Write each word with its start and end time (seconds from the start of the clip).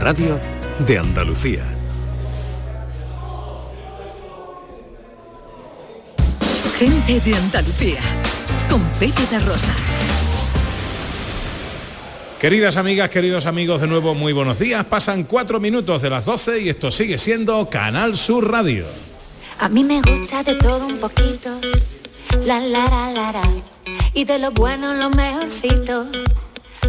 Radio 0.00 0.40
de 0.86 0.96
Andalucía. 0.96 1.62
Gente 6.78 7.20
de 7.20 7.34
Andalucía, 7.34 8.00
con 8.70 8.80
Pepe 8.98 9.20
de 9.30 9.38
Rosa. 9.40 9.74
Queridas 12.40 12.78
amigas, 12.78 13.10
queridos 13.10 13.44
amigos, 13.44 13.82
de 13.82 13.88
nuevo 13.88 14.14
muy 14.14 14.32
buenos 14.32 14.58
días. 14.58 14.86
Pasan 14.86 15.24
cuatro 15.24 15.60
minutos 15.60 16.00
de 16.00 16.08
las 16.08 16.24
12 16.24 16.60
y 16.60 16.70
esto 16.70 16.90
sigue 16.90 17.18
siendo 17.18 17.68
Canal 17.68 18.16
Sur 18.16 18.50
Radio. 18.50 18.86
A 19.58 19.68
mí 19.68 19.84
me 19.84 20.00
gusta 20.00 20.42
de 20.42 20.54
todo 20.54 20.86
un 20.86 20.96
poquito, 20.96 21.60
la 22.46 22.58
la 22.58 22.86
la 22.88 23.10
la 23.12 23.32
la, 23.32 23.42
y 24.14 24.24
de 24.24 24.38
lo 24.38 24.50
bueno 24.52 24.94
lo 24.94 25.10
mejorcito, 25.10 26.06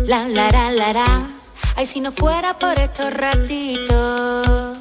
la 0.05 0.29
la 0.29 0.49
la 0.49 0.71
la 0.71 0.93
la. 0.93 1.40
Ay, 1.75 1.85
si 1.85 1.99
no 1.99 2.11
fuera 2.11 2.57
por 2.59 2.77
estos 2.79 3.11
ratitos 3.13 4.77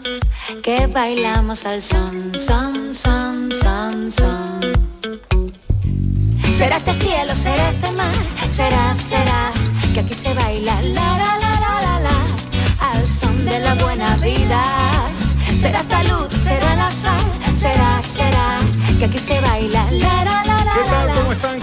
que 0.63 0.87
bailamos 0.87 1.65
al 1.65 1.81
son, 1.81 2.33
son, 2.39 2.95
son, 2.95 3.51
son, 3.53 4.13
son. 4.13 4.61
Será 6.59 6.77
este 6.77 6.93
cielo, 7.01 7.35
será 7.35 7.71
este 7.71 7.93
mar, 7.93 8.15
será, 8.55 8.95
será, 8.95 9.51
que 9.95 10.01
aquí 10.01 10.15
se 10.15 10.35
baila 10.35 10.75
la 10.83 11.17
la 11.23 11.39
la 11.43 11.53
la 11.65 11.81
la 11.87 12.01
la, 12.01 12.89
al 12.91 13.07
son 13.07 13.45
de 13.45 13.59
la 13.61 13.75
buena 13.75 14.17
vida. 14.17 14.63
Será 15.61 15.81
esta 15.81 16.03
luz, 16.05 16.33
será 16.45 16.75
la 16.75 16.91
sal, 16.91 17.25
será, 17.59 18.03
será, 18.03 18.59
que 18.99 19.05
aquí 19.07 19.19
se 19.19 19.41
baila 19.41 19.87
la 19.93 20.25
la 20.25 20.45
la. 20.45 20.50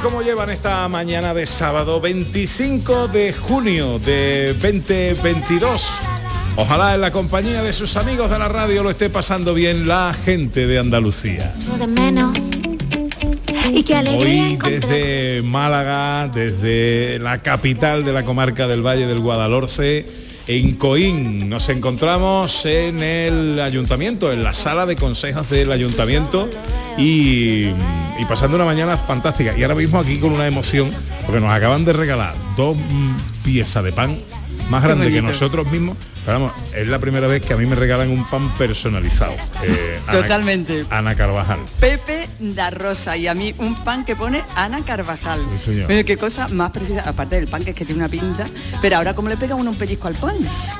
¿Cómo 0.09 0.21
llevan 0.21 0.49
esta 0.49 0.87
mañana 0.87 1.33
de 1.33 1.45
sábado 1.45 1.99
25 1.99 3.09
de 3.09 3.33
junio 3.33 3.99
de 3.99 4.53
2022? 4.53 5.85
Ojalá 6.55 6.95
en 6.95 7.01
la 7.01 7.11
compañía 7.11 7.61
de 7.61 7.73
sus 7.73 7.97
amigos 7.97 8.31
de 8.31 8.39
la 8.39 8.47
radio 8.47 8.83
lo 8.83 8.89
esté 8.89 9.09
pasando 9.09 9.53
bien 9.53 9.85
la 9.85 10.13
gente 10.13 10.65
de 10.65 10.79
Andalucía. 10.79 11.53
Hoy 14.15 14.57
desde 14.63 15.41
Málaga, 15.41 16.31
desde 16.33 17.19
la 17.19 17.41
capital 17.41 18.05
de 18.05 18.13
la 18.13 18.23
comarca 18.23 18.65
del 18.65 18.87
Valle 18.87 19.07
del 19.07 19.19
Guadalhorce, 19.19 20.05
en 20.47 20.75
Coín. 20.75 21.49
Nos 21.49 21.69
encontramos 21.69 22.65
en 22.65 23.03
el 23.03 23.59
ayuntamiento, 23.59 24.31
en 24.31 24.43
la 24.43 24.53
sala 24.53 24.85
de 24.85 24.95
consejos 24.95 25.49
del 25.49 25.71
ayuntamiento 25.71 26.49
y, 26.97 27.67
y 27.67 28.25
pasando 28.27 28.55
una 28.55 28.65
mañana 28.65 28.97
fantástica. 28.97 29.57
Y 29.57 29.63
ahora 29.63 29.75
mismo 29.75 29.99
aquí 29.99 30.17
con 30.17 30.31
una 30.31 30.47
emoción, 30.47 30.89
porque 31.25 31.41
nos 31.41 31.51
acaban 31.51 31.85
de 31.85 31.93
regalar 31.93 32.33
dos 32.55 32.77
piezas 33.43 33.83
de 33.83 33.91
pan 33.91 34.17
más 34.69 34.81
Qué 34.81 34.87
grandes 34.87 35.11
que 35.13 35.21
nosotros 35.21 35.67
mismos. 35.71 35.97
Pero 36.25 36.39
vamos, 36.41 36.53
es 36.75 36.87
la 36.89 36.99
primera 36.99 37.25
vez 37.27 37.41
que 37.45 37.53
a 37.53 37.57
mí 37.57 37.65
me 37.65 37.75
regalan 37.75 38.09
un 38.09 38.25
pan 38.25 38.53
personalizado. 38.57 39.33
Eh, 39.63 39.97
Totalmente. 40.11 40.85
Ana 40.89 41.15
Carvajal. 41.15 41.59
Pepe 41.79 42.27
da 42.39 42.69
Rosa 42.69 43.15
y 43.15 43.27
a 43.27 43.33
mí 43.33 43.55
un 43.59 43.75
pan 43.83 44.03
que 44.03 44.15
pone 44.15 44.43
Ana 44.55 44.83
Carvajal. 44.83 45.39
Sí, 45.63 45.71
señor. 45.85 46.05
Qué 46.05 46.17
cosa 46.17 46.49
más 46.49 46.71
precisa, 46.71 47.03
aparte 47.07 47.35
del 47.37 47.47
pan 47.47 47.63
que 47.63 47.69
es 47.71 47.75
que 47.77 47.85
tiene 47.85 47.99
una 48.01 48.09
pinta, 48.09 48.43
pero 48.81 48.97
ahora 48.97 49.13
cómo 49.13 49.29
le 49.29 49.37
pega 49.37 49.55
uno 49.55 49.69
un 49.71 49.77
pellizco 49.77 50.07
al 50.09 50.15
pan 50.15 50.35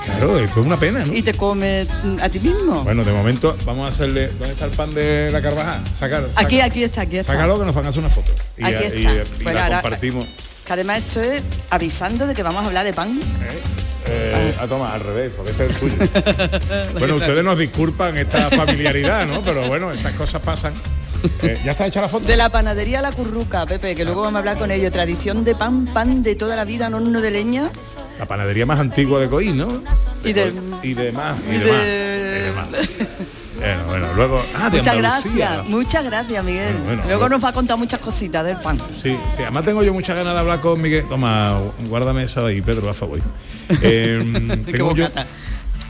Claro, 0.06 0.46
fue 0.50 0.64
una 0.64 0.78
pena, 0.78 1.06
¿no? 1.06 1.14
y 1.14 1.22
te 1.22 1.34
come 1.34 1.86
mm, 2.04 2.18
a 2.22 2.28
ti 2.30 2.40
mismo. 2.42 2.84
Bueno, 2.84 3.06
de 3.06 3.14
momento 3.14 3.56
vamos 3.66 3.90
a 3.90 3.94
hacerle. 3.94 4.28
¿Dónde 4.28 4.52
está 4.52 4.66
el 4.66 4.72
pan 4.72 4.94
de 4.94 5.30
la 5.32 5.42
Carvajal? 5.42 5.82
Sácalo. 5.98 6.28
aquí, 6.36 6.60
aquí 6.60 6.84
está, 6.84 7.02
aquí 7.02 7.18
está. 7.18 7.34
Sácalo 7.34 7.58
que 7.58 7.66
nos 7.66 7.74
van 7.76 7.86
a 7.86 7.90
hacer 7.90 8.00
una 8.04 8.10
foto. 8.10 8.34
Y, 8.58 8.64
Aquí 8.66 8.76
y- 8.84 8.86
está. 9.06 9.14
y 9.40 9.44
Bueno, 9.44 9.60
la 9.60 9.64
ahora- 9.66 9.82
compartimos. 9.82 10.28
Que 10.66 10.74
además 10.74 10.98
esto 10.98 11.22
es 11.22 11.42
avisando 11.70 12.28
de 12.28 12.34
que 12.34 12.44
vamos 12.44 12.62
a 12.64 12.68
hablar 12.68 12.84
de 12.86 12.92
pan. 12.92 13.18
Eh, 13.18 13.62
a 14.60 14.68
tomar 14.68 14.94
al 14.96 15.02
revés, 15.02 15.32
porque 15.36 15.52
este 15.52 15.66
es 15.66 15.70
el 15.72 15.78
tuyo. 15.80 15.98
bueno, 17.00 17.16
ustedes 17.16 17.44
nos 17.44 17.58
disculpan 17.58 18.18
esta 18.18 18.50
familiaridad, 18.50 19.26
¿no? 19.28 19.42
Pero 19.42 19.68
bueno, 19.68 19.92
estas 19.92 20.14
cosas 20.14 20.42
pasan. 20.42 20.74
Eh, 21.42 21.60
¿Ya 21.66 21.72
está 21.72 21.88
hecha 21.88 22.02
la 22.02 22.10
foto? 22.10 22.26
De 22.28 22.38
la 22.38 22.50
panadería 22.50 23.02
La 23.02 23.12
Curruca, 23.12 23.66
Pepe, 23.66 23.96
que 23.96 24.06
luego 24.06 24.22
vamos 24.22 24.36
a 24.36 24.40
hablar 24.40 24.58
con 24.60 24.70
ello. 24.70 24.92
Tradición 24.92 25.44
de 25.44 25.56
pan, 25.56 25.86
pan 25.88 26.22
de 26.22 26.36
toda 26.36 26.56
la 26.56 26.64
vida, 26.64 26.90
no 26.90 26.98
uno 26.98 27.22
de 27.22 27.32
leña. 27.32 27.72
La 28.20 28.26
panadería 28.28 28.66
más 28.66 28.80
antigua 28.80 29.20
de 29.20 29.28
Coín, 29.28 29.58
¿no? 29.58 29.82
Y 30.24 30.34
de- 30.34 30.44
Coín. 30.52 30.74
y 30.84 30.94
de 30.94 31.12
más, 31.12 31.38
y 31.50 31.56
y 31.56 31.58
de, 31.58 31.66
de- 31.66 31.72
más. 31.72 31.88
y 31.88 32.44
de 32.44 32.52
más. 32.54 32.68
Bueno, 34.00 34.14
luego. 34.16 34.44
Ah, 34.56 34.70
de 34.70 34.78
Muchas 34.78 34.96
Andalucía. 34.96 35.50
gracias, 35.50 35.70
muchas 35.70 36.06
gracias, 36.06 36.44
Miguel. 36.44 36.74
Bueno, 36.74 36.86
bueno, 36.86 37.04
luego 37.06 37.20
bueno. 37.22 37.36
nos 37.36 37.44
va 37.44 37.50
a 37.50 37.54
contar 37.54 37.78
muchas 37.78 38.00
cositas 38.00 38.46
del 38.46 38.58
pan. 38.58 38.78
Sí, 39.02 39.18
sí, 39.36 39.42
además 39.42 39.66
tengo 39.66 39.82
yo 39.84 39.94
muchas 39.94 40.16
ganas 40.16 40.34
de 40.34 40.40
hablar 40.40 40.62
con 40.62 40.80
Miguel. 40.82 41.06
Toma, 41.08 41.60
guárdame 41.88 42.24
eso 42.24 42.46
ahí, 42.46 42.62
Pedro, 42.62 42.90
a 42.90 42.94
favor. 42.94 43.20
Eh, 43.82 44.62
Qué 44.66 44.72
tengo 44.72 44.94
yo 44.94 45.08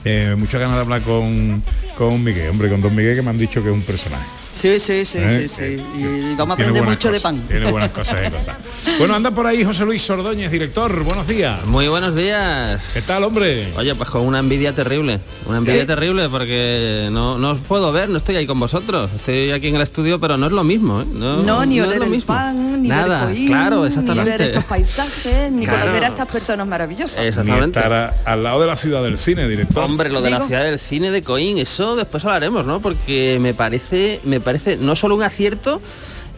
eh, 0.06 0.36
muchas 0.38 0.62
ganas 0.62 0.76
de 0.78 0.82
hablar 0.84 1.02
con, 1.02 1.62
con 1.98 2.24
Miguel, 2.24 2.50
hombre, 2.50 2.70
con 2.70 2.82
don 2.82 2.96
Miguel 2.96 3.16
que 3.16 3.22
me 3.22 3.30
han 3.30 3.38
dicho 3.38 3.62
que 3.62 3.70
es 3.70 3.76
un 3.76 3.82
personaje. 3.82 4.26
Sí, 4.58 4.80
sí, 4.80 5.06
sí, 5.06 5.18
¿eh? 5.20 5.48
sí, 5.48 5.56
sí. 5.56 5.64
Eh, 5.64 5.84
Y 6.32 6.36
vamos 6.36 6.52
a 6.58 6.62
aprender 6.62 6.84
mucho 6.84 7.12
de 7.12 7.20
pan. 7.20 7.44
Tiene 7.48 7.70
buenas 7.72 7.92
cosas 7.92 8.16
contar. 8.32 8.58
Bueno, 8.98 9.14
anda 9.14 9.30
por 9.30 9.46
ahí 9.46 9.64
José 9.64 9.86
Luis 9.86 10.02
Sordóñez, 10.02 10.50
director. 10.50 11.04
Buenos 11.04 11.28
días. 11.28 11.64
Muy 11.68 11.88
buenos 11.88 12.16
días. 12.16 12.92
¿Qué 12.96 13.02
tal, 13.04 13.24
hombre? 13.26 13.72
Oye, 13.78 13.94
pues 13.94 14.10
con 14.10 14.22
una 14.26 14.40
envidia 14.40 14.74
terrible. 14.74 15.20
Una 15.46 15.60
envidia 15.60 15.82
¿Sí? 15.82 15.88
terrible 15.88 16.30
porque 16.30 17.10
no, 17.12 17.38
no 17.38 17.52
os 17.52 17.60
puedo 17.60 17.92
ver, 17.92 18.10
no 18.10 18.18
estoy 18.18 18.38
ahí 18.38 18.48
con 18.48 18.60
vosotros. 18.60 19.12
Estoy 19.16 19.52
aquí 19.52 19.68
en 19.68 19.76
el 19.76 19.82
estudio, 19.84 20.20
pero 20.20 20.38
no 20.38 20.48
es 20.48 20.52
lo 20.52 20.64
mismo. 20.64 21.02
¿eh? 21.02 21.06
No, 21.14 21.44
No, 21.44 21.64
ni 21.66 21.78
no 21.78 21.84
oler 21.84 21.94
es 21.94 22.00
lo 22.00 22.06
el 22.06 22.10
mismo. 22.12 22.34
pan, 22.34 22.82
ni 22.82 22.88
Nada, 22.88 23.26
ver 23.26 23.36
Coín, 23.36 23.48
claro, 23.48 23.82
ni 23.82 23.88
exactamente. 23.88 24.32
ver 24.32 24.42
estos 24.42 24.64
paisajes, 24.64 25.52
ni 25.52 25.66
Claro. 25.66 25.82
conocer 25.82 26.04
a 26.04 26.08
estas 26.08 26.28
personas 26.28 26.66
maravillosas. 26.68 27.18
Ni 27.20 27.28
Exactamente. 27.28 27.80
estar 27.80 27.94
a- 27.94 28.14
al 28.26 28.44
lado 28.44 28.62
de 28.62 28.68
la 28.68 28.76
ciudad 28.78 29.04
del 29.04 29.20
cine, 29.20 29.48
director. 29.48 29.84
Hombre, 29.84 30.10
lo 30.10 30.22
de 30.22 30.32
la 30.32 30.48
ciudad 30.48 30.64
del 30.64 30.80
cine 30.80 31.12
de 31.12 31.22
Coín, 31.22 31.60
eso 31.60 31.96
después 31.96 32.26
hablaremos, 32.26 32.66
¿no? 32.66 32.80
Porque 32.80 33.38
me 33.40 33.54
parece, 33.54 34.22
me 34.24 34.40
parece 34.48 34.78
no 34.78 34.96
solo 34.96 35.14
un 35.16 35.24
acierto, 35.24 35.82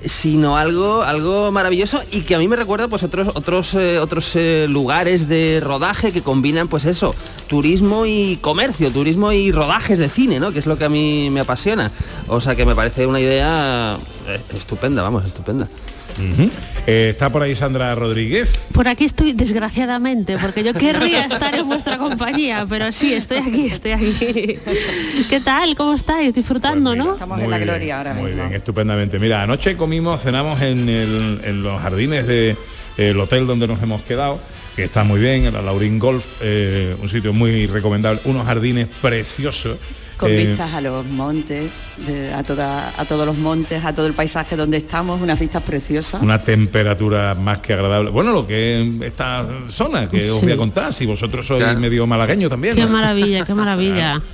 sino 0.04 0.58
algo, 0.58 1.04
algo 1.04 1.52
maravilloso 1.52 2.00
y 2.12 2.22
que 2.22 2.34
a 2.34 2.40
mí 2.40 2.48
me 2.48 2.56
recuerda 2.56 2.88
pues 2.88 3.04
otros, 3.04 3.28
otros, 3.36 3.76
eh, 3.76 4.00
otros 4.00 4.36
eh, 4.36 4.66
lugares 4.68 5.28
de 5.28 5.60
rodaje 5.62 6.12
que 6.12 6.24
combinan 6.24 6.68
pues 6.68 6.86
eso, 6.86 7.14
turismo 7.48 8.08
y 8.08 8.38
comercio, 8.42 8.92
turismo 8.92 9.32
y 9.32 9.52
rodajes 9.52 10.00
de 10.00 10.10
cine, 10.10 10.40
¿no? 10.40 10.52
Que 10.52 10.58
es 10.60 10.66
lo 10.66 10.78
que 10.78 10.86
a 10.86 10.90
mí 10.90 11.30
me 11.30 11.42
apasiona. 11.42 11.92
O 12.28 12.40
sea 12.40 12.56
que 12.56 12.66
me 12.66 12.76
parece 12.76 13.06
una 13.06 13.20
idea 13.20 14.00
eh, 14.28 14.42
estupenda, 14.56 15.04
vamos, 15.04 15.24
estupenda. 15.26 15.68
Eh, 16.88 17.10
está 17.12 17.30
por 17.30 17.42
ahí 17.44 17.56
Sandra 17.56 17.94
Rodríguez. 17.96 18.70
Por 18.74 18.88
aquí 18.88 19.06
estoy 19.06 19.34
desgraciadamente, 19.34 20.38
porque 20.40 20.64
yo 20.64 20.74
querría 20.74 21.26
estar 21.26 21.54
en 21.56 21.68
vuestra 21.68 21.98
compañía, 21.98 22.66
pero 22.68 22.92
sí, 22.92 23.14
estoy 23.14 23.38
aquí, 23.38 23.66
estoy 23.68 23.92
aquí. 23.92 24.60
¿Qué 25.30 25.40
tal? 25.44 25.76
¿Cómo 25.76 25.94
estáis? 25.94 26.34
Disfrutando, 26.34 26.90
Pues 26.92 26.98
mira, 26.98 27.06
¿no? 27.06 27.14
Estamos 27.14 27.38
muy 27.38 27.46
en 27.46 27.52
la 27.52 27.58
bien, 27.58 27.68
gloria 27.70 27.98
ahora 27.98 28.14
Muy 28.14 28.24
mismo. 28.32 28.44
bien, 28.44 28.54
estupendamente. 28.56 29.20
Mira, 29.20 29.44
anoche 29.44 29.76
comimos, 29.78 30.22
cenamos 30.22 30.62
en, 30.62 30.90
el- 30.90 31.42
en 31.44 31.64
los 31.64 31.80
jardines 31.82 32.26
del 32.28 33.20
hotel 33.20 33.46
donde 33.48 33.68
nos 33.68 33.82
hemos 33.82 34.02
quedado, 34.02 34.40
que 34.76 34.84
está 34.86 35.04
muy 35.04 35.20
bien, 35.20 35.46
el 35.46 35.54
Laurín 35.54 36.00
Golf, 36.00 36.26
eh, 36.42 36.96
un 37.02 37.10
sitio 37.10 37.34
muy 37.34 37.68
recomendable, 37.68 38.22
unos 38.26 38.46
jardines 38.46 38.88
preciosos. 39.02 39.78
Con 40.20 40.32
eh, 40.32 40.36
vistas 40.36 40.74
a 40.74 40.82
los 40.82 41.06
montes, 41.06 41.84
de- 42.06 42.34
a, 42.34 42.44
toda, 42.44 42.94
a 42.98 43.06
todos 43.06 43.26
los 43.26 43.38
montes, 43.38 43.84
a 43.86 43.94
todo 43.94 44.06
el 44.06 44.14
paisaje 44.14 44.58
donde 44.58 44.76
estamos, 44.78 45.22
unas 45.22 45.40
vistas 45.40 45.64
preciosas. 45.64 46.22
una 46.22 46.44
temperatura 46.44 47.36
más 47.36 47.60
que 47.60 47.72
agradable. 47.74 48.10
Bueno, 48.12 48.34
lo 48.34 48.46
que 48.46 48.82
es 48.82 49.02
esta 49.04 49.46
zona 49.70 50.10
que 50.10 50.30
os 50.30 50.42
voy 50.42 50.52
a 50.52 50.58
contar, 50.58 50.92
si 50.94 51.06
vosotros 51.06 51.48
sois 51.48 51.64
Claro. 51.64 51.80
medio 51.80 52.06
malagueño 52.06 52.50
también. 52.50 52.76
Qué 52.76 52.82
¿no? 52.84 52.90
maravilla, 52.90 53.46
qué 53.46 53.54
maravilla. 53.54 54.22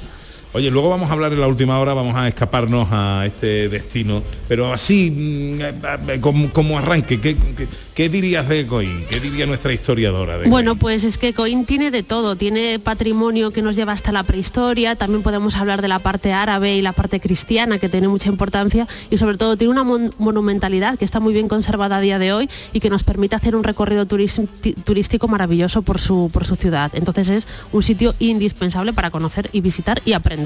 Oye, 0.55 0.71
luego 0.71 0.89
vamos 0.89 1.09
a 1.09 1.13
hablar 1.13 1.33
en 1.33 1.41
la 1.41 1.47
última 1.47 1.77
hora, 1.79 1.93
vamos 1.93 2.15
a 2.15 2.29
escaparnos 2.29 2.87
a 2.89 3.25
este 3.25 3.67
destino, 3.67 4.23
pero 4.47 4.71
así, 4.71 5.11
mm, 5.11 5.61
eh, 5.61 5.73
eh, 6.13 6.19
como, 6.21 6.49
como 6.53 6.79
arranque, 6.79 7.19
¿qué, 7.19 7.35
qué, 7.35 7.67
qué 7.93 8.07
dirías 8.07 8.47
de 8.47 8.65
Coín? 8.65 9.03
¿Qué 9.09 9.19
diría 9.19 9.45
nuestra 9.45 9.73
historiadora 9.73 10.37
de 10.37 10.47
Bueno, 10.47 10.71
Coín? 10.71 10.79
pues 10.79 11.03
es 11.03 11.17
que 11.17 11.33
Coín 11.33 11.65
tiene 11.65 11.91
de 11.91 12.03
todo, 12.03 12.37
tiene 12.37 12.79
patrimonio 12.79 13.51
que 13.51 13.61
nos 13.61 13.75
lleva 13.75 13.91
hasta 13.91 14.13
la 14.13 14.23
prehistoria, 14.23 14.95
también 14.95 15.23
podemos 15.23 15.57
hablar 15.57 15.81
de 15.81 15.89
la 15.89 15.99
parte 15.99 16.31
árabe 16.31 16.73
y 16.77 16.81
la 16.81 16.93
parte 16.93 17.19
cristiana 17.19 17.77
que 17.77 17.89
tiene 17.89 18.07
mucha 18.07 18.29
importancia 18.29 18.87
y 19.09 19.17
sobre 19.17 19.35
todo 19.35 19.57
tiene 19.57 19.71
una 19.73 19.83
mon- 19.83 20.13
monumentalidad 20.19 20.97
que 20.97 21.03
está 21.03 21.19
muy 21.19 21.33
bien 21.33 21.49
conservada 21.49 21.97
a 21.97 21.99
día 22.01 22.17
de 22.17 22.31
hoy 22.31 22.49
y 22.71 22.79
que 22.79 22.89
nos 22.89 23.03
permite 23.03 23.35
hacer 23.35 23.57
un 23.57 23.65
recorrido 23.65 24.05
turístico 24.05 25.27
maravilloso 25.27 25.81
por 25.81 25.99
su, 25.99 26.29
por 26.31 26.45
su 26.45 26.55
ciudad. 26.55 26.91
Entonces 26.95 27.27
es 27.27 27.47
un 27.73 27.83
sitio 27.83 28.15
indispensable 28.19 28.93
para 28.93 29.11
conocer 29.11 29.49
y 29.51 29.59
visitar 29.59 30.01
y 30.05 30.13
aprender. 30.13 30.44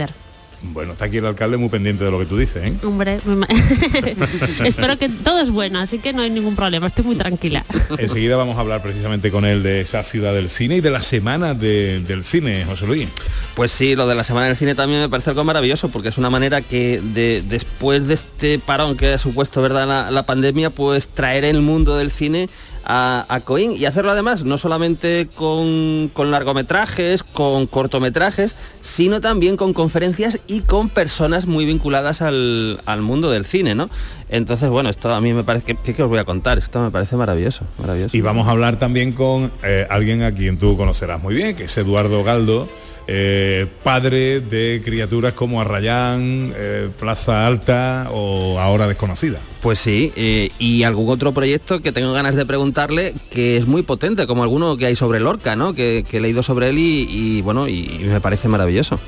Bueno, 0.62 0.92
está 0.92 1.06
aquí 1.06 1.18
el 1.18 1.26
alcalde 1.26 1.56
muy 1.56 1.70
pendiente 1.70 2.04
de 2.04 2.12
lo 2.12 2.20
que 2.20 2.26
tú 2.26 2.38
dices, 2.38 2.62
¿eh? 2.66 2.74
Hombre, 2.84 3.20
espero 4.66 4.98
que 4.98 5.08
todo 5.10 5.40
es 5.42 5.50
bueno, 5.52 5.80
así 5.80 6.00
que 6.00 6.12
no 6.12 6.22
hay 6.22 6.30
ningún 6.30 6.56
problema, 6.56 6.88
estoy 6.88 7.06
muy 7.06 7.16
tranquila. 7.16 7.64
Enseguida 7.98 8.36
vamos 8.36 8.58
a 8.58 8.60
hablar 8.62 8.82
precisamente 8.82 9.32
con 9.32 9.46
él 9.46 9.64
de 9.64 9.82
esa 9.82 10.04
ciudad 10.04 10.34
del 10.34 10.50
cine 10.50 10.78
y 10.78 10.82
de 10.82 10.92
la 10.92 11.02
semana 11.04 11.54
de- 11.54 12.02
del 12.02 12.24
cine, 12.26 12.66
José 12.66 12.86
Luis. 12.88 13.08
Pues 13.56 13.72
sí, 13.72 13.96
lo 13.96 14.08
de 14.08 14.16
la 14.16 14.24
Semana 14.24 14.48
del 14.48 14.58
Cine 14.58 14.76
también 14.76 15.00
me 15.02 15.10
parece 15.10 15.30
algo 15.30 15.44
maravilloso, 15.44 15.90
porque 15.90 16.10
es 16.10 16.18
una 16.18 16.30
manera 16.30 16.62
que 16.62 17.02
de- 17.02 17.42
después 17.48 18.08
de 18.08 18.16
este 18.16 18.60
parón 18.60 18.98
que 18.98 19.14
ha 19.14 19.18
supuesto 19.20 19.62
verdad 19.62 19.88
la, 19.88 20.12
la 20.12 20.26
pandemia, 20.26 20.70
pues 20.70 21.08
traer 21.08 21.46
el 21.46 21.62
mundo 21.62 21.98
del 21.98 22.12
cine 22.12 22.50
a, 22.92 23.24
a 23.30 23.42
Coín 23.42 23.74
y 23.78 23.86
hacerlo 23.86 24.10
además 24.10 24.44
no 24.44 24.58
solamente 24.58 25.30
con, 25.36 26.10
con 26.12 26.32
largometrajes, 26.32 27.22
con 27.22 27.68
cortometrajes, 27.68 28.56
sino 28.82 29.22
también 29.22 29.58
con 29.58 29.74
conferencias 29.74 30.40
y 30.48 30.62
con 30.62 30.90
personas 30.90 31.46
muy 31.46 31.66
vinculadas 31.66 32.24
al, 32.24 32.82
al 32.86 33.02
mundo 33.02 33.30
del 33.30 33.46
cine, 33.46 33.76
¿no? 33.76 33.92
Entonces, 34.28 34.70
bueno, 34.70 34.90
esto 34.90 35.14
a 35.14 35.22
mí 35.22 35.34
me 35.34 35.44
parece, 35.44 35.76
¿qué, 35.76 35.94
qué 35.94 36.02
os 36.02 36.10
voy 36.10 36.18
a 36.18 36.26
contar? 36.26 36.58
Esto 36.58 36.82
me 36.82 36.90
parece 36.90 37.16
maravilloso, 37.16 37.64
maravilloso. 37.78 38.18
Y 38.18 38.22
vamos 38.22 38.48
a 38.48 38.52
hablar 38.52 38.80
también 38.80 39.14
con 39.14 39.52
eh, 39.64 39.86
alguien 39.90 40.24
a 40.24 40.34
quien 40.34 40.58
tú 40.58 40.76
conocerás 40.76 41.22
muy 41.22 41.36
bien, 41.36 41.56
que 41.56 41.66
es 41.66 41.78
Eduardo 41.78 42.24
Galdo, 42.24 42.68
eh, 43.12 43.66
padre 43.84 44.40
de 44.40 44.84
criaturas 44.86 45.34
como 45.34 45.60
Arrayán, 45.60 46.54
eh, 46.56 46.90
Plaza 47.00 47.48
Alta 47.48 48.08
o 48.12 48.60
ahora 48.60 48.88
desconocida. 48.88 49.40
Pues 49.64 49.80
sí, 49.80 50.14
eh, 50.16 50.50
y 50.60 50.84
algún 50.84 51.10
otro 51.10 51.34
proyecto 51.34 51.82
que 51.82 51.92
tengo 51.92 52.14
ganas 52.14 52.36
de 52.36 52.46
preguntarle 52.46 53.16
que 53.32 53.58
es 53.58 53.66
muy 53.66 53.82
potente, 53.82 54.28
como 54.28 54.44
alguno 54.44 54.78
que 54.78 54.86
hay 54.86 54.96
sobre 54.96 55.20
Lorca, 55.20 55.56
¿no? 55.56 55.74
Que, 55.74 56.06
que 56.08 56.18
he 56.18 56.20
leído 56.20 56.44
sobre 56.44 56.70
él 56.70 56.78
y, 56.78 57.08
y, 57.10 57.42
bueno, 57.42 57.68
y 57.68 58.00
me 58.04 58.22
parece 58.22 58.48
maravilloso. 58.48 59.00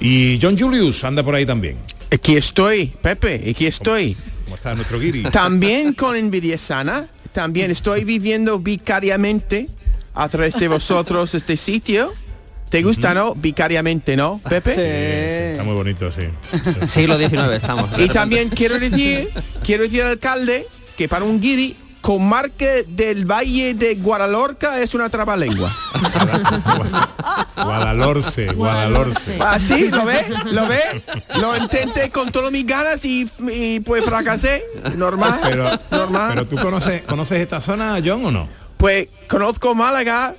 Y 0.00 0.40
John 0.42 0.58
Julius 0.58 1.04
anda 1.04 1.22
por 1.22 1.36
ahí 1.36 1.46
también. 1.46 1.76
Aquí 2.10 2.36
estoy, 2.36 2.92
Pepe, 3.00 3.48
aquí 3.48 3.66
estoy. 3.66 4.16
¿Cómo 4.46 4.56
está 4.56 4.74
nuestro 4.74 4.98
guiri? 4.98 5.22
También 5.30 5.92
con 5.92 6.16
envidia 6.16 6.58
sana, 6.58 7.08
también 7.32 7.70
estoy 7.70 8.02
viviendo 8.02 8.58
vicariamente 8.58 9.68
a 10.12 10.28
través 10.28 10.56
de 10.56 10.66
vosotros 10.66 11.36
este 11.36 11.56
sitio. 11.56 12.12
¿Te 12.72 12.82
gusta, 12.82 13.12
no? 13.12 13.34
Vicariamente, 13.34 14.16
¿no, 14.16 14.40
Pepe? 14.48 14.70
Sí, 14.70 14.76
sí, 14.76 15.50
está 15.52 15.62
muy 15.62 15.74
bonito, 15.74 16.10
sí. 16.10 16.22
Siglo 16.88 17.18
XIX 17.18 17.52
estamos. 17.52 17.90
Y 17.98 18.08
también 18.08 18.48
quiero 18.48 18.78
decir, 18.78 19.28
quiero 19.62 19.82
decir 19.82 20.00
al 20.00 20.12
alcalde 20.12 20.66
que 20.96 21.06
para 21.06 21.26
un 21.26 21.38
guiri, 21.38 21.76
comarca 22.00 22.64
del 22.88 23.30
Valle 23.30 23.74
de 23.74 23.96
Guadalorca 23.96 24.80
es 24.80 24.94
una 24.94 25.10
trabalengua. 25.10 25.70
Guadalorce, 27.56 28.54
Guadalorce. 28.54 29.36
Así, 29.38 29.90
¿lo 29.90 30.06
ve? 30.06 30.24
¿Lo 30.46 30.66
ve? 30.66 30.80
Lo 31.42 31.54
intenté 31.54 32.08
con 32.08 32.32
todas 32.32 32.50
mis 32.50 32.66
ganas 32.66 33.04
y, 33.04 33.28
y, 33.52 33.80
pues 33.80 34.02
fracasé. 34.02 34.64
Normal. 34.96 35.40
Pero, 35.42 35.78
normal. 35.90 36.28
pero 36.30 36.46
tú 36.48 36.56
conoces, 36.56 37.02
conoces 37.02 37.38
esta 37.38 37.60
zona, 37.60 37.98
John, 38.02 38.24
o 38.24 38.30
no? 38.30 38.48
Pues 38.78 39.08
conozco 39.28 39.74
Málaga, 39.74 40.34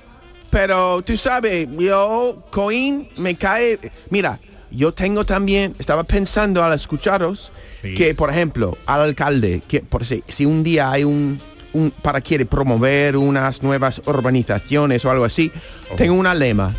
pero 0.54 1.02
tú 1.02 1.16
sabes, 1.16 1.66
yo, 1.76 2.44
Coín, 2.52 3.08
me 3.16 3.34
cae... 3.34 3.76
Mira, 4.08 4.38
yo 4.70 4.94
tengo 4.94 5.26
también, 5.26 5.74
estaba 5.80 6.04
pensando 6.04 6.62
al 6.62 6.72
escucharos, 6.74 7.50
Sí. 7.82 7.96
que 7.96 8.14
por 8.14 8.30
ejemplo, 8.30 8.78
al 8.86 9.00
alcalde, 9.02 9.62
que 9.66 9.80
por 9.80 10.06
si, 10.06 10.22
si 10.28 10.46
un 10.46 10.62
día 10.62 10.92
hay 10.92 11.02
un, 11.02 11.40
un, 11.72 11.90
para 11.90 12.20
quiere 12.20 12.46
promover 12.46 13.16
unas 13.16 13.64
nuevas 13.64 14.00
urbanizaciones 14.06 15.04
o 15.04 15.10
algo 15.10 15.24
así, 15.24 15.50
tengo 15.96 16.14
una 16.14 16.34
lema. 16.36 16.72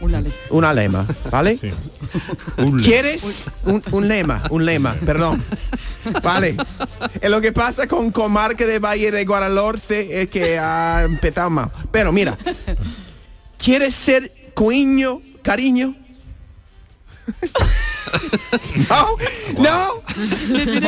Una 0.00 0.20
ley. 0.20 0.32
Una 0.50 0.74
lema, 0.74 1.06
¿vale? 1.30 1.56
Sí. 1.56 1.70
Un 2.58 2.78
le- 2.78 2.84
¿Quieres 2.84 3.48
un, 3.64 3.80
un 3.92 4.08
lema? 4.08 4.42
Un 4.50 4.64
lema, 4.66 4.94
perdón. 5.06 5.40
Vale. 6.24 6.56
Es 7.20 7.30
lo 7.30 7.40
que 7.40 7.52
pasa 7.52 7.86
con 7.86 8.10
comarca 8.10 8.66
de 8.66 8.80
Valle 8.80 9.12
de 9.12 9.24
Guadalhorce 9.24 10.22
es 10.22 10.28
que 10.28 10.58
ha 10.58 11.04
empezado 11.04 11.50
mal. 11.50 11.70
Pero 11.92 12.10
mira, 12.10 12.36
¿quieres 13.62 13.94
ser 13.94 14.52
coiño, 14.54 15.22
cariño? 15.42 15.94
no, 18.90 19.16
no. 19.58 19.88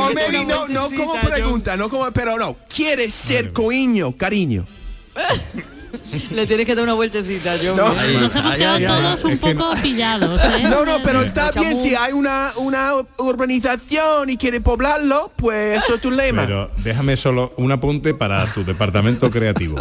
O 0.03 0.13
maybe 0.13 0.45
no, 0.45 0.67
no 0.69 0.91
como 0.91 1.15
pregunta, 1.15 1.77
no 1.77 1.89
como, 1.89 2.11
pero 2.11 2.37
no. 2.37 2.57
¿Quieres 2.69 3.15
ser 3.15 3.53
coiño, 3.53 4.17
cariño? 4.17 4.67
Le 6.35 6.47
tienes 6.47 6.67
que 6.67 6.75
dar 6.75 6.85
una 6.85 6.95
vueltecita, 6.95 7.57
yo. 7.57 7.75
No. 7.77 7.89
Nos 7.95 8.03
hemos 8.05 8.55
quedado 8.57 8.87
todos 8.87 9.25
un 9.25 9.39
poco 9.39 9.75
pillados, 9.83 10.41
¿eh? 10.45 10.63
No, 10.69 10.85
no, 10.85 11.03
pero 11.03 11.23
está 11.23 11.51
bien 11.53 11.77
si 11.77 11.95
hay 11.95 12.13
una, 12.13 12.53
una 12.57 12.93
urbanización 13.19 14.31
y 14.31 14.37
quiere 14.37 14.61
poblarlo, 14.61 15.31
pues 15.37 15.83
eso 15.85 15.97
es 15.97 16.01
tu 16.01 16.11
lema. 16.11 16.43
Pero 16.47 16.71
déjame 16.79 17.17
solo 17.17 17.53
un 17.57 17.73
apunte 17.73 18.15
para 18.15 18.45
tu 18.53 18.65
departamento 18.65 19.31
creativo. 19.31 19.77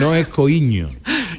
No 0.00 0.14
es 0.14 0.28
coiño, 0.28 0.90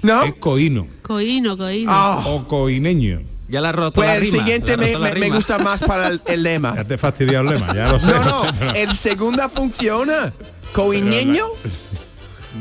¿No? 0.02 0.24
es 0.24 0.34
coino 0.36 0.88
Coino, 1.02 1.58
coino. 1.58 1.92
Ah. 1.94 2.24
o 2.28 2.48
coineño. 2.48 3.22
Ya 3.48 3.62
la 3.62 3.72
roto 3.72 3.96
Pues 3.96 4.08
la 4.08 4.16
el 4.18 4.22
rima, 4.22 4.38
siguiente 4.38 4.78
me, 4.78 4.96
me- 5.16 5.30
gusta 5.32 5.58
más 5.58 5.82
para 5.82 6.10
el, 6.10 6.22
el 6.28 6.44
Ya 6.44 6.50
lema. 6.52 6.84
te 6.84 6.94
he 6.94 6.98
fastidiado 7.00 7.50
el 7.50 7.56
lema, 7.60 7.74
ya 7.74 7.88
lo 7.92 8.00
sé. 8.00 8.06
No, 8.08 8.44
no, 8.52 8.72
el 8.76 8.94
segunda 8.96 9.50
funciona. 9.50 10.32
Coiñeño. 10.74 11.46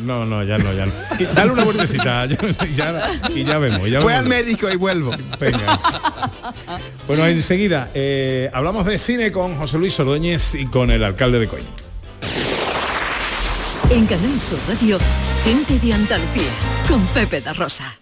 No, 0.04 0.24
no, 0.26 0.42
ya 0.44 0.58
no, 0.58 0.72
ya 0.72 0.86
no. 0.86 0.92
Dale 1.34 1.52
una 1.52 1.64
vueltecita 1.64 2.26
ya- 2.26 2.38
ya- 2.76 3.10
y 3.34 3.44
ya 3.44 3.58
vemos. 3.58 3.88
Ya 3.88 4.00
Voy 4.00 4.12
al 4.12 4.26
médico 4.26 4.68
y 4.70 4.76
vuelvo. 4.76 5.12
Venga. 5.40 5.78
Bueno, 7.06 7.24
enseguida 7.26 7.88
eh, 7.94 8.50
hablamos 8.52 8.84
de 8.86 8.98
cine 8.98 9.32
con 9.32 9.56
José 9.56 9.78
Luis 9.78 9.98
Ordóñez 9.98 10.54
y 10.54 10.66
con 10.66 10.90
el 10.90 11.02
alcalde 11.04 11.38
de 11.40 11.48
Coín. 11.48 11.66
En 13.90 14.04
Canal 14.06 14.40
Sur 14.42 14.58
Radio, 14.68 14.98
gente 15.44 15.78
de 15.78 15.94
Andalucía, 15.94 16.50
con 16.88 17.00
Pepe 17.06 17.40
da 17.40 17.54
Rosa. 17.54 17.96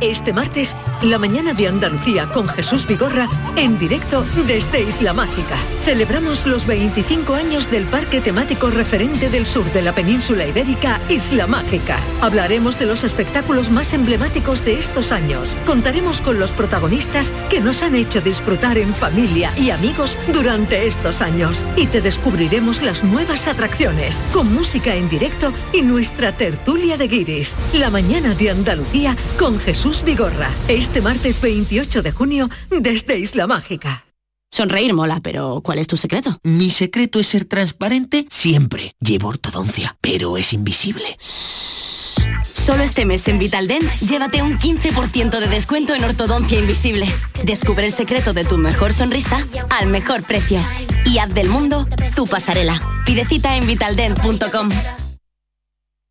Este 0.00 0.32
martes, 0.32 0.74
la 1.02 1.18
mañana 1.18 1.54
de 1.54 1.68
Andalucía 1.68 2.26
con 2.26 2.48
Jesús 2.48 2.86
Vigorra 2.86 3.28
en 3.56 3.78
directo 3.78 4.24
desde 4.46 4.82
Isla 4.82 5.12
Mágica. 5.12 5.56
Celebramos 5.84 6.46
los 6.46 6.66
25 6.66 7.34
años 7.34 7.70
del 7.70 7.84
parque 7.84 8.20
temático 8.20 8.70
referente 8.70 9.30
del 9.30 9.46
sur 9.46 9.64
de 9.72 9.82
la 9.82 9.92
península 9.92 10.46
ibérica, 10.46 11.00
Isla 11.08 11.46
Mágica. 11.46 11.98
Hablaremos 12.22 12.78
de 12.78 12.86
los 12.86 13.04
espectáculos 13.04 13.70
más 13.70 13.92
emblemáticos 13.92 14.64
de 14.64 14.78
estos 14.78 15.12
años. 15.12 15.56
Contaremos 15.66 16.20
con 16.22 16.38
los 16.38 16.52
protagonistas 16.52 17.32
que 17.48 17.60
nos 17.60 17.82
han 17.82 17.94
hecho 17.94 18.20
disfrutar 18.20 18.78
en 18.78 18.94
familia 18.94 19.52
y 19.56 19.70
amigos 19.70 20.18
durante 20.32 20.86
estos 20.86 21.20
años. 21.22 21.64
Y 21.76 21.86
te 21.86 22.00
descubriremos 22.00 22.82
las 22.82 23.04
nuevas 23.04 23.46
atracciones, 23.46 24.20
con 24.32 24.52
música 24.52 24.94
en 24.94 25.08
directo 25.08 25.52
y 25.72 25.82
nuestra 25.82 26.32
tertulia 26.32 26.96
de 26.96 27.06
guiris. 27.06 27.56
La 27.74 27.90
mañana 27.90 28.34
de 28.34 28.50
Andalucía 28.50 29.16
con 29.38 29.58
Jesús 29.60 29.73
Vigorra. 30.04 30.50
Este 30.68 31.00
martes 31.00 31.40
28 31.40 32.02
de 32.02 32.12
junio 32.12 32.48
desde 32.70 33.18
Isla 33.18 33.46
Mágica. 33.46 34.06
Sonreír 34.50 34.94
mola, 34.94 35.20
pero 35.20 35.60
¿cuál 35.62 35.78
es 35.78 35.88
tu 35.88 35.96
secreto? 35.96 36.38
Mi 36.42 36.70
secreto 36.70 37.18
es 37.18 37.26
ser 37.26 37.44
transparente 37.44 38.26
siempre. 38.30 38.94
Llevo 39.00 39.28
ortodoncia, 39.28 39.96
pero 40.00 40.38
es 40.38 40.52
invisible. 40.52 41.18
Solo 41.18 42.82
este 42.82 43.04
mes 43.04 43.26
en 43.28 43.38
Vitaldent, 43.38 43.84
llévate 43.98 44.42
un 44.42 44.58
15% 44.58 45.40
de 45.40 45.48
descuento 45.48 45.94
en 45.94 46.04
ortodoncia 46.04 46.58
invisible. 46.58 47.06
Descubre 47.42 47.84
el 47.84 47.92
secreto 47.92 48.32
de 48.32 48.44
tu 48.44 48.56
mejor 48.56 48.92
sonrisa 48.92 49.46
al 49.70 49.88
mejor 49.88 50.22
precio. 50.22 50.60
Y 51.04 51.18
haz 51.18 51.34
del 51.34 51.48
mundo 51.48 51.86
tu 52.14 52.26
pasarela. 52.26 52.80
Pide 53.04 53.26
cita 53.26 53.56
en 53.56 53.66
vitaldent.com. 53.66 54.70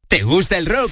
¿Te 0.10 0.22
gusta 0.22 0.58
el 0.58 0.68
rock? 0.68 0.92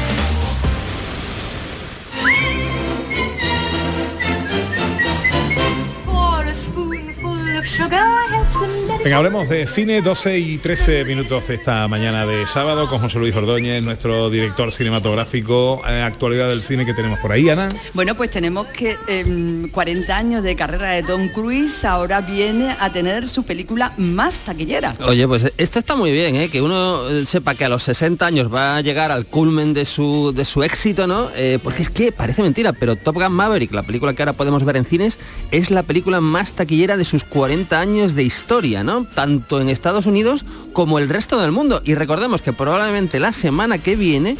Venga, 9.03 9.17
hablemos 9.17 9.49
de 9.49 9.65
cine, 9.65 10.03
12 10.03 10.37
y 10.37 10.57
13 10.59 11.05
minutos 11.05 11.49
esta 11.49 11.87
mañana 11.87 12.27
de 12.27 12.45
sábado 12.45 12.87
con 12.87 12.99
José 12.99 13.17
Luis 13.17 13.35
Ordóñez, 13.35 13.81
nuestro 13.81 14.29
director 14.29 14.71
cinematográfico. 14.71 15.81
Eh, 15.87 16.03
actualidad 16.03 16.49
del 16.49 16.61
cine 16.61 16.85
que 16.85 16.93
tenemos 16.93 17.19
por 17.19 17.31
ahí, 17.31 17.49
Ana. 17.49 17.67
Bueno, 17.95 18.15
pues 18.15 18.29
tenemos 18.29 18.67
que 18.67 18.97
em, 19.07 19.69
40 19.69 20.15
años 20.15 20.43
de 20.43 20.55
carrera 20.55 20.91
de 20.91 21.01
Tom 21.01 21.29
Cruise 21.29 21.83
ahora 21.83 22.21
viene 22.21 22.75
a 22.79 22.91
tener 22.91 23.27
su 23.27 23.43
película 23.43 23.93
más 23.97 24.35
taquillera. 24.45 24.95
Oye, 25.07 25.27
pues 25.27 25.51
esto 25.57 25.79
está 25.79 25.95
muy 25.95 26.11
bien, 26.11 26.35
¿eh? 26.35 26.49
que 26.49 26.61
uno 26.61 27.09
eh, 27.09 27.25
sepa 27.25 27.55
que 27.55 27.65
a 27.65 27.69
los 27.69 27.81
60 27.81 28.23
años 28.23 28.53
va 28.53 28.77
a 28.77 28.81
llegar 28.81 29.11
al 29.11 29.25
culmen 29.25 29.73
de 29.73 29.85
su, 29.85 30.31
de 30.31 30.45
su 30.45 30.61
éxito, 30.61 31.07
¿no? 31.07 31.29
Eh, 31.35 31.57
porque 31.63 31.81
es 31.81 31.89
que 31.89 32.11
parece 32.11 32.43
mentira, 32.43 32.71
pero 32.71 32.95
Top 32.95 33.15
Gun 33.15 33.31
Maverick, 33.31 33.73
la 33.73 33.81
película 33.81 34.13
que 34.13 34.21
ahora 34.21 34.33
podemos 34.33 34.63
ver 34.63 34.77
en 34.77 34.85
cines, 34.85 35.17
es 35.49 35.71
la 35.71 35.81
película 35.81 36.21
más 36.21 36.53
taquillera 36.53 36.97
de 36.97 37.05
sus 37.05 37.23
40 37.23 37.79
años 37.79 38.13
de 38.13 38.21
historia, 38.21 38.50
¿no? 38.83 39.05
Tanto 39.05 39.61
en 39.61 39.69
Estados 39.69 40.05
Unidos 40.05 40.45
como 40.73 40.99
el 40.99 41.07
resto 41.07 41.39
del 41.39 41.53
mundo. 41.53 41.81
Y 41.85 41.95
recordemos 41.95 42.41
que 42.41 42.51
probablemente 42.51 43.17
la 43.19 43.31
semana 43.31 43.77
que 43.77 43.95
viene 43.95 44.35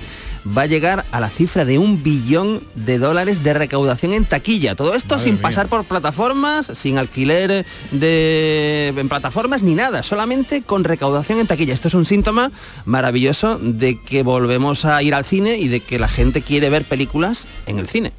va 0.46 0.64
a 0.64 0.66
llegar 0.66 1.06
a 1.12 1.20
la 1.22 1.30
cifra 1.30 1.64
de 1.64 1.78
un 1.78 2.04
billón 2.04 2.62
de 2.76 2.98
dólares 2.98 3.42
de 3.42 3.54
recaudación 3.54 4.12
en 4.12 4.26
taquilla. 4.26 4.76
Todo 4.76 4.96
esto 4.96 5.16
Madre 5.16 5.24
sin 5.24 5.34
mía. 5.36 5.44
pasar 5.44 5.68
por 5.68 5.86
plataformas, 5.86 6.72
sin 6.74 6.98
alquiler 6.98 7.66
de 7.92 8.94
en 8.98 9.08
plataformas 9.08 9.64
ni 9.64 9.76
nada, 9.76 10.04
solamente 10.04 10.62
con 10.62 10.84
recaudación 10.84 11.40
en 11.40 11.48
taquilla. 11.48 11.74
Esto 11.74 11.88
es 11.88 11.94
un 11.94 12.06
síntoma 12.06 12.52
maravilloso 12.84 13.60
de 13.62 13.98
que 14.02 14.24
volvemos 14.24 14.84
a 14.84 15.02
ir 15.04 15.14
al 15.14 15.24
cine 15.24 15.58
y 15.58 15.70
de 15.70 15.80
que 15.80 16.00
la 16.00 16.10
gente 16.10 16.42
quiere 16.42 16.70
ver 16.70 16.84
películas 16.84 17.48
en 17.66 17.80
el 17.80 17.88
cine. 17.88 18.12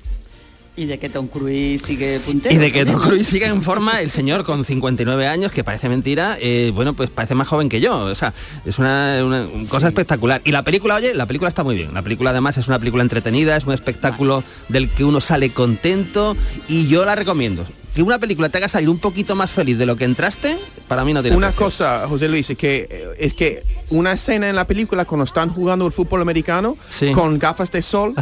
Y 0.75 0.87
de 0.87 0.99
que 0.99 1.11
Tom 1.11 1.26
Cruise 1.26 1.83
sigue 1.83 2.19
puntero. 2.21 2.55
Y 2.55 2.59
de 2.59 2.73
que 2.73 2.87
Tom. 2.87 3.00
Cruise 3.00 3.26
siga 3.26 3.47
en 3.47 3.61
forma, 3.61 4.00
el 4.00 4.11
señor 4.11 4.43
con 4.45 4.64
59 4.64 5.26
años, 5.26 5.52
que 5.52 5.62
parece 5.62 5.88
mentira, 5.91 6.38
eh, 6.41 6.73
bueno, 6.75 6.95
pues 6.95 7.11
parece 7.11 7.35
más 7.35 7.47
joven 7.47 7.69
que 7.69 7.81
yo. 7.81 7.99
O 7.99 8.14
sea, 8.14 8.33
es 8.64 8.79
una, 8.79 9.21
una 9.23 9.49
cosa 9.69 9.88
espectacular. 9.88 10.41
Y 10.45 10.50
la 10.50 10.64
película, 10.64 10.95
oye, 10.95 11.14
la 11.14 11.26
película 11.26 11.49
está 11.49 11.62
muy 11.62 11.75
bien. 11.75 11.93
La 11.93 12.00
película 12.00 12.31
además 12.31 12.57
es 12.57 12.69
una 12.69 12.79
película 12.79 13.02
entretenida, 13.02 13.57
es 13.57 13.67
un 13.67 13.75
espectáculo 13.75 14.43
del 14.69 14.88
que 14.88 15.05
uno 15.05 15.21
sale 15.21 15.50
contento 15.50 16.37
y 16.69 16.87
yo 16.88 17.05
la 17.05 17.17
recomiendo. 17.17 17.67
Que 17.95 18.03
una 18.03 18.19
película 18.19 18.49
te 18.49 18.59
haga 18.59 18.69
salir 18.69 18.89
un 18.89 18.99
poquito 18.99 19.35
más 19.37 19.51
feliz 19.51 19.77
de 19.77 19.85
lo 19.85 19.97
que 19.97 20.05
entraste, 20.05 20.57
para 20.89 21.05
mí 21.05 21.13
no 21.13 21.21
tiene 21.21 21.37
Una 21.37 21.49
precio. 21.49 21.65
cosa, 21.67 22.07
José 22.09 22.29
Luis, 22.29 22.49
es 22.49 22.57
que, 22.57 22.89
eh, 22.91 23.09
es 23.19 23.35
que 23.35 23.63
una 23.91 24.13
escena 24.13 24.49
en 24.49 24.57
la 24.57 24.67
película 24.67 25.05
cuando 25.05 25.25
están 25.25 25.51
jugando 25.51 25.87
el 25.87 25.93
fútbol 25.93 26.23
americano 26.23 26.77
con 27.15 27.39
gafas 27.39 27.71
de 27.71 27.83
sol. 27.83 28.15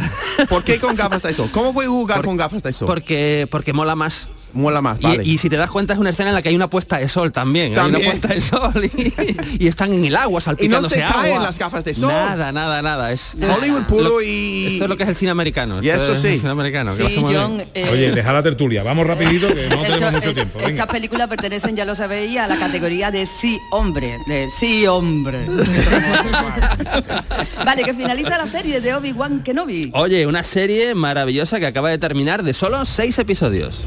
¿Por 0.49 0.63
qué 0.65 0.77
con 0.79 0.95
gafas 0.95 1.21
de 1.21 1.33
sol? 1.33 1.49
¿Cómo 1.53 1.73
puede 1.73 1.87
jugar 1.87 2.21
con 2.25 2.35
gafas 2.35 2.63
de 2.63 2.73
sol? 2.73 2.85
Porque, 2.85 3.47
porque 3.49 3.71
mola 3.71 3.95
más. 3.95 4.27
Mola 4.53 4.81
más, 4.81 4.97
Y- 4.99 5.03
vale. 5.03 5.23
Y, 5.23 5.37
si 5.37 5.49
te 5.49 5.55
das 5.57 5.69
cuenta 5.71 5.93
es 5.93 5.99
una 5.99 6.09
escena 6.09 6.29
en 6.29 6.35
la 6.35 6.41
que 6.41 6.49
hay 6.49 6.55
una 6.55 6.69
puesta 6.69 6.97
de 6.97 7.07
sol 7.07 7.31
también. 7.31 7.77
Hay 7.77 7.89
una 7.89 7.99
puesta 7.99 8.27
de 8.29 8.41
sol 8.41 8.85
y, 8.85 9.63
y 9.63 9.67
están 9.67 9.93
en 9.93 10.05
el 10.05 10.15
agua 10.15 10.41
salpicándose 10.41 10.95
se 10.95 11.01
caen 11.01 11.33
agua. 11.33 11.43
las 11.43 11.57
gafas 11.57 11.85
de 11.85 11.93
sol. 11.95 12.09
Nada, 12.09 12.51
nada, 12.51 12.81
nada. 12.81 13.11
Es, 13.11 13.35
Hollywood 13.35 13.83
puro 13.83 14.03
lo- 14.03 14.21
y- 14.21 14.67
Esto 14.73 14.83
es 14.85 14.89
lo 14.89 14.97
que 14.97 15.03
es 15.03 15.09
el 15.09 15.15
cine 15.15 15.31
americano. 15.31 15.79
Y 15.81 15.89
Esto 15.89 16.03
eso 16.03 16.13
es 16.15 16.21
sí. 16.21 16.27
el 16.27 16.39
cine 16.39 16.51
americano. 16.51 16.95
Sí, 16.95 17.23
John, 17.25 17.63
eh, 17.73 17.89
Oye, 17.91 18.11
deja 18.11 18.33
la 18.33 18.43
tertulia. 18.43 18.83
Vamos 18.83 19.07
rapidito 19.07 19.47
que 19.47 19.67
no 19.69 19.75
Esto- 19.83 19.93
tenemos 19.93 20.13
mucho 20.13 20.29
eh, 20.29 20.33
tiempo. 20.33 20.59
Venga. 20.59 20.69
Estas 20.71 20.87
películas 20.87 21.27
pertenecen, 21.27 21.75
ya 21.75 21.85
lo 21.85 21.95
sabéis, 21.95 22.37
a 22.39 22.47
la 22.47 22.57
categoría 22.57 23.11
de 23.11 23.25
sí 23.25 23.57
hombre, 23.71 24.17
de 24.27 24.47
sí 24.59 24.85
hombre. 24.87 25.45
vale, 27.65 27.83
que 27.83 27.93
finaliza 27.93 28.37
la 28.37 28.47
serie 28.47 28.81
de 28.81 28.93
Obi-Wan 28.95 29.43
Kenobi. 29.43 29.91
Oye, 29.93 30.25
una 30.27 30.43
serie 30.43 30.95
maravillosa 30.95 31.59
que 31.59 31.65
acaba 31.67 31.89
de 31.89 31.97
terminar 31.97 32.43
de 32.43 32.53
solo 32.53 32.85
seis 32.85 33.17
episodios. 33.19 33.85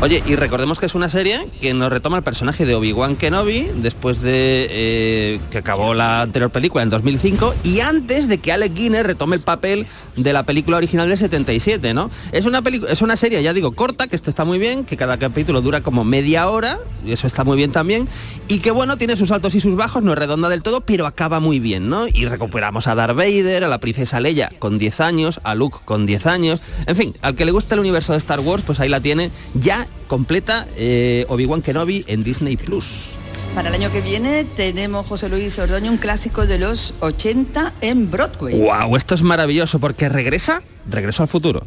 Oye, 0.00 0.22
y 0.28 0.36
recordemos 0.36 0.78
que 0.78 0.86
es 0.86 0.94
una 0.94 1.08
serie 1.08 1.50
que 1.60 1.74
nos 1.74 1.90
retoma 1.90 2.16
el 2.16 2.22
personaje 2.22 2.64
de 2.64 2.76
Obi-Wan 2.76 3.16
Kenobi 3.16 3.68
después 3.82 4.20
de 4.20 4.68
eh, 4.70 5.40
que 5.50 5.58
acabó 5.58 5.92
la 5.92 6.22
anterior 6.22 6.50
película 6.50 6.84
en 6.84 6.90
2005 6.90 7.56
y 7.64 7.80
antes 7.80 8.28
de 8.28 8.38
que 8.38 8.52
Alec 8.52 8.74
Guinness 8.74 9.02
retome 9.02 9.34
el 9.34 9.42
papel 9.42 9.86
de 10.14 10.32
la 10.32 10.44
película 10.44 10.76
original 10.76 11.08
del 11.08 11.18
77, 11.18 11.94
¿no? 11.94 12.12
Es 12.30 12.46
una 12.46 12.62
es 12.88 13.02
una 13.02 13.16
serie, 13.16 13.42
ya 13.42 13.52
digo, 13.52 13.72
corta, 13.72 14.06
que 14.06 14.14
esto 14.14 14.30
está 14.30 14.44
muy 14.44 14.60
bien, 14.60 14.84
que 14.84 14.96
cada 14.96 15.18
capítulo 15.18 15.62
dura 15.62 15.80
como 15.80 16.04
media 16.04 16.48
hora, 16.48 16.78
y 17.04 17.10
eso 17.10 17.26
está 17.26 17.42
muy 17.42 17.56
bien 17.56 17.72
también, 17.72 18.08
y 18.46 18.60
que 18.60 18.70
bueno, 18.70 18.98
tiene 18.98 19.16
sus 19.16 19.32
altos 19.32 19.56
y 19.56 19.60
sus 19.60 19.74
bajos, 19.74 20.04
no 20.04 20.12
es 20.12 20.18
redonda 20.18 20.48
del 20.48 20.62
todo, 20.62 20.80
pero 20.80 21.06
acaba 21.06 21.40
muy 21.40 21.58
bien, 21.58 21.88
¿no? 21.88 22.06
Y 22.06 22.26
recuperamos 22.26 22.86
a 22.86 22.94
Darth 22.94 23.16
Vader, 23.16 23.64
a 23.64 23.68
la 23.68 23.80
princesa 23.80 24.20
Leia 24.20 24.50
con 24.60 24.78
10 24.78 25.00
años, 25.00 25.40
a 25.42 25.56
Luke 25.56 25.78
con 25.84 26.06
10 26.06 26.26
años, 26.26 26.62
en 26.86 26.94
fin, 26.94 27.16
al 27.20 27.34
que 27.34 27.44
le 27.44 27.50
gusta 27.50 27.74
el 27.74 27.80
universo 27.80 28.12
de 28.12 28.18
Star 28.18 28.38
Wars, 28.38 28.62
pues 28.64 28.78
ahí 28.78 28.88
la 28.88 29.00
tiene 29.00 29.32
ya 29.54 29.87
completa 30.06 30.66
eh, 30.76 31.26
Obi-Wan 31.28 31.62
Kenobi 31.62 32.04
en 32.08 32.22
Disney 32.22 32.56
Plus. 32.56 33.10
Para 33.54 33.68
el 33.68 33.74
año 33.74 33.90
que 33.90 34.00
viene 34.00 34.44
tenemos, 34.44 35.06
José 35.06 35.28
Luis 35.28 35.58
Ordoño, 35.58 35.90
un 35.90 35.98
clásico 35.98 36.46
de 36.46 36.58
los 36.58 36.94
80 37.00 37.74
en 37.80 38.10
Broadway. 38.10 38.58
¡Wow! 38.58 38.96
Esto 38.96 39.14
es 39.14 39.22
maravilloso 39.22 39.78
porque 39.80 40.08
regresa, 40.08 40.62
regreso 40.88 41.22
al 41.22 41.28
futuro. 41.28 41.66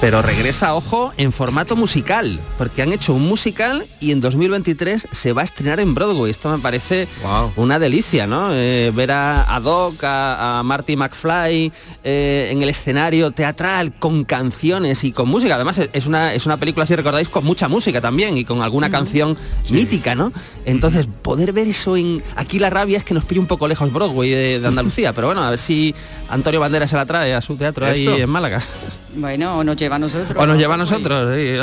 Pero 0.00 0.22
regresa, 0.22 0.74
ojo, 0.76 1.12
en 1.16 1.32
formato 1.32 1.74
musical, 1.74 2.38
porque 2.56 2.82
han 2.82 2.92
hecho 2.92 3.14
un 3.14 3.26
musical 3.26 3.84
y 3.98 4.12
en 4.12 4.20
2023 4.20 5.08
se 5.10 5.32
va 5.32 5.42
a 5.42 5.44
estrenar 5.44 5.80
en 5.80 5.92
Broadway. 5.92 6.30
Esto 6.30 6.50
me 6.50 6.58
parece 6.58 7.08
una 7.56 7.80
delicia, 7.80 8.28
¿no? 8.28 8.50
Eh, 8.52 8.92
ver 8.94 9.10
a, 9.10 9.52
a 9.52 9.58
Doc, 9.58 10.04
a, 10.04 10.60
a 10.60 10.62
Marty 10.62 10.94
McFly 10.94 11.72
eh, 12.04 12.48
en 12.52 12.62
el 12.62 12.68
escenario 12.68 13.32
teatral 13.32 13.92
con 13.92 14.22
canciones 14.22 15.02
y 15.02 15.10
con 15.10 15.28
música. 15.28 15.56
Además 15.56 15.80
es- 15.92 16.06
una, 16.06 16.32
es 16.32 16.46
una 16.46 16.58
película, 16.58 16.86
si 16.86 16.94
recordáis, 16.94 17.28
con 17.28 17.44
mucha 17.44 17.66
música 17.66 18.00
también 18.00 18.38
y 18.38 18.44
con 18.44 18.62
alguna 18.62 18.90
canción 18.90 19.36
mítica, 19.68 20.14
¿no? 20.14 20.32
Entonces, 20.64 21.08
poder 21.22 21.52
ver 21.52 21.66
eso 21.66 21.96
en... 21.96 22.22
Aquí 22.36 22.60
la 22.60 22.70
rabia 22.70 22.98
es 22.98 23.04
que 23.04 23.14
nos 23.14 23.24
pilla 23.24 23.40
un 23.40 23.48
poco 23.48 23.66
lejos 23.66 23.92
Broadway 23.92 24.30
de, 24.30 24.60
de 24.60 24.66
Andalucía, 24.68 25.12
pero 25.12 25.26
bueno, 25.26 25.42
a 25.42 25.50
ver 25.50 25.58
si 25.58 25.92
Antonio 26.28 26.60
Banderas 26.60 26.88
se 26.88 26.94
la 26.94 27.04
trae 27.04 27.34
a 27.34 27.42
su 27.42 27.56
teatro 27.56 27.84
ahí 27.84 28.06
en 28.22 28.30
Málaga. 28.30 28.62
Bueno, 29.18 29.58
o 29.58 29.64
nos 29.64 29.76
lleva 29.76 29.96
a 29.96 29.98
nosotros. 29.98 30.36
O 30.36 30.46
nos 30.46 30.56
lleva 30.58 30.74
a 30.74 30.78
nosotros. 30.78 31.34
sí. 31.36 31.58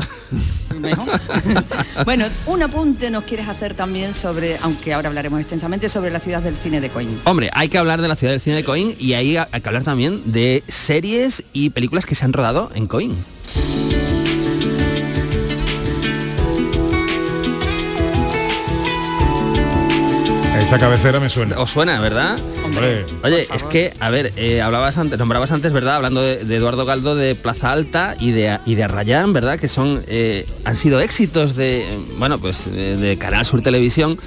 Bueno, 2.06 2.26
un 2.48 2.62
apunte 2.62 3.10
nos 3.10 3.24
quieres 3.24 3.48
hacer 3.48 3.74
también 3.76 4.14
sobre, 4.14 4.58
aunque 4.62 4.94
ahora 4.94 5.08
hablaremos 5.08 5.40
extensamente, 5.40 5.90
sobre 5.90 6.12
la 6.12 6.20
ciudad 6.20 6.42
del 6.42 6.58
cine 6.58 6.82
de 6.82 6.90
Coín. 6.90 7.18
Hombre, 7.24 7.50
hay 7.54 7.70
que 7.70 7.78
hablar 7.78 8.02
de 8.02 8.08
la 8.08 8.16
ciudad 8.16 8.34
del 8.34 8.42
cine 8.42 8.58
de 8.58 8.64
Coín 8.66 8.94
y 9.00 9.14
ahí 9.14 9.38
hay 9.38 9.62
que 9.62 9.70
hablar 9.70 9.84
también 9.84 10.22
de 10.26 10.64
series 10.68 11.44
y 11.54 11.70
películas 11.70 12.06
que 12.06 12.14
se 12.14 12.26
han 12.26 12.34
rodado 12.34 12.70
en 12.76 12.88
Coín. 12.88 13.16
Esa 20.66 20.80
cabecera 20.80 21.20
me 21.20 21.30
suena. 21.30 21.60
Os 21.60 21.70
suena, 21.70 22.00
¿verdad? 22.00 22.40
Hombre, 22.66 23.06
Oye, 23.24 23.48
es 23.54 23.62
que, 23.62 23.94
a 24.00 24.10
ver, 24.10 24.34
eh, 24.36 24.64
hablabas 24.64 24.98
antes, 24.98 25.20
nombrabas 25.20 25.52
antes, 25.52 25.72
¿verdad? 25.72 25.98
Hablando 25.98 26.24
de, 26.24 26.44
de 26.44 26.56
Eduardo 26.56 26.86
Galdo 26.86 27.16
de 27.16 27.36
Plaza 27.36 27.72
Alta 27.72 28.16
y 28.20 28.32
de, 28.32 28.58
y 28.66 28.74
de 28.74 28.84
Arrayán, 28.84 29.32
¿verdad? 29.32 29.60
Que 29.60 29.70
son, 29.70 30.04
eh, 30.08 30.48
han 30.64 30.76
sido 30.76 31.02
éxitos 31.02 31.56
de, 31.56 32.00
bueno, 32.18 32.40
pues 32.40 32.66
de, 32.66 32.98
de 32.98 33.16
Canal 33.18 33.46
Sur 33.46 33.62
Televisión. 33.62 34.18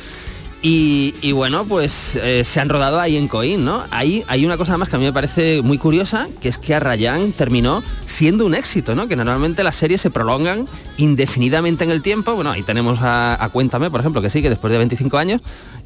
Y, 0.61 1.14
y 1.23 1.30
bueno, 1.30 1.64
pues 1.64 2.16
eh, 2.16 2.42
se 2.45 2.59
han 2.59 2.68
rodado 2.68 2.99
ahí 2.99 3.16
en 3.16 3.28
Coín, 3.28 3.64
¿no? 3.64 3.85
Ahí 3.92 4.25
hay 4.26 4.45
una 4.45 4.57
cosa 4.57 4.76
más 4.76 4.88
que 4.88 4.97
a 4.97 4.99
mí 4.99 5.04
me 5.04 5.12
parece 5.12 5.62
muy 5.62 5.78
curiosa, 5.78 6.28
que 6.40 6.49
es 6.49 6.59
que 6.59 6.75
Arrayán 6.75 7.30
terminó 7.30 7.83
siendo 8.07 8.45
un 8.45 8.57
éxito, 8.57 8.97
¿no? 8.97 9.07
Que 9.07 9.14
normalmente 9.14 9.62
las 9.62 9.76
series 9.76 10.00
se 10.00 10.11
prolongan 10.11 10.66
indefinidamente 10.97 11.85
en 11.85 11.90
el 11.92 12.02
tiempo. 12.02 12.35
Bueno, 12.35 12.50
ahí 12.50 12.64
tenemos 12.64 13.00
a, 13.02 13.42
a 13.42 13.49
Cuéntame, 13.50 13.88
por 13.88 14.00
ejemplo, 14.00 14.21
que 14.21 14.30
sí, 14.30 14.42
que 14.42 14.50
después 14.50 14.73
de 14.73 14.78
25 14.78 15.16
años. 15.16 15.42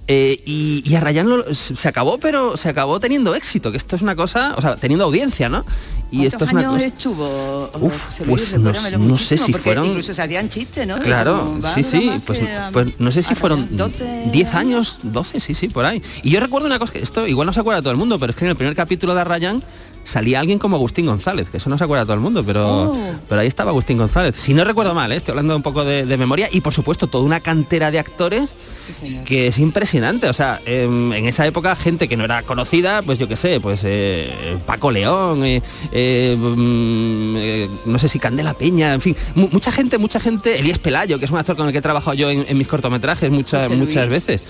Eh, 0.09 0.43
y, 0.45 0.83
y 0.85 0.95
Arrayán 0.97 1.29
lo- 1.29 1.55
se 1.55 1.89
acabó, 1.89 2.19
pero 2.19 2.57
se 2.57 2.69
acabó 2.69 2.99
teniendo 3.01 3.35
éxito, 3.35 3.71
que 3.71 3.77
esto 3.77 3.97
es 3.97 4.03
una 4.03 4.17
cosa, 4.17 4.55
o 4.57 4.61
sea, 4.61 4.77
teniendo 4.77 5.05
audiencia, 5.05 5.49
¿no? 5.49 5.65
Y 6.11 6.27
esto 6.27 6.39
¿Cuántos 6.39 6.49
es 6.49 6.53
una 6.53 6.61
años 6.61 6.73
cosa... 6.75 6.87
estuvo? 6.87 7.71
Uf, 7.81 8.21
Luis? 8.27 8.27
pues 8.27 8.59
no 8.59 8.75
sé- 8.75 8.81
no 8.81 8.91
sé 8.91 8.99
muchísimo, 8.99 9.47
si 9.47 9.53
fueron- 9.55 9.87
Incluso 9.87 10.13
se 10.13 10.23
hacían 10.23 10.49
chistes, 10.51 10.87
¿no? 10.87 10.99
Claro, 10.99 11.39
Como, 11.39 11.67
a 11.67 11.73
sí, 11.75 11.83
sí, 11.83 12.11
pues, 12.27 12.39
que, 12.41 12.49
pues 12.73 12.89
no 13.01 13.11
sé 13.13 13.23
si 13.23 13.35
fueron 13.35 13.77
12 13.77 14.25
10 14.33 14.55
años, 14.55 14.99
12, 15.05 15.41
sí, 15.41 15.55
sí, 15.55 15.69
por 15.69 15.85
ahí. 15.87 16.03
Y 16.23 16.31
yo 16.31 16.41
recuerdo 16.41 16.67
una 16.67 16.79
cosa, 16.79 16.93
que 16.93 16.99
esto 17.01 17.27
igual 17.27 17.47
no 17.47 17.53
se 17.53 17.61
acuerda 17.61 17.81
todo 17.81 17.93
el 17.93 17.97
mundo, 17.97 18.19
pero 18.19 18.33
es 18.33 18.37
que 18.37 18.45
en 18.45 18.51
el 18.51 18.57
primer 18.57 18.75
capítulo 18.75 19.15
de 19.15 19.21
Arrayán 19.23 19.63
salía 20.05 20.41
alguien 20.41 20.59
como 20.59 20.77
Agustín 20.77 21.07
González, 21.07 21.49
que 21.51 21.59
eso 21.59 21.71
no 21.71 21.79
se 21.79 21.85
acuerda 21.85 22.05
todo 22.05 22.15
el 22.15 22.21
mundo, 22.21 22.43
pero, 22.45 22.93
Oh. 22.93 22.99
pero 23.29 23.41
ahí 23.41 23.47
estaba 23.47 23.71
Agustín 23.71 23.99
González. 23.99 24.35
Si 24.37 24.53
no 24.55 24.65
recuerdo 24.65 24.95
mal, 24.95 25.13
¿eh? 25.13 25.17
estoy 25.17 25.33
hablando 25.33 25.55
un 25.57 25.63
poco 25.63 25.85
de, 25.85 26.05
de 26.07 26.17
memoria, 26.17 26.49
y 26.51 26.61
por 26.61 26.73
supuesto 26.75 27.07
toda 27.07 27.25
una 27.25 27.41
cantera 27.41 27.91
de 27.91 27.99
actores 27.99 28.55
Sí, 28.79 29.21
que 29.25 29.47
es 29.47 29.59
impresionante. 29.59 30.29
O 30.29 30.33
sea, 30.33 30.61
em, 30.67 31.13
en 31.13 31.27
esa 31.27 31.47
época 31.47 31.77
gente 31.77 32.09
que 32.09 32.17
no 32.17 32.25
era 32.25 32.43
conocida, 32.43 33.03
pues 33.03 33.19
yo 33.19 33.29
qué 33.29 33.37
sé, 33.37 33.61
pues 33.61 33.83
eh, 33.85 34.59
Paco 34.67 34.91
León, 34.91 35.43
eh, 35.45 36.37
mm, 36.37 37.91
no 37.91 37.99
sé 37.99 38.09
si 38.09 38.19
Candela 38.19 38.55
Peña, 38.55 38.95
en 38.95 39.01
fin, 39.01 39.17
mu- 39.35 39.49
mucha 39.51 39.71
gente, 39.73 39.99
mucha 39.99 40.21
gente, 40.21 40.59
Elías 40.59 40.79
Pelayo, 40.79 41.19
que 41.19 41.25
es 41.27 41.31
un 41.31 41.39
actor 41.39 41.57
con 41.57 41.67
el 41.67 41.73
que 41.73 41.79
he 41.79 41.83
trabajado 41.83 42.15
yo 42.15 42.31
en, 42.31 42.45
en 42.49 42.59
mis 42.59 42.67
cortometrajes 42.69 43.31
muchas, 43.31 43.71
muchas 43.71 44.11
veces. 44.11 44.43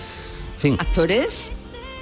En 0.55 0.59
fin. 0.59 0.75
Actores, 0.79 1.51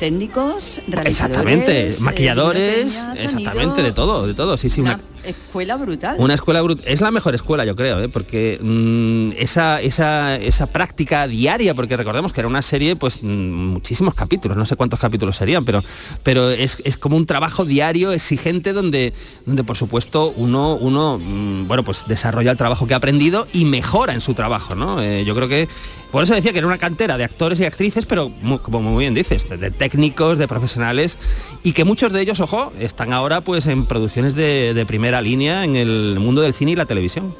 técnicos, 0.01 0.79
Exactamente, 1.05 1.89
eh, 1.89 1.96
maquilladores, 2.00 3.05
exactamente, 3.13 3.75
sonido, 3.75 3.84
de 3.84 3.91
todo, 3.91 4.25
de 4.25 4.34
todo, 4.34 4.58
sí, 4.58 4.67
sí, 4.67 4.81
una, 4.81 4.96
Una 4.96 5.29
escuela 5.29 5.75
brutal. 5.75 6.15
Una 6.17 6.34
escuela 6.34 6.63
brut- 6.63 6.81
es 6.86 7.01
la 7.01 7.12
mejor 7.12 7.36
escuela, 7.36 7.65
yo 7.65 7.75
creo, 7.75 8.01
¿eh? 8.01 8.10
porque 8.10 8.58
mm, 8.60 9.34
esa, 9.38 9.79
esa, 9.79 10.38
esa 10.38 10.65
práctica 10.65 11.27
diaria, 11.27 11.75
porque 11.75 11.96
recordemos 11.96 12.34
que 12.34 12.41
era 12.41 12.48
una 12.48 12.63
serie, 12.63 12.96
pues 12.96 13.20
mm, 13.22 13.27
muchísimos 13.27 14.15
capítulos, 14.15 14.58
no 14.58 14.65
sé 14.65 14.75
cuántos 14.75 15.00
capítulos 15.00 15.36
serían, 15.36 15.65
pero, 15.65 15.84
pero 16.24 16.50
es, 16.50 16.79
es 16.84 16.98
como 16.98 17.15
un 17.15 17.27
trabajo 17.27 17.63
diario 17.63 18.12
exigente 18.12 18.74
donde, 18.74 19.13
donde 19.46 19.63
por 19.63 19.77
supuesto 19.77 20.34
uno, 20.36 20.77
uno 20.77 21.20
mm, 21.20 21.67
bueno, 21.67 21.84
pues 21.84 22.05
desarrolla 22.08 22.50
el 22.50 22.58
trabajo 22.58 22.88
que 22.88 22.96
ha 22.96 22.98
aprendido 22.98 23.48
y 23.53 23.65
mejora 23.65 24.15
en 24.15 24.22
su 24.22 24.34
trabajo, 24.34 24.74
¿no? 24.74 25.00
Eh, 25.00 25.25
yo 25.25 25.36
creo 25.36 25.48
que 25.48 25.70
por 26.12 26.24
eso 26.24 26.36
decía 26.36 26.51
que 26.51 26.58
era 26.58 26.68
una 26.68 26.77
cantera 26.77 27.18
de 27.18 27.24
actores 27.24 27.60
y 27.60 27.65
actrices, 27.65 28.06
pero 28.06 28.32
como 28.62 28.82
muy 28.82 29.03
bien 29.03 29.13
dices, 29.13 29.48
de, 29.48 29.72
técnicos, 29.72 30.38
de 30.38 30.48
profesionales, 30.48 31.18
y 31.63 31.74
que 31.74 31.86
muchos 31.86 32.12
de 32.12 32.22
ellos, 32.22 32.39
ojo, 32.39 32.74
están 32.80 33.13
ahora 33.13 33.41
pues 33.41 33.68
en 33.68 33.86
producciones 33.86 34.36
de, 34.36 34.84
primera 34.88 35.22
línea 35.22 35.63
en 35.63 35.75
el 35.75 36.18
mundo 36.20 36.41
del 36.41 36.53
cine 36.53 36.72
y 36.72 36.75
la 36.75 36.86
televisión. 36.86 37.34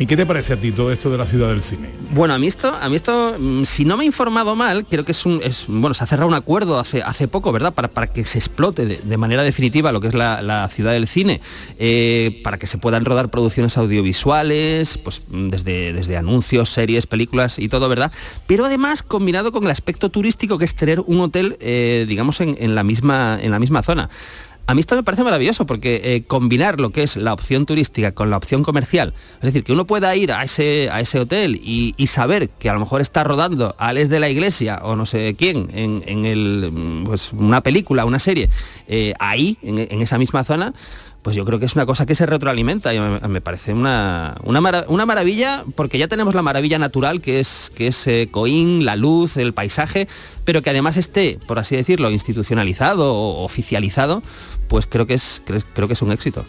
¿Y 0.00 0.06
qué 0.06 0.16
te 0.16 0.24
parece 0.24 0.54
a 0.54 0.56
ti 0.56 0.72
todo 0.72 0.90
esto 0.90 1.10
de 1.10 1.18
la 1.18 1.26
ciudad 1.26 1.48
del 1.48 1.62
cine? 1.62 1.90
Bueno, 2.12 2.32
a 2.32 2.38
mí 2.38 2.46
esto, 2.46 2.74
a 2.74 2.88
mí 2.88 2.96
esto, 2.96 3.36
mm, 3.38 3.64
si 3.64 3.84
no 3.84 3.98
me 3.98 4.04
he 4.04 4.06
informado 4.06 4.56
mal, 4.56 4.86
creo 4.86 5.04
que 5.04 5.12
es 5.12 5.26
un, 5.26 5.42
es, 5.44 5.66
bueno, 5.68 5.92
se 5.92 6.02
ha 6.02 6.06
cerrado 6.06 6.26
un 6.26 6.32
acuerdo 6.32 6.80
hace, 6.80 7.02
hace 7.02 7.28
poco, 7.28 7.52
¿verdad? 7.52 7.74
Para, 7.74 8.06
que 8.06 8.24
se 8.24 8.38
explote 8.38 8.86
de, 8.86 9.16
manera 9.18 9.42
definitiva 9.42 9.92
lo 9.92 10.00
que 10.00 10.08
es 10.08 10.14
la, 10.14 10.70
ciudad 10.72 10.92
del 10.92 11.06
cine, 11.06 11.42
eh, 11.78 12.40
para 12.42 12.58
que 12.58 12.66
se 12.66 12.78
puedan 12.78 13.04
rodar 13.04 13.30
producciones 13.30 13.76
audiovisuales, 13.76 14.96
pues 14.96 15.20
mm, 15.28 15.50
desde, 15.50 15.92
desde 15.92 16.16
anuncios, 16.16 16.70
series, 16.70 17.06
películas 17.06 17.58
y 17.58 17.68
todo, 17.68 17.86
¿verdad? 17.90 18.10
Pero 18.46 18.64
además 18.64 19.02
combinado 19.02 19.52
con 19.52 19.64
el 19.64 19.70
aspecto 19.70 20.08
turístico 20.08 20.56
que 20.56 20.64
es 20.64 20.74
tener 20.74 21.00
un 21.00 21.20
hotel, 21.20 21.58
eh, 21.60 22.06
digamos, 22.08 22.40
en 22.40 22.74
la 22.74 22.84
misma, 22.84 23.38
en 23.38 23.50
la 23.50 23.58
misma 23.58 23.82
zona. 23.82 24.08
A 24.66 24.74
mí 24.74 24.80
esto 24.80 24.94
me 24.94 25.02
parece 25.02 25.24
maravilloso 25.24 25.66
porque 25.66 26.00
eh, 26.04 26.22
combinar 26.26 26.80
lo 26.80 26.90
que 26.90 27.02
es 27.02 27.16
la 27.16 27.32
opción 27.32 27.66
turística 27.66 28.12
con 28.12 28.30
la 28.30 28.36
opción 28.36 28.62
comercial, 28.62 29.14
es 29.36 29.46
decir, 29.46 29.64
que 29.64 29.72
uno 29.72 29.84
pueda 29.84 30.14
ir 30.14 30.32
a 30.32 30.44
ese, 30.44 30.88
a 30.90 31.00
ese 31.00 31.18
hotel 31.18 31.60
y, 31.62 31.94
saber 32.06 32.48
que 32.50 32.68
a 32.68 32.74
lo 32.74 32.80
mejor 32.80 33.00
está 33.00 33.22
rodando 33.22 33.74
Alex 33.78 34.08
de 34.08 34.20
la 34.20 34.28
Iglesia 34.28 34.80
o 34.82 34.96
no 34.96 35.06
sé 35.06 35.36
quién 35.36 35.70
en, 35.74 36.24
el, 36.24 37.02
pues, 37.04 37.32
una 37.32 37.62
película, 37.62 38.04
una 38.04 38.18
serie, 38.18 38.48
eh, 38.88 39.14
ahí, 39.18 39.58
en 39.62 40.00
esa 40.00 40.18
misma 40.18 40.42
zona, 40.44 40.72
pues 41.22 41.36
yo 41.36 41.44
creo 41.44 41.58
que 41.58 41.66
es 41.66 41.74
una 41.74 41.86
cosa 41.86 42.06
que 42.06 42.14
se 42.14 42.26
retroalimenta 42.26 42.94
y 42.94 42.98
me, 42.98 43.20
me 43.20 43.40
parece 43.40 43.72
una, 43.72 44.36
una, 44.42 44.84
una 44.88 45.06
maravilla 45.06 45.64
porque 45.74 45.98
ya 45.98 46.08
tenemos 46.08 46.34
la 46.34 46.42
maravilla 46.42 46.78
natural 46.78 47.20
que 47.20 47.40
es, 47.40 47.70
que 47.74 47.88
es 47.88 48.06
eh, 48.06 48.28
Coín, 48.30 48.84
la 48.84 48.96
luz, 48.96 49.36
el 49.36 49.52
paisaje, 49.52 50.08
pero 50.44 50.62
que 50.62 50.70
además 50.70 50.96
esté, 50.96 51.38
por 51.46 51.58
así 51.58 51.76
decirlo, 51.76 52.10
institucionalizado 52.10 53.14
o 53.14 53.44
oficializado, 53.44 54.22
pues 54.68 54.86
creo 54.86 55.06
que 55.06 55.14
es, 55.14 55.42
creo, 55.44 55.60
creo 55.74 55.88
que 55.88 55.94
es 55.94 56.02
un 56.02 56.12
éxito. 56.12 56.44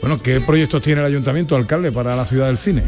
Bueno, 0.00 0.20
¿qué 0.22 0.40
proyectos 0.40 0.82
tiene 0.82 1.00
el 1.00 1.06
ayuntamiento, 1.06 1.56
alcalde, 1.56 1.92
para 1.92 2.14
la 2.16 2.24
ciudad 2.24 2.46
del 2.46 2.58
cine? 2.58 2.84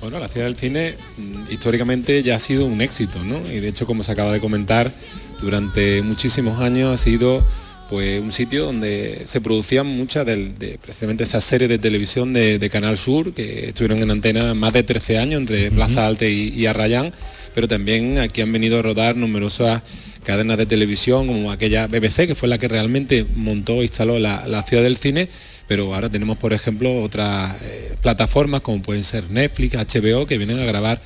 Bueno, 0.00 0.18
la 0.18 0.28
ciudad 0.28 0.46
del 0.46 0.56
cine 0.56 0.96
mm, 1.16 1.50
históricamente 1.52 2.22
ya 2.22 2.36
ha 2.36 2.40
sido 2.40 2.66
un 2.66 2.80
éxito, 2.80 3.22
¿no? 3.24 3.38
Y 3.50 3.60
de 3.60 3.68
hecho, 3.68 3.86
como 3.86 4.02
se 4.02 4.12
acaba 4.12 4.32
de 4.32 4.40
comentar, 4.40 4.92
durante 5.40 6.02
muchísimos 6.02 6.60
años 6.60 6.94
ha 6.94 7.02
sido 7.02 7.42
pues 7.88 8.20
un 8.20 8.32
sitio 8.32 8.64
donde 8.64 9.22
se 9.26 9.40
producían 9.40 9.86
muchas 9.86 10.26
de, 10.26 10.78
precisamente 10.82 11.24
esas 11.24 11.44
series 11.44 11.68
de 11.68 11.78
televisión 11.78 12.32
de, 12.32 12.58
de 12.58 12.70
Canal 12.70 12.98
Sur 12.98 13.32
que 13.32 13.68
estuvieron 13.68 14.02
en 14.02 14.10
antena 14.10 14.54
más 14.54 14.72
de 14.72 14.82
13 14.82 15.18
años 15.18 15.40
entre 15.40 15.70
Plaza 15.70 16.06
Alte 16.06 16.30
y, 16.30 16.48
y 16.48 16.66
Arrayán, 16.66 17.12
pero 17.54 17.68
también 17.68 18.18
aquí 18.18 18.40
han 18.40 18.52
venido 18.52 18.78
a 18.78 18.82
rodar 18.82 19.16
numerosas 19.16 19.82
cadenas 20.24 20.58
de 20.58 20.66
televisión 20.66 21.28
como 21.28 21.52
aquella 21.52 21.86
BBC 21.86 22.26
que 22.26 22.34
fue 22.34 22.48
la 22.48 22.58
que 22.58 22.66
realmente 22.66 23.24
montó 23.34 23.80
e 23.80 23.84
instaló 23.84 24.18
la, 24.18 24.46
la 24.48 24.62
ciudad 24.64 24.82
del 24.82 24.96
cine 24.96 25.28
pero 25.66 25.94
ahora 25.94 26.08
tenemos 26.08 26.36
por 26.36 26.52
ejemplo 26.52 27.02
otras 27.02 27.60
eh, 27.62 27.94
plataformas 28.00 28.60
como 28.60 28.82
pueden 28.82 29.04
ser 29.04 29.30
Netflix, 29.30 29.76
HBO 29.76 30.26
que 30.26 30.38
vienen 30.38 30.58
a 30.60 30.64
grabar 30.64 31.00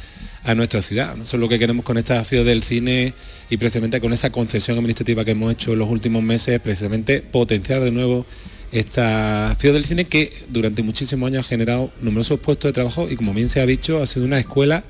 a 0.45 0.55
nuestra 0.55 0.83
ciudad. 0.83 1.15
Eso 1.15 1.37
es 1.37 1.41
lo 1.41 1.49
que 1.49 1.59
queremos 1.59 1.85
con 1.85 1.99
esta 1.99 2.23
ciudad 2.25 2.45
del 2.45 2.63
cine 2.63 3.15
y 3.49 3.57
precisamente 3.57 4.01
con 4.01 4.13
esa 4.13 4.31
concesión 4.31 4.77
administrativa 4.79 5.25
que 5.25 5.33
hemos 5.33 5.53
hecho 5.53 5.73
en 5.73 5.79
los 5.79 5.89
últimos 5.89 6.23
meses, 6.23 6.61
precisamente 6.61 7.21
potenciar 7.21 7.83
de 7.83 7.91
nuevo 7.91 8.27
esta 8.73 9.57
ciudad 9.59 9.75
del 9.75 9.85
cine 9.85 10.05
que 10.05 10.33
durante 10.49 10.83
muchísimos 10.83 11.27
años 11.27 11.45
ha 11.45 11.49
generado 11.49 11.91
numerosos 12.01 12.39
puestos 12.39 12.69
de 12.69 12.73
trabajo 12.73 13.09
y 13.11 13.17
como 13.17 13.35
bien 13.35 13.49
se 13.49 13.61
ha 13.61 13.67
dicho 13.67 14.01
ha 14.01 14.07
sido 14.07 14.25
una 14.25 14.39
escuela 14.39 14.85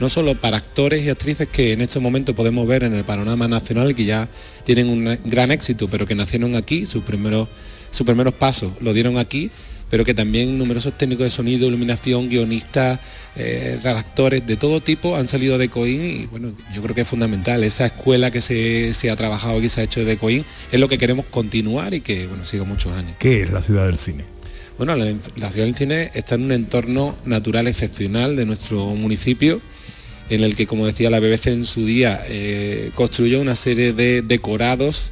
no 0.00 0.08
solo 0.08 0.34
para 0.34 0.58
actores 0.58 1.04
y 1.04 1.10
actrices 1.10 1.48
que 1.48 1.72
en 1.72 1.80
este 1.80 1.98
momento 1.98 2.34
podemos 2.34 2.66
ver 2.66 2.84
en 2.84 2.94
el 2.94 3.04
panorama 3.04 3.48
nacional 3.48 3.94
que 3.94 4.04
ya 4.04 4.28
tienen 4.64 4.88
un 4.88 5.18
gran 5.24 5.50
éxito, 5.50 5.88
pero 5.88 6.06
que 6.06 6.14
nacieron 6.14 6.54
aquí, 6.54 6.86
sus 6.86 7.02
primeros, 7.02 7.48
sus 7.90 8.06
primeros 8.06 8.34
pasos 8.34 8.72
lo 8.80 8.92
dieron 8.92 9.18
aquí, 9.18 9.50
pero 9.90 10.04
que 10.04 10.14
también 10.14 10.58
numerosos 10.58 10.96
técnicos 10.96 11.24
de 11.24 11.30
sonido, 11.30 11.66
iluminación, 11.66 12.28
guionistas, 12.28 13.00
eh, 13.36 13.78
redactores 13.82 14.46
de 14.46 14.56
todo 14.56 14.80
tipo 14.80 15.16
han 15.16 15.28
salido 15.28 15.58
de 15.58 15.68
Coín 15.68 16.04
y 16.04 16.26
bueno, 16.26 16.52
yo 16.74 16.82
creo 16.82 16.94
que 16.94 17.02
es 17.02 17.08
fundamental. 17.08 17.64
Esa 17.64 17.86
escuela 17.86 18.30
que 18.30 18.40
se, 18.40 18.94
se 18.94 19.10
ha 19.10 19.16
trabajado 19.16 19.62
y 19.62 19.68
se 19.68 19.80
ha 19.80 19.84
hecho 19.84 20.04
de 20.04 20.16
Coín 20.16 20.44
es 20.70 20.80
lo 20.80 20.88
que 20.88 20.98
queremos 20.98 21.26
continuar 21.26 21.94
y 21.94 22.00
que 22.00 22.26
bueno, 22.26 22.44
siga 22.44 22.64
muchos 22.64 22.92
años. 22.92 23.16
¿Qué 23.18 23.42
es 23.42 23.50
la 23.50 23.62
ciudad 23.62 23.86
del 23.86 23.98
cine? 23.98 24.24
Bueno, 24.76 24.94
la, 24.94 25.06
la 25.36 25.50
ciudad 25.50 25.66
del 25.66 25.74
cine 25.74 26.10
está 26.14 26.36
en 26.36 26.44
un 26.44 26.52
entorno 26.52 27.16
natural 27.24 27.66
excepcional 27.66 28.36
de 28.36 28.46
nuestro 28.46 28.86
municipio, 28.94 29.60
en 30.30 30.44
el 30.44 30.54
que, 30.54 30.66
como 30.66 30.86
decía 30.86 31.10
la 31.10 31.20
BBC 31.20 31.48
en 31.48 31.64
su 31.64 31.84
día, 31.84 32.22
eh, 32.28 32.90
construyó 32.94 33.40
una 33.40 33.56
serie 33.56 33.92
de 33.92 34.22
decorados 34.22 35.10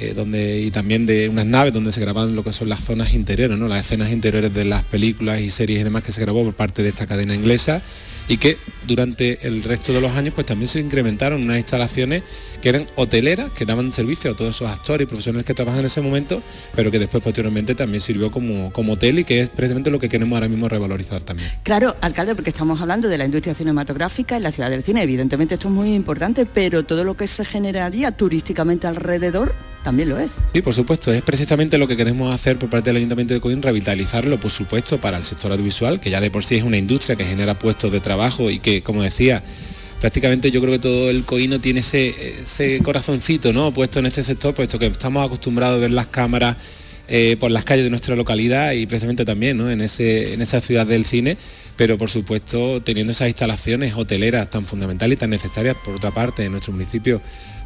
eh, 0.00 0.14
donde, 0.14 0.60
y 0.60 0.70
también 0.70 1.06
de 1.06 1.28
unas 1.28 1.44
naves 1.44 1.72
donde 1.72 1.90
se 1.90 2.00
grababan 2.00 2.36
lo 2.36 2.44
que 2.44 2.52
son 2.52 2.68
las 2.68 2.84
zonas 2.84 3.14
interiores, 3.14 3.58
¿no? 3.58 3.66
las 3.66 3.84
escenas 3.84 4.12
interiores 4.12 4.54
de 4.54 4.64
las 4.64 4.84
películas 4.84 5.40
y 5.40 5.50
series 5.50 5.80
y 5.80 5.82
demás 5.82 6.04
que 6.04 6.12
se 6.12 6.20
grabó 6.20 6.44
por 6.44 6.54
parte 6.54 6.84
de 6.84 6.90
esta 6.90 7.08
cadena 7.08 7.34
inglesa 7.34 7.82
y 8.28 8.36
que 8.36 8.56
durante 8.86 9.44
el 9.46 9.64
resto 9.64 9.92
de 9.92 10.00
los 10.00 10.12
años 10.12 10.34
pues 10.34 10.46
también 10.46 10.68
se 10.68 10.78
incrementaron 10.78 11.42
unas 11.42 11.56
instalaciones 11.56 12.22
que 12.62 12.68
eran 12.68 12.86
hoteleras, 12.94 13.50
que 13.50 13.64
daban 13.64 13.90
servicio 13.90 14.30
a 14.30 14.36
todos 14.36 14.54
esos 14.54 14.68
actores 14.68 15.04
y 15.04 15.06
profesionales 15.06 15.44
que 15.44 15.54
trabajan 15.54 15.80
en 15.80 15.86
ese 15.86 16.00
momento, 16.00 16.42
pero 16.76 16.90
que 16.92 17.00
después 17.00 17.22
posteriormente 17.22 17.74
también 17.74 18.00
sirvió 18.00 18.30
como, 18.30 18.72
como 18.72 18.92
hotel 18.92 19.18
y 19.20 19.24
que 19.24 19.40
es 19.40 19.48
precisamente 19.48 19.90
lo 19.90 19.98
que 19.98 20.08
queremos 20.08 20.36
ahora 20.36 20.48
mismo 20.48 20.68
revalorizar 20.68 21.22
también. 21.22 21.50
Claro, 21.64 21.96
alcalde, 22.00 22.36
porque 22.36 22.50
estamos 22.50 22.80
hablando 22.80 23.08
de 23.08 23.18
la 23.18 23.24
industria 23.24 23.54
cinematográfica 23.54 24.36
en 24.36 24.44
la 24.44 24.52
ciudad 24.52 24.70
del 24.70 24.84
cine. 24.84 25.02
Evidentemente 25.02 25.54
esto 25.54 25.68
es 25.68 25.74
muy 25.74 25.94
importante, 25.94 26.46
pero 26.46 26.84
todo 26.84 27.02
lo 27.02 27.16
que 27.16 27.26
se 27.26 27.44
generaría 27.44 28.12
turísticamente 28.12 28.86
alrededor 28.86 29.54
también 29.84 30.08
lo 30.08 30.18
es. 30.18 30.32
Sí, 30.52 30.62
por 30.62 30.74
supuesto, 30.74 31.12
es 31.12 31.22
precisamente 31.22 31.78
lo 31.78 31.88
que 31.88 31.96
queremos 31.96 32.34
hacer 32.34 32.58
por 32.58 32.68
parte 32.68 32.90
del 32.90 32.96
Ayuntamiento 32.96 33.34
de 33.34 33.40
Coín, 33.40 33.62
revitalizarlo, 33.62 34.38
por 34.38 34.50
supuesto, 34.50 34.98
para 34.98 35.16
el 35.16 35.24
sector 35.24 35.52
audiovisual, 35.52 36.00
que 36.00 36.10
ya 36.10 36.20
de 36.20 36.30
por 36.30 36.44
sí 36.44 36.56
es 36.56 36.64
una 36.64 36.76
industria 36.76 37.16
que 37.16 37.24
genera 37.24 37.58
puestos 37.58 37.92
de 37.92 38.00
trabajo 38.00 38.50
y 38.50 38.58
que, 38.58 38.82
como 38.82 39.02
decía, 39.02 39.42
prácticamente 40.00 40.50
yo 40.50 40.60
creo 40.60 40.72
que 40.72 40.78
todo 40.78 41.10
el 41.10 41.24
coíno 41.24 41.60
tiene 41.60 41.80
ese, 41.80 42.42
ese 42.42 42.80
corazoncito 42.82 43.52
¿no? 43.52 43.72
puesto 43.72 43.98
en 43.98 44.06
este 44.06 44.22
sector, 44.22 44.54
puesto 44.54 44.78
que 44.78 44.86
estamos 44.86 45.24
acostumbrados 45.26 45.78
a 45.78 45.80
ver 45.80 45.90
las 45.90 46.06
cámaras 46.06 46.56
eh, 47.08 47.36
por 47.40 47.50
las 47.50 47.64
calles 47.64 47.84
de 47.84 47.90
nuestra 47.90 48.14
localidad 48.16 48.72
y 48.72 48.86
precisamente 48.86 49.24
también 49.24 49.56
¿no? 49.56 49.70
en, 49.70 49.80
ese, 49.80 50.34
en 50.34 50.42
esa 50.42 50.60
ciudad 50.60 50.86
del 50.86 51.04
cine, 51.04 51.36
pero 51.76 51.96
por 51.96 52.10
supuesto 52.10 52.82
teniendo 52.82 53.12
esas 53.12 53.28
instalaciones 53.28 53.94
hoteleras 53.94 54.50
tan 54.50 54.64
fundamentales 54.64 55.16
y 55.16 55.20
tan 55.20 55.30
necesarias 55.30 55.76
por 55.82 55.94
otra 55.94 56.12
parte 56.12 56.44
en 56.44 56.52
nuestro 56.52 56.72
municipio, 56.72 57.20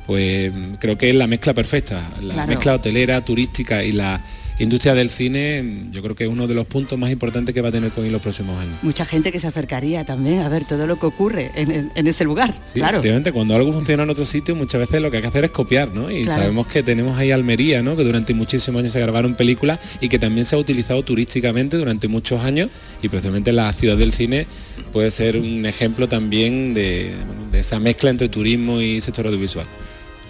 pues 0.07 0.53
creo 0.81 0.99
que 0.99 1.11
es 1.11 1.15
la 1.17 1.27
mezcla 1.27 1.55
perfecta, 1.55 2.11
la 2.21 2.35
Claro. 2.35 2.49
mezcla 2.49 2.75
hotelera, 2.75 3.25
turística 3.25 3.85
y 3.85 3.93
la 3.93 4.21
industria 4.59 4.95
del 4.95 5.09
cine, 5.09 5.87
yo 5.91 6.03
creo 6.03 6.15
que 6.15 6.25
es 6.25 6.31
uno 6.31 6.47
de 6.47 6.55
los 6.55 6.67
puntos 6.67 6.97
más 6.97 7.11
importantes 7.11 7.53
que 7.55 7.61
va 7.63 7.71
a 7.71 7.73
tener 7.73 7.91
Coín 7.91 8.13
los 8.13 8.21
próximos 8.23 8.61
años. 8.61 8.75
Mucha 8.83 9.05
gente 9.05 9.33
que 9.33 9.41
se 9.41 9.47
acercaría 9.49 10.05
también 10.05 10.41
a 10.41 10.49
ver 10.49 10.65
todo 10.67 10.87
lo 10.87 11.01
que 11.01 11.07
ocurre 11.07 11.51
en, 11.57 12.07
ese 12.07 12.23
lugar. 12.23 12.55
Sí, 12.65 12.75
claro. 12.79 12.99
efectivamente, 12.99 13.33
cuando 13.33 13.57
algo 13.57 13.73
funciona 13.73 14.03
en 14.05 14.11
otro 14.11 14.25
sitio, 14.25 14.55
muchas 14.55 14.81
veces 14.81 15.01
lo 15.01 15.11
que 15.11 15.17
hay 15.17 15.23
que 15.23 15.29
hacer 15.29 15.45
es 15.47 15.51
copiar, 15.51 15.89
¿no? 15.93 16.11
Y 16.11 16.25
Claro. 16.25 16.43
sabemos 16.43 16.67
que 16.69 16.83
tenemos 16.83 17.19
ahí 17.19 17.31
Almería, 17.33 17.83
¿no? 17.83 17.97
Que 17.97 18.05
durante 18.05 18.35
muchísimos 18.35 18.81
años 18.81 18.93
se 18.93 19.01
grabaron 19.01 19.35
películas 19.35 19.81
y 20.01 20.09
que 20.09 20.19
también 20.19 20.45
se 20.45 20.55
ha 20.55 20.59
utilizado 20.59 21.03
turísticamente 21.03 21.77
durante 21.77 22.07
muchos 22.07 22.45
años 22.45 22.69
y 23.03 23.09
precisamente 23.09 23.53
la 23.53 23.73
ciudad 23.73 23.97
del 23.97 24.13
cine 24.13 24.47
puede 24.93 25.11
ser 25.11 25.39
un 25.39 25.65
ejemplo 25.67 26.09
también 26.09 26.73
de 26.75 27.15
esa 27.55 27.81
mezcla 27.81 28.11
entre 28.11 28.29
turismo 28.29 28.81
y 28.81 29.01
sector 29.01 29.27
audiovisual. 29.27 29.67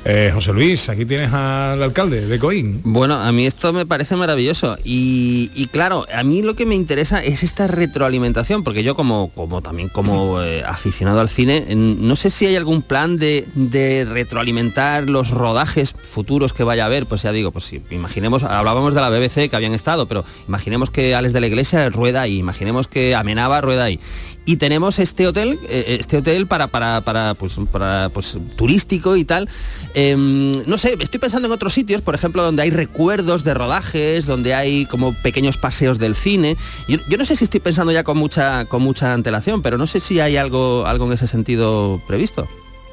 Eh, 0.05 0.31
José 0.35 0.53
Luis, 0.53 0.89
aquí 0.89 1.05
tienes 1.05 1.33
al 1.33 1.81
alcalde 1.81 2.27
de 2.27 2.39
Coín. 2.39 2.81
Bueno, 2.83 3.15
a 3.15 3.31
mí 3.31 3.47
esto 3.47 3.73
me 3.73 3.87
parece 3.87 4.17
maravilloso 4.17 4.77
y, 4.83 5.69
claro, 5.71 6.07
a 6.13 6.25
mí 6.25 6.43
lo 6.43 6.55
que 6.55 6.67
me 6.67 6.75
interesa 6.75 7.23
es 7.23 7.45
esta 7.45 7.69
retroalimentación, 7.69 8.65
porque 8.65 8.83
yo 8.83 8.97
como, 8.97 9.31
como 9.31 9.63
también 9.63 9.89
como 9.89 10.43
eh, 10.43 10.65
aficionado 10.65 11.21
al 11.21 11.29
cine, 11.29 11.67
no 11.77 12.17
sé 12.17 12.31
si 12.31 12.47
hay 12.47 12.57
algún 12.57 12.83
plan 12.83 13.17
de, 13.17 13.47
de 13.55 14.05
retroalimentar 14.05 15.09
los 15.09 15.31
rodajes 15.31 15.93
futuros 15.93 16.53
que 16.53 16.65
vaya 16.65 16.83
a 16.83 16.87
haber, 16.87 17.07
pues 17.07 17.23
ya 17.23 17.31
digo, 17.31 17.53
pues 17.53 17.67
si 17.67 17.81
imaginemos, 17.91 18.43
hablábamos 18.43 18.95
de 18.95 19.01
la 19.01 19.09
BBC 19.09 19.49
que 19.49 19.57
habían 19.57 19.75
estado, 19.75 20.07
pero 20.07 20.25
imaginemos 20.49 20.91
que 20.91 21.15
Alex 21.15 21.33
de 21.33 21.41
la 21.41 21.47
Iglesia 21.47 21.89
rueda 21.91 22.23
ahí, 22.23 22.39
imaginemos 22.39 22.89
que 22.89 23.15
Amenaba 23.15 23.61
rueda 23.61 23.85
ahí. 23.85 24.01
Y 24.45 24.57
tenemos 24.57 24.99
este 24.99 25.27
hotel, 25.29 25.59
eh, 25.69 25.99
este 26.01 26.17
hotel 26.17 26.47
para, 26.47 26.67
para, 26.67 27.01
para, 27.01 27.35
pues, 27.35 27.57
para 27.71 28.11
pues, 28.13 28.37
turístico 28.57 29.17
y 29.17 29.25
tal. 29.25 29.49
Em, 29.95 30.53
no 30.67 30.79
sé, 30.79 30.97
estoy 30.99 31.21
pensando 31.21 31.47
en 31.47 31.53
otros 31.53 31.73
sitios, 31.73 32.01
por 32.01 32.15
ejemplo, 32.15 32.43
donde 32.43 32.63
hay 32.63 32.71
recuerdos 32.71 33.45
de 33.45 33.55
rodajes, 33.55 34.27
donde 34.27 34.55
hay 34.55 34.87
como 34.87 35.15
pequeños 35.23 35.57
paseos 35.57 35.99
del 35.99 36.17
cine. 36.17 36.57
Yo, 36.89 36.99
yo 37.09 37.19
no 37.19 37.25
sé 37.25 37.37
si 37.37 37.45
estoy 37.45 37.61
pensando 37.61 37.93
ya 37.93 38.03
con 38.03 38.19
mucha, 38.19 38.65
con 38.65 38.83
mucha 38.83 39.13
antelación, 39.13 39.63
pero 39.63 39.79
no 39.79 39.87
sé 39.87 40.01
si 40.01 40.19
hay 40.19 40.37
algo, 40.37 40.87
algo 40.87 41.07
en 41.07 41.13
ese 41.13 41.29
sentido 41.29 42.03
previsto. 42.09 42.49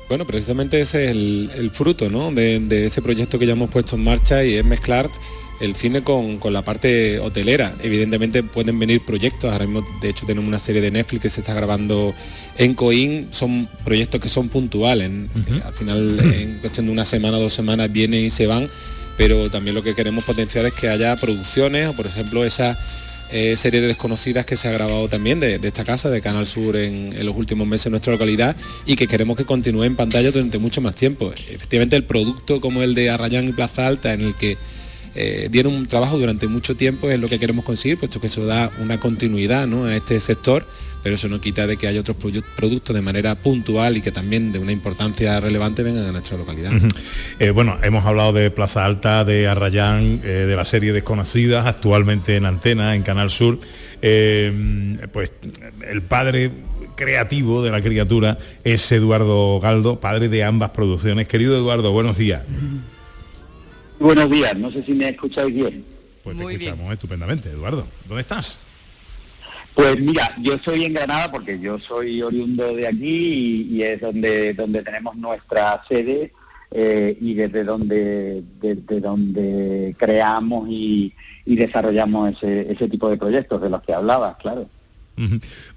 Bueno, 0.07 0.25
precisamente 0.25 0.81
ese 0.81 1.05
es 1.05 1.11
el, 1.11 1.71
fruto 1.71 2.09
¿no? 2.09 2.31
de 2.31 2.85
ese 2.85 3.01
proyecto 3.01 3.37
que 3.37 3.45
ya 3.45 3.53
hemos 3.53 3.69
puesto 3.69 3.95
en 3.95 4.03
marcha 4.03 4.43
y 4.43 4.55
es 4.55 4.65
mezclar 4.65 5.09
el 5.59 5.75
cine 5.75 6.03
con, 6.03 6.37
con 6.37 6.53
la 6.53 6.63
parte 6.63 7.19
hotelera. 7.19 7.73
Evidentemente 7.83 8.43
pueden 8.43 8.79
venir 8.79 9.01
proyectos, 9.05 9.51
ahora 9.51 9.65
mismo 9.65 9.85
de 10.01 10.09
hecho 10.09 10.25
tenemos 10.25 10.47
una 10.47 10.59
serie 10.59 10.81
de 10.81 10.91
Netflix 10.91 11.21
que 11.21 11.29
se 11.29 11.41
está 11.41 11.53
grabando 11.53 12.13
en 12.57 12.73
Coín, 12.75 13.27
son 13.31 13.67
proyectos 13.83 14.21
que 14.21 14.29
son 14.29 14.49
puntuales, 14.49 15.11
al 15.65 15.73
final 15.73 16.19
en 16.33 16.59
cuestión 16.59 16.85
de 16.85 16.91
una 16.91 17.05
semana 17.05 17.37
dos 17.37 17.53
semanas 17.53 17.91
vienen 17.91 18.25
y 18.25 18.29
se 18.29 18.47
van, 18.47 18.69
pero 19.17 19.49
también 19.49 19.75
lo 19.75 19.83
que 19.83 19.95
queremos 19.95 20.23
potenciar 20.23 20.65
es 20.65 20.73
que 20.73 20.89
haya 20.89 21.15
producciones 21.15 21.87
o 21.87 21.93
por 21.93 22.05
ejemplo 22.05 22.45
esas 22.45 22.77
eh, 23.31 23.55
serie 23.55 23.79
de 23.79 23.87
desconocidas 23.87 24.43
que 24.45 24.55
se 24.55 24.67
ha 24.67 24.71
grabado 24.71 25.07
también 25.07 25.39
de, 25.39 25.59
de 25.59 25.67
esta 25.67 25.83
casa, 25.83 26.09
de 26.09 26.19
Canal 26.19 26.47
Sur, 26.47 26.75
en, 26.75 27.13
en 27.13 27.25
los 27.25 27.35
últimos 27.35 27.67
meses 27.67 27.85
en 27.85 27.91
nuestra 27.91 28.13
localidad 28.13 28.55
y 28.87 28.95
que 28.95 29.07
queremos 29.07 29.37
que 29.37 29.45
continúe 29.45 29.83
en 29.83 29.95
pantalla 29.95 30.31
durante 30.31 30.57
mucho 30.57 30.81
más 30.81 30.95
tiempo. 30.95 31.31
Efectivamente, 31.31 31.95
el 31.95 32.05
producto 32.05 32.59
como 32.59 32.81
el 32.81 32.95
de 32.95 33.11
Arrayán 33.11 33.47
y 33.47 33.51
Plaza 33.51 33.85
Alta, 33.85 34.13
en 34.13 34.21
el 34.21 34.33
que 34.33 34.57
eh, 35.21 35.49
dieron 35.51 35.73
un 35.73 35.85
trabajo 35.85 36.17
durante 36.17 36.47
mucho 36.47 36.75
tiempo, 36.75 37.09
es 37.09 37.19
lo 37.19 37.27
que 37.27 37.37
queremos 37.39 37.65
conseguir, 37.65 37.97
puesto 37.97 38.19
que 38.21 38.27
eso 38.27 38.45
da 38.45 38.71
una 38.79 38.97
continuidad 38.99 39.67
¿no? 39.67 39.83
a 39.85 39.95
este 39.95 40.19
sector, 40.19 40.65
pero 41.03 41.15
eso 41.15 41.27
no 41.27 41.39
quita 41.39 41.65
de 41.67 41.77
que 41.77 41.87
haya 41.87 41.99
otros 42.01 42.17
produ- 42.17 42.43
productos 42.55 42.93
de 42.93 43.01
manera 43.01 43.35
puntual 43.35 43.97
y 43.97 44.01
que 44.01 44.11
también 44.11 44.51
de 44.51 44.59
una 44.59 44.71
importancia 44.71 45.39
relevante 45.39 45.83
vengan 45.83 46.05
a 46.05 46.11
nuestra 46.11 46.37
localidad. 46.37 46.71
Eh, 47.39 47.51
bueno, 47.51 47.77
hemos 47.83 48.05
hablado 48.05 48.33
de 48.33 48.51
Plaza 48.51 48.85
Alta, 48.85 49.23
de 49.23 49.47
Arrayán, 49.47 50.21
eh, 50.23 50.45
de 50.47 50.55
la 50.55 50.65
serie 50.65 50.91
Desconocidas, 50.93 51.65
actualmente 51.67 52.35
en 52.35 52.45
antena, 52.45 52.95
en 52.95 53.03
Canal 53.03 53.29
Sur. 53.29 53.59
Eh, 54.01 54.97
pues 55.11 55.31
el 55.89 56.01
padre 56.01 56.51
creativo 56.95 57.63
de 57.63 57.71
la 57.71 57.81
criatura 57.81 58.37
es 58.65 58.91
Eduardo 58.91 59.59
Galdo, 59.61 60.01
padre 60.01 60.27
de 60.27 60.43
ambas 60.43 60.71
producciones. 60.71 61.27
Querido 61.29 61.55
Eduardo, 61.55 61.93
buenos 61.93 62.17
días. 62.17 62.41
Buenos 63.99 64.29
días, 64.29 64.55
no 64.57 64.71
sé 64.71 64.81
si 64.81 64.93
me 64.93 65.09
escucháis 65.09 65.53
bien. 65.53 65.85
Pues 66.23 66.37
te 66.37 66.43
escuchamos 66.43 66.93
estupendamente, 66.93 67.49
Eduardo. 67.49 67.85
¿Dónde 68.07 68.21
estás? 68.21 68.59
Pues 69.75 69.99
mira, 69.99 70.35
yo 70.41 70.57
soy 70.63 70.85
en 70.85 70.93
Granada 70.93 71.31
porque 71.31 71.59
yo 71.59 71.79
soy 71.79 72.21
oriundo 72.21 72.73
de 72.75 72.87
aquí 72.87 73.67
y, 73.69 73.77
y 73.77 73.83
es 73.83 73.99
donde, 74.01 74.53
donde 74.53 74.83
tenemos 74.83 75.15
nuestra 75.15 75.81
sede 75.87 76.33
eh, 76.71 77.17
y 77.19 77.33
desde 77.33 77.63
donde, 77.63 78.43
desde 78.61 78.99
donde 78.99 79.95
creamos 79.97 80.67
y, 80.69 81.13
y 81.45 81.55
desarrollamos 81.55 82.33
ese, 82.33 82.71
ese 82.71 82.87
tipo 82.87 83.09
de 83.09 83.17
proyectos 83.17 83.61
de 83.61 83.69
los 83.69 83.81
que 83.81 83.93
hablabas, 83.93 84.37
claro. 84.37 84.69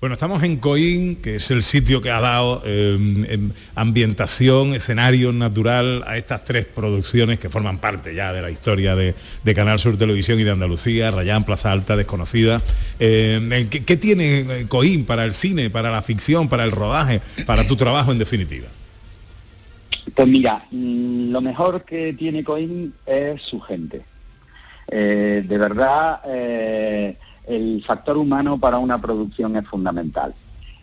Bueno, 0.01 0.13
estamos 0.13 0.43
en 0.45 0.59
Coín, 0.59 1.17
que 1.17 1.37
es 1.37 1.51
el 1.51 1.65
sitio 1.65 2.01
que 2.01 2.11
ha 2.11 2.21
dado 2.21 2.63
eh, 2.65 2.97
em, 3.29 3.51
ambientación, 3.75 4.73
escenario 4.73 5.33
natural 5.33 6.05
a 6.07 6.17
estas 6.17 6.45
tres 6.45 6.65
producciones 6.65 7.41
que 7.41 7.51
forman 7.51 7.79
parte 7.79 8.15
ya 8.15 8.33
de 8.33 8.41
la 8.41 8.53
historia 8.53 8.95
de, 8.95 9.15
Canal 9.53 9.81
Sur 9.81 9.97
Televisión 9.97 10.39
y 10.39 10.45
de 10.45 10.53
Andalucía, 10.53 11.11
Rayán, 11.11 11.45
Plaza 11.45 11.73
Alta, 11.73 11.97
Desconocida. 11.97 12.63
Eh, 13.01 13.67
¿qué, 13.69 13.97
tiene 13.97 14.39
eh, 14.39 14.67
Coín 14.69 15.05
para 15.05 15.25
el 15.25 15.33
cine, 15.33 15.71
para 15.71 15.91
la 15.91 16.03
ficción, 16.03 16.49
para 16.49 16.65
el 16.65 16.71
rodaje, 16.71 17.21
para 17.45 17.67
tu 17.67 17.75
trabajo 17.75 18.13
en 18.13 18.21
definitiva? 18.21 18.69
Pues 20.15 20.29
mira, 20.29 20.67
mm, 20.71 21.33
lo 21.33 21.41
mejor 21.41 21.85
que 21.85 22.13
tiene 22.13 22.45
Coin 22.45 22.93
es 23.07 23.43
su 23.43 23.61
gente. 23.61 24.03
Eh, 24.89 25.43
de 25.47 25.59
verdad, 25.59 26.21
eh, 26.27 27.17
el 27.47 27.83
factor 27.85 28.17
humano 28.17 28.59
para 28.59 28.79
una 28.79 28.99
producción 28.99 29.57
es 29.57 29.67
fundamental. 29.67 30.35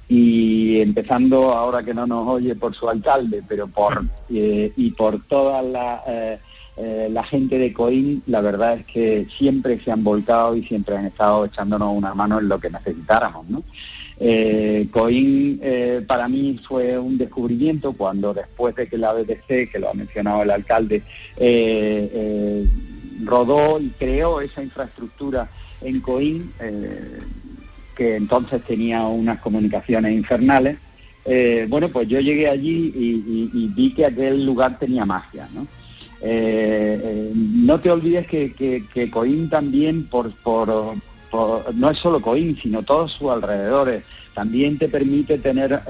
Y 0.08 0.82
empezando 0.82 1.54
ahora 1.54 1.84
que 1.84 1.94
no 1.94 2.08
nos 2.08 2.28
oye 2.28 2.56
por 2.56 2.74
su 2.76 2.90
alcalde, 2.90 3.44
pero 3.48 3.68
por 3.68 4.04
eh, 4.30 4.74
y 4.76 4.92
por 4.92 5.22
toda 5.28 5.62
la, 5.62 6.04
eh, 6.08 6.40
eh, 6.78 7.10
la 7.12 7.24
gente 7.24 7.58
de 7.58 7.74
Coín, 7.74 8.24
la 8.26 8.40
verdad 8.40 8.76
es 8.76 8.86
que 8.86 9.28
siempre 9.38 9.84
se 9.84 9.92
han 9.92 10.02
volcado 10.04 10.56
y 10.56 10.64
siempre 10.64 10.96
han 10.96 11.06
estado 11.06 11.44
echándonos 11.46 11.94
una 11.94 12.14
mano 12.16 12.40
en 12.40 12.48
lo 12.48 12.58
que 12.58 12.70
necesitáramos, 12.70 13.50
¿no? 13.50 13.64
Eh, 14.18 14.88
Coín 14.92 15.60
eh, 15.62 16.04
para 16.08 16.28
mí 16.28 16.60
fue 16.66 16.98
un 16.98 17.18
descubrimiento 17.18 17.94
cuando 17.94 18.34
después 18.34 18.76
de 18.76 18.88
que 18.88 18.98
la 18.98 19.14
BBC, 19.14 19.70
que 19.70 19.80
lo 19.80 19.90
ha 19.90 19.94
mencionado 19.94 20.44
el 20.44 20.52
alcalde, 20.52 21.04
eh, 21.36 22.66
rodó 23.24 23.80
y 23.82 23.90
creó 23.90 24.40
esa 24.40 24.64
infraestructura 24.64 25.50
en 25.82 26.02
Coín, 26.02 26.54
eh, 26.60 27.20
que 27.96 28.16
entonces 28.16 28.62
tenía 28.64 29.02
unas 29.04 29.40
comunicaciones 29.40 30.14
infernales, 30.14 30.78
eh, 31.26 31.68
bueno, 31.70 31.90
pues 31.90 32.08
yo 32.08 32.20
llegué 32.20 32.48
allí 32.48 32.94
y, 32.96 33.68
vi 33.76 33.94
que 33.94 34.06
aquel 34.06 34.46
lugar 34.46 34.80
tenía 34.80 35.06
magia, 35.06 35.48
¿no? 35.54 35.68
Eh, 36.22 37.32
te 37.82 37.92
olvides 37.92 38.28
que, 38.28 39.10
Coín 39.12 39.50
también, 39.50 40.08
por, 40.08 40.32
por, 40.42 40.96
no 41.76 41.90
es 41.90 41.98
solo 41.98 42.22
Coín, 42.22 42.58
sino 42.62 42.84
todos 42.84 43.12
sus 43.14 43.30
alrededores, 43.30 44.04
también 44.34 44.78
te 44.78 44.88
permite 44.88 45.38
tener 45.38 45.82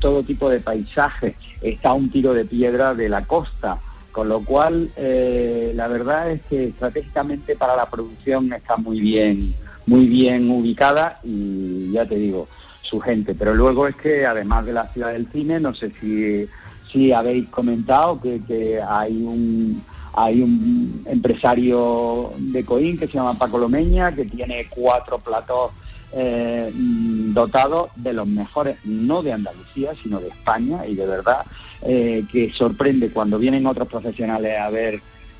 todo 0.00 0.22
tipo 0.22 0.48
de 0.48 0.60
paisajes. 0.60 1.34
Está 1.60 1.92
un 1.92 2.10
tiro 2.10 2.34
de 2.34 2.44
piedra 2.44 2.94
de 2.94 3.08
la 3.08 3.24
costa, 3.24 3.80
con 4.14 4.28
lo 4.28 4.44
cual 4.44 4.92
eh, 4.94 5.72
la 5.74 5.88
verdad 5.88 6.30
es 6.30 6.40
que 6.42 6.68
estratégicamente 6.68 7.56
para 7.56 7.74
la 7.74 7.90
producción 7.90 8.52
está 8.52 8.76
muy 8.76 9.00
bien, 9.00 9.56
muy 9.86 10.06
bien 10.06 10.48
ubicada 10.52 11.18
y 11.24 11.90
ya 11.90 12.06
te 12.06 12.14
digo, 12.14 12.46
su 12.80 13.00
gente. 13.00 13.34
Pero 13.34 13.54
luego 13.54 13.88
es 13.88 13.96
que 13.96 14.24
además 14.24 14.66
de 14.66 14.72
la 14.72 14.86
ciudad 14.92 15.12
del 15.12 15.26
cine, 15.32 15.58
no 15.58 15.74
sé 15.74 15.90
si, 16.00 16.48
si 16.92 17.10
habéis 17.10 17.48
comentado 17.48 18.20
que, 18.20 18.80
hay 18.80 19.20
un 19.20 19.82
hay 20.16 20.42
un 20.42 21.02
empresario 21.06 22.34
de 22.38 22.64
Coín 22.64 22.96
que 22.96 23.08
se 23.08 23.14
llama 23.14 23.34
Paco 23.34 23.58
Lomeña, 23.58 24.14
que 24.14 24.26
tiene 24.26 24.68
cuatro 24.70 25.18
platos 25.18 25.72
eh, 26.12 26.70
dotados 26.72 27.90
de 27.96 28.12
los 28.12 28.28
mejores, 28.28 28.76
no 28.84 29.24
de 29.24 29.32
Andalucía, 29.32 29.90
sino 30.00 30.20
de 30.20 30.28
España, 30.28 30.86
y 30.86 30.94
de 30.94 31.04
verdad 31.04 31.44
eh, 31.86 32.24
que 32.32 32.50
sorprende 32.50 33.10
cuando 33.10 33.38
vienen 33.38 33.66
otros 33.66 33.88
profesionales 33.88 34.58
a 34.58 34.70
ver 34.70 34.94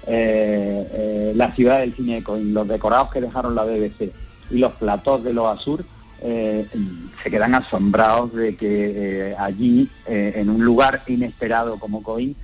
eh, 0.06 0.88
eh, 0.92 1.32
la 1.34 1.54
ciudad 1.54 1.80
del 1.80 1.94
cine 1.94 2.16
de 2.16 2.22
Coín, 2.22 2.52
los 2.52 2.68
decorados 2.68 3.10
que 3.10 3.22
dejaron 3.22 3.54
la 3.54 3.64
BBC 3.64 4.12
y 4.50 4.58
los 4.58 4.72
platos 4.72 5.24
de 5.24 5.32
los 5.32 5.46
Azur, 5.46 5.84
se 6.22 7.30
quedan 7.30 7.54
asombrados 7.54 8.32
de 8.34 8.56
que 8.56 9.34
allí, 9.38 9.90
en 10.06 10.48
un 10.48 10.64
lugar 10.64 11.02
inesperado 11.06 11.78
como 11.78 12.02
Coín, 12.02 12.34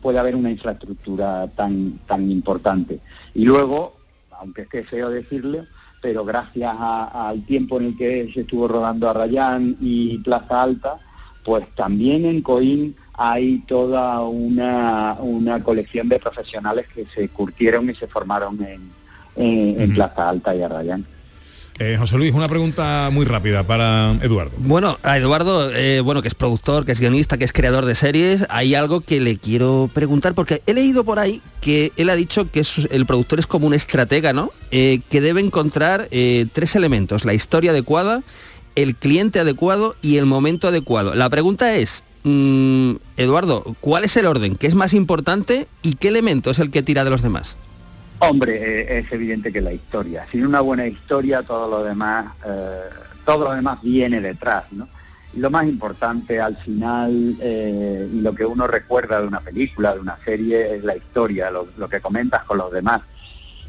puede 0.00 0.18
haber 0.18 0.34
una 0.34 0.50
infraestructura 0.50 1.46
tan, 1.48 1.98
tan 2.06 2.30
importante. 2.30 3.00
Y 3.34 3.44
luego, 3.44 3.96
aunque 4.38 4.62
esté 4.62 4.84
feo 4.84 5.10
decirlo, 5.10 5.66
pero 6.00 6.24
gracias 6.24 6.74
al 6.78 7.44
tiempo 7.44 7.78
en 7.78 7.86
el 7.86 7.96
que 7.96 8.30
se 8.32 8.42
estuvo 8.42 8.68
rodando 8.68 9.08
Arrayán 9.08 9.76
y 9.80 10.18
Plaza 10.18 10.62
Alta, 10.62 10.98
pues 11.44 11.64
también 11.76 12.24
en 12.24 12.40
Coín 12.42 12.96
hay 13.16 13.58
toda 13.68 14.20
una, 14.22 15.16
una 15.20 15.62
colección 15.62 16.08
de 16.08 16.18
profesionales 16.18 16.86
que 16.94 17.04
se 17.14 17.28
curtieron 17.28 17.88
y 17.90 17.94
se 17.94 18.06
formaron 18.08 18.60
en, 18.62 18.80
en- 19.36 19.80
en 19.80 19.84
Ujú. 19.90 19.94
Plaza 19.94 20.28
Alta 20.28 20.54
y 20.54 20.62
Arrayán. 20.62 21.04
Eh, 21.80 21.96
José 21.98 22.16
Luis, 22.16 22.32
una 22.32 22.46
pregunta 22.46 23.10
muy 23.12 23.24
rápida 23.24 23.66
para 23.66 24.12
Eduardo. 24.22 24.52
Bueno, 24.58 24.96
a 25.02 25.18
Eduardo, 25.18 25.72
eh, 25.74 26.00
bueno, 26.02 26.22
que 26.22 26.28
es 26.28 26.34
productor, 26.36 26.84
que 26.86 26.92
es 26.92 27.00
guionista, 27.00 27.36
que 27.36 27.44
es 27.44 27.52
creador 27.52 27.84
de 27.84 27.96
series, 27.96 28.46
hay 28.48 28.76
algo 28.76 29.00
que 29.00 29.18
le 29.18 29.38
quiero 29.38 29.90
preguntar, 29.92 30.34
porque 30.34 30.62
he 30.66 30.72
leído 30.72 31.02
por 31.02 31.18
ahí 31.18 31.42
que 31.60 31.90
él 31.96 32.10
ha 32.10 32.14
dicho 32.16 32.48
que 32.52 32.60
es- 32.60 32.86
el 32.92 33.06
productor 33.06 33.40
es 33.40 33.48
como 33.48 33.66
un 33.66 33.74
estratega, 33.74 34.32
¿no? 34.32 34.52
Eh, 34.70 35.00
que 35.10 35.20
debe 35.20 35.40
encontrar 35.40 36.06
eh, 36.12 36.46
tres 36.52 36.76
elementos, 36.76 37.24
la 37.24 37.34
historia 37.34 37.72
adecuada, 37.72 38.22
el 38.74 38.96
cliente 38.96 39.40
adecuado 39.40 39.96
y 40.02 40.16
el 40.16 40.26
momento 40.26 40.68
adecuado. 40.68 41.14
La 41.14 41.30
pregunta 41.30 41.74
es, 41.74 42.02
mm, 42.24 42.94
Eduardo, 43.16 43.76
¿cuál 43.80 44.04
es 44.04 44.16
el 44.16 44.26
orden? 44.26 44.56
¿Qué 44.56 44.66
es 44.66 44.74
más 44.74 44.94
importante 44.94 45.68
y 45.82 45.94
qué 45.94 46.08
elemento 46.08 46.50
es 46.50 46.58
el 46.58 46.70
que 46.70 46.82
tira 46.82 47.04
de 47.04 47.10
los 47.10 47.22
demás? 47.22 47.56
Hombre, 48.18 48.56
eh, 48.56 48.98
es 48.98 49.12
evidente 49.12 49.52
que 49.52 49.60
la 49.60 49.72
historia. 49.72 50.26
Sin 50.30 50.46
una 50.46 50.60
buena 50.60 50.86
historia, 50.86 51.42
todo 51.42 51.68
lo 51.68 51.84
demás, 51.84 52.26
eh, 52.46 52.88
todo 53.24 53.48
lo 53.48 53.54
demás 53.54 53.80
viene 53.82 54.20
detrás, 54.20 54.64
¿no? 54.72 54.88
Y 55.34 55.40
lo 55.40 55.50
más 55.50 55.66
importante 55.66 56.40
al 56.40 56.56
final 56.58 57.36
eh, 57.40 58.08
y 58.12 58.20
lo 58.20 58.34
que 58.34 58.46
uno 58.46 58.66
recuerda 58.68 59.20
de 59.20 59.26
una 59.26 59.40
película, 59.40 59.92
de 59.92 60.00
una 60.00 60.16
serie, 60.24 60.76
es 60.76 60.84
la 60.84 60.96
historia, 60.96 61.50
lo, 61.50 61.68
lo 61.76 61.88
que 61.88 62.00
comentas 62.00 62.44
con 62.44 62.58
los 62.58 62.72
demás. 62.72 63.02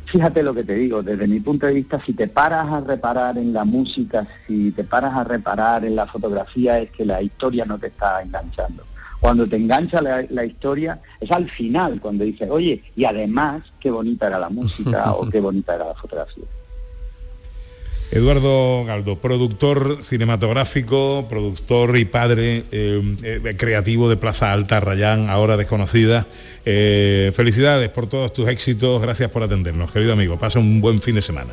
Fíjate 0.05 0.43
lo 0.43 0.53
que 0.53 0.63
te 0.63 0.75
digo, 0.75 1.01
desde 1.01 1.27
mi 1.27 1.39
punto 1.39 1.65
de 1.65 1.73
vista, 1.73 2.01
si 2.05 2.13
te 2.13 2.27
paras 2.27 2.71
a 2.71 2.81
reparar 2.81 3.37
en 3.37 3.53
la 3.53 3.65
música, 3.65 4.27
si 4.45 4.71
te 4.71 4.83
paras 4.83 5.13
a 5.15 5.23
reparar 5.23 5.83
en 5.83 5.95
la 5.95 6.05
fotografía, 6.05 6.79
es 6.79 6.91
que 6.91 7.05
la 7.05 7.21
historia 7.21 7.65
no 7.65 7.77
te 7.79 7.87
está 7.87 8.21
enganchando. 8.21 8.83
Cuando 9.19 9.47
te 9.47 9.55
engancha 9.55 10.01
la, 10.01 10.23
la 10.29 10.45
historia, 10.45 10.99
es 11.19 11.31
al 11.31 11.49
final 11.49 11.99
cuando 11.99 12.23
dices, 12.23 12.49
oye, 12.49 12.83
y 12.95 13.05
además, 13.05 13.63
qué 13.79 13.89
bonita 13.89 14.27
era 14.27 14.37
la 14.37 14.49
música 14.49 15.13
o 15.13 15.27
qué 15.31 15.41
bonita 15.41 15.75
era 15.75 15.85
la 15.85 15.95
fotografía. 15.95 16.45
Eduardo 18.11 18.85
Galdo, 18.85 19.17
productor 19.17 20.03
cinematográfico, 20.03 21.25
productor 21.27 21.97
y 21.97 22.05
padre 22.05 22.63
eh, 22.71 23.01
eh, 23.23 23.55
creativo 23.57 24.09
de 24.09 24.15
Plaza 24.15 24.53
Alta, 24.53 24.79
Rayán, 24.79 25.29
ahora 25.29 25.57
desconocida. 25.57 26.27
Eh, 26.65 27.31
felicidades 27.35 27.89
por 27.89 28.07
todos 28.07 28.31
tus 28.31 28.47
éxitos, 28.47 29.01
gracias 29.01 29.29
por 29.31 29.43
atendernos, 29.43 29.91
querido 29.91 30.13
amigo. 30.13 30.37
Pasa 30.37 30.59
un 30.59 30.81
buen 30.81 31.01
fin 31.01 31.15
de 31.15 31.21
semana. 31.21 31.51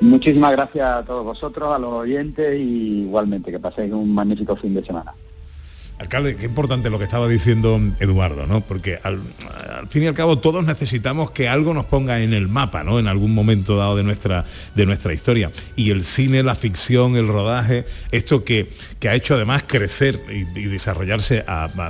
Muchísimas 0.00 0.52
gracias 0.52 0.86
a 0.86 1.02
todos 1.04 1.24
vosotros, 1.24 1.74
a 1.74 1.78
los 1.78 1.92
oyentes 1.92 2.56
y 2.56 3.02
igualmente 3.02 3.50
que 3.50 3.58
paséis 3.58 3.92
un 3.92 4.14
magnífico 4.14 4.56
fin 4.56 4.74
de 4.74 4.84
semana. 4.84 5.14
Alcalde, 5.98 6.36
qué 6.36 6.46
importante 6.46 6.90
lo 6.90 6.98
que 6.98 7.04
estaba 7.04 7.26
diciendo 7.26 7.80
Eduardo, 7.98 8.46
¿no? 8.46 8.60
Porque 8.60 9.00
al, 9.02 9.20
fin 9.88 10.04
y 10.04 10.06
al 10.06 10.14
cabo 10.14 10.38
todos 10.38 10.64
necesitamos 10.64 11.32
que 11.32 11.48
algo 11.48 11.74
nos 11.74 11.86
ponga 11.86 12.20
en 12.20 12.34
el 12.34 12.46
mapa, 12.46 12.84
¿no? 12.84 13.00
En 13.00 13.08
algún 13.08 13.34
momento 13.34 13.76
dado 13.76 13.96
de 13.96 14.04
nuestra, 14.04 14.44
de 14.76 14.86
nuestra 14.86 15.12
historia. 15.12 15.50
Y 15.74 15.90
el 15.90 16.04
cine, 16.04 16.44
la 16.44 16.54
ficción, 16.54 17.16
el 17.16 17.26
rodaje, 17.26 17.84
esto 18.12 18.44
que, 18.44 18.70
que 19.00 19.08
ha 19.08 19.16
hecho 19.16 19.34
además 19.34 19.64
crecer 19.66 20.20
y, 20.30 20.68
desarrollarse 20.68 21.44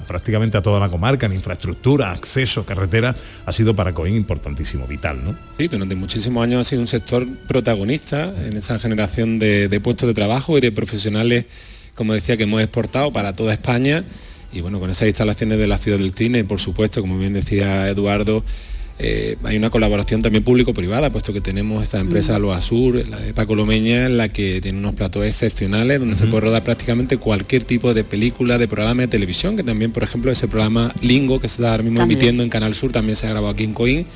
prácticamente 0.07 0.57
a 0.57 0.63
toda 0.63 0.81
la 0.81 0.89
comarca, 0.89 1.27
en 1.27 1.35
infraestructura, 1.35 2.11
acceso, 2.11 2.65
carretera, 2.65 3.15
ha 3.45 3.53
sido 3.53 3.77
para 3.77 3.93
Coín 3.93 4.15
importantísimo, 4.15 4.87
vital, 4.87 5.23
¿no? 5.23 5.37
Sí, 5.59 5.69
durante 5.69 5.95
muchísimos 5.95 6.43
años 6.43 6.63
ha 6.63 6.65
sido 6.65 6.81
un 6.81 6.89
sector 6.89 7.27
protagonista 7.47 8.33
en 8.47 8.57
esa 8.57 8.79
generación 8.79 9.39
de, 9.39 9.69
de 9.69 9.81
puestos 9.81 10.07
de 10.07 10.15
trabajo 10.15 10.57
y 10.57 10.63
de 10.63 10.73
profesionales 10.73 11.45
como 11.99 12.15
decía, 12.15 12.37
que 12.37 12.45
hemos 12.45 12.63
exportado 12.63 13.13
para 13.13 13.35
toda 13.35 13.53
España 13.53 14.05
y 14.53 14.61
bueno, 14.61 14.79
con 14.79 14.89
esas 14.89 15.09
instalaciones 15.09 15.59
de 15.59 15.67
la 15.67 15.79
Ciudad 15.79 15.99
del 15.99 16.15
Cine, 16.15 16.45
por 16.45 16.61
supuesto, 16.61 17.01
como 17.01 17.19
bien 17.19 17.35
decía 17.35 17.89
Eduardo, 17.89 18.45
eh, 19.01 19.37
hay 19.43 19.57
una 19.57 19.71
colaboración 19.71 20.23
también 20.23 20.45
público-privada, 20.45 21.11
puesto 21.11 21.33
que 21.33 21.41
tenemos 21.41 21.83
esta 21.83 21.99
empresa 21.99 22.39
Loa 22.39 22.63
Sur, 22.63 23.07
la 23.09 23.19
de 23.19 23.35
Paco 23.35 23.57
Lomeña, 23.57 24.07
en 24.07 24.17
la 24.17 24.29
que 24.29 24.61
tiene 24.61 24.79
unos 24.79 24.95
platos 24.95 25.27
excepcionales, 25.27 25.99
donde 25.99 26.15
se 26.15 26.27
puede 26.29 26.43
rodar 26.43 26.65
prácticamente 26.65 27.17
cualquier 27.17 27.65
tipo 27.65 27.93
de 27.95 28.05
película, 28.05 28.59
de 28.59 28.69
programa 28.69 29.03
de 29.03 29.09
televisión, 29.09 29.57
que 29.57 29.65
también, 29.65 29.91
por 29.93 30.05
ejemplo, 30.05 30.31
ese 30.31 30.47
programa 30.49 30.95
Lingo, 31.03 31.41
que 31.41 31.49
se 31.49 31.57
está 31.57 31.73
ahora 31.73 31.83
mismo 31.83 31.99
También. 31.99 32.19
emitiendo 32.19 32.43
en 32.45 32.49
Canal 32.49 32.75
Sur, 32.75 32.93
también 32.93 33.17
se 33.17 33.27
ha 33.27 33.31
grabado 33.31 33.53
aquí 33.53 33.65
en 33.65 33.75
Coín. 33.75 34.07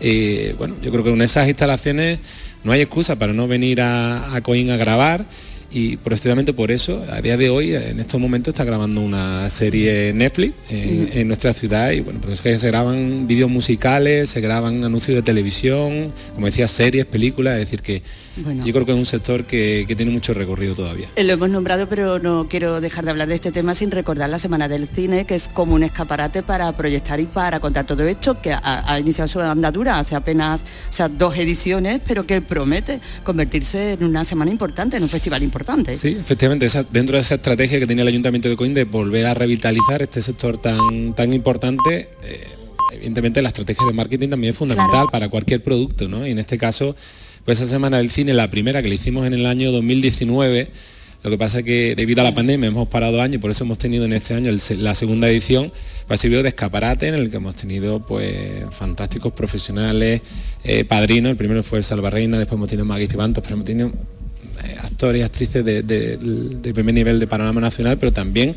Eh, 0.00 0.54
bueno, 0.58 0.76
yo 0.82 0.90
creo 0.90 1.04
que 1.04 1.10
con 1.10 1.22
esas 1.22 1.46
instalaciones 1.46 2.20
no 2.64 2.72
hay 2.72 2.80
excusa 2.80 3.16
para 3.16 3.32
no 3.32 3.48
venir 3.48 3.80
a, 3.80 4.34
a 4.34 4.40
Coín 4.40 4.70
a 4.70 4.76
grabar 4.76 5.26
y 5.70 5.98
precisamente 5.98 6.52
por 6.52 6.70
eso 6.70 7.04
a 7.10 7.20
día 7.20 7.36
de 7.36 7.50
hoy 7.50 7.74
en 7.74 8.00
estos 8.00 8.18
momentos 8.20 8.52
está 8.52 8.64
grabando 8.64 9.02
una 9.02 9.50
serie 9.50 10.12
Netflix 10.14 10.54
en, 10.70 11.10
en 11.12 11.28
nuestra 11.28 11.52
ciudad. 11.52 11.90
Y 11.90 12.00
bueno, 12.00 12.20
pues 12.20 12.34
es 12.34 12.40
que 12.40 12.58
se 12.58 12.66
graban 12.68 13.26
vídeos 13.26 13.50
musicales, 13.50 14.30
se 14.30 14.40
graban 14.40 14.82
anuncios 14.84 15.16
de 15.16 15.22
televisión, 15.22 16.12
como 16.34 16.46
decía, 16.46 16.68
series, 16.68 17.06
películas, 17.06 17.54
es 17.54 17.60
decir 17.60 17.82
que 17.82 18.02
Bueno. 18.36 18.64
yo 18.64 18.72
creo 18.72 18.86
que 18.86 18.92
es 18.92 18.98
un 18.98 19.06
sector 19.06 19.44
que, 19.46 19.84
que 19.88 19.96
tiene 19.96 20.12
mucho 20.12 20.32
recorrido 20.34 20.74
todavía. 20.74 21.08
Eh, 21.16 21.24
Lo 21.24 21.32
hemos 21.32 21.50
nombrado, 21.50 21.88
pero 21.88 22.18
no 22.18 22.46
quiero 22.48 22.80
dejar 22.80 23.04
de 23.04 23.10
hablar 23.10 23.28
de 23.28 23.34
este 23.34 23.50
tema 23.52 23.74
sin 23.74 23.90
recordar 23.90 24.30
la 24.30 24.38
Semana 24.38 24.68
del 24.68 24.86
Cine, 24.88 25.24
que 25.26 25.34
es 25.34 25.48
como 25.48 25.74
un 25.74 25.82
escaparate 25.82 26.42
para 26.42 26.70
proyectar 26.76 27.18
y 27.20 27.26
para 27.26 27.58
contar 27.60 27.86
todo 27.86 28.04
esto, 28.06 28.40
que 28.40 28.52
ha, 28.52 28.60
ha 28.86 29.00
iniciado 29.00 29.26
su 29.28 29.40
andadura 29.40 29.98
hace 29.98 30.14
apenas 30.14 30.62
o 30.88 30.92
sea, 30.92 31.08
dos 31.08 31.36
ediciones, 31.36 32.00
pero 32.06 32.24
que 32.26 32.40
promete 32.40 33.00
convertirse 33.24 33.92
en 33.92 34.04
una 34.04 34.24
semana 34.24 34.50
importante, 34.50 34.96
en 34.96 35.02
un 35.02 35.08
festival 35.08 35.42
importante. 35.42 35.96
Sí, 35.98 36.16
efectivamente, 36.20 36.66
esa- 36.66 36.84
dentro 36.84 37.16
de 37.16 37.22
esa 37.22 37.34
estrategia 37.36 37.78
que 37.80 37.86
tiene 37.86 38.02
el 38.02 38.08
Ayuntamiento 38.08 38.48
de 38.48 38.56
Coín 38.56 38.74
de 38.74 38.84
volver 38.84 39.26
a 39.26 39.34
revitalizar 39.34 40.02
este 40.02 40.22
sector 40.22 40.58
tan, 40.58 41.14
tan 41.14 41.32
importante, 41.32 42.10
eh, 42.22 42.46
evidentemente 42.92 43.42
la 43.42 43.48
estrategia 43.48 43.86
de 43.86 43.92
marketing 43.92 44.28
también 44.30 44.52
es 44.52 44.56
fundamental 44.56 44.90
Claro. 44.92 45.08
para 45.10 45.28
cualquier 45.28 45.62
producto, 45.62 46.08
¿no? 46.08 46.26
Y 46.26 46.30
en 46.30 46.38
este 46.38 46.56
caso, 46.56 46.94
pues 47.48 47.60
esa 47.60 47.70
semana 47.70 47.96
del 47.96 48.10
cine, 48.10 48.34
la 48.34 48.50
primera 48.50 48.82
que 48.82 48.90
le 48.90 48.96
hicimos 48.96 49.26
en 49.26 49.32
el 49.32 49.46
año 49.46 49.72
2019, 49.72 50.68
lo 51.22 51.30
que 51.30 51.38
pasa 51.38 51.60
es 51.60 51.64
que 51.64 51.94
debido 51.96 52.20
a 52.20 52.24
la 52.24 52.34
pandemia 52.34 52.68
hemos 52.68 52.88
parado 52.88 53.22
años 53.22 53.36
y 53.36 53.38
por 53.38 53.50
eso 53.50 53.64
hemos 53.64 53.78
tenido 53.78 54.04
en 54.04 54.12
este 54.12 54.34
año 54.34 54.52
la 54.76 54.94
segunda 54.94 55.30
edición, 55.30 55.72
pues 56.06 56.20
servido 56.20 56.42
de 56.42 56.50
escaparate 56.50 57.08
en 57.08 57.14
el 57.14 57.30
que 57.30 57.38
hemos 57.38 57.56
tenido 57.56 58.04
pues 58.04 58.64
fantásticos 58.70 59.32
profesionales, 59.32 60.20
eh, 60.62 60.84
padrinos, 60.84 61.30
el 61.30 61.36
primero 61.38 61.62
fue 61.62 61.78
el 61.78 61.84
Salvarreina, 61.84 62.38
después 62.38 62.58
hemos 62.58 62.68
tenido 62.68 62.84
Maggie 62.84 63.08
Cibantos, 63.08 63.42
pero 63.42 63.54
hemos 63.54 63.64
tenido 63.64 63.88
eh, 63.88 64.76
actores 64.82 65.22
y 65.22 65.24
actrices 65.24 65.64
de 65.64 66.72
primer 66.74 66.94
nivel 66.94 67.18
de 67.18 67.26
panorama 67.26 67.62
nacional, 67.62 67.96
pero 67.96 68.12
también 68.12 68.54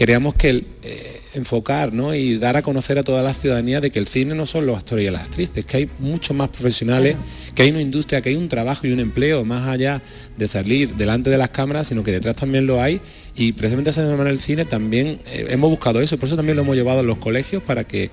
queríamos 0.00 0.32
que 0.32 0.48
el, 0.48 0.66
eh, 0.82 1.20
enfocar 1.34 1.92
¿no? 1.92 2.14
y 2.14 2.38
dar 2.38 2.56
a 2.56 2.62
conocer 2.62 2.98
a 2.98 3.02
toda 3.02 3.22
la 3.22 3.34
ciudadanía 3.34 3.82
de 3.82 3.90
que 3.90 3.98
el 3.98 4.06
cine 4.06 4.34
no 4.34 4.46
son 4.46 4.64
los 4.64 4.78
actores 4.78 5.06
y 5.06 5.10
las 5.10 5.24
actrices, 5.24 5.66
que 5.66 5.76
hay 5.76 5.90
muchos 5.98 6.34
más 6.34 6.48
profesionales, 6.48 7.16
que 7.54 7.64
hay 7.64 7.70
una 7.70 7.82
industria, 7.82 8.22
que 8.22 8.30
hay 8.30 8.36
un 8.36 8.48
trabajo 8.48 8.86
y 8.86 8.92
un 8.92 9.00
empleo 9.00 9.44
más 9.44 9.68
allá 9.68 10.02
de 10.38 10.46
salir 10.46 10.96
delante 10.96 11.28
de 11.28 11.36
las 11.36 11.50
cámaras, 11.50 11.88
sino 11.88 12.02
que 12.02 12.12
detrás 12.12 12.34
también 12.34 12.66
lo 12.66 12.80
hay. 12.80 13.02
Y 13.36 13.52
precisamente 13.52 13.90
esa 13.90 14.08
semana 14.08 14.30
del 14.30 14.38
cine 14.38 14.64
también 14.64 15.20
eh, 15.26 15.48
hemos 15.50 15.68
buscado 15.68 16.00
eso, 16.00 16.16
por 16.16 16.28
eso 16.28 16.36
también 16.36 16.56
lo 16.56 16.62
hemos 16.62 16.76
llevado 16.76 17.00
a 17.00 17.02
los 17.02 17.18
colegios 17.18 17.62
para 17.62 17.84
que 17.84 18.10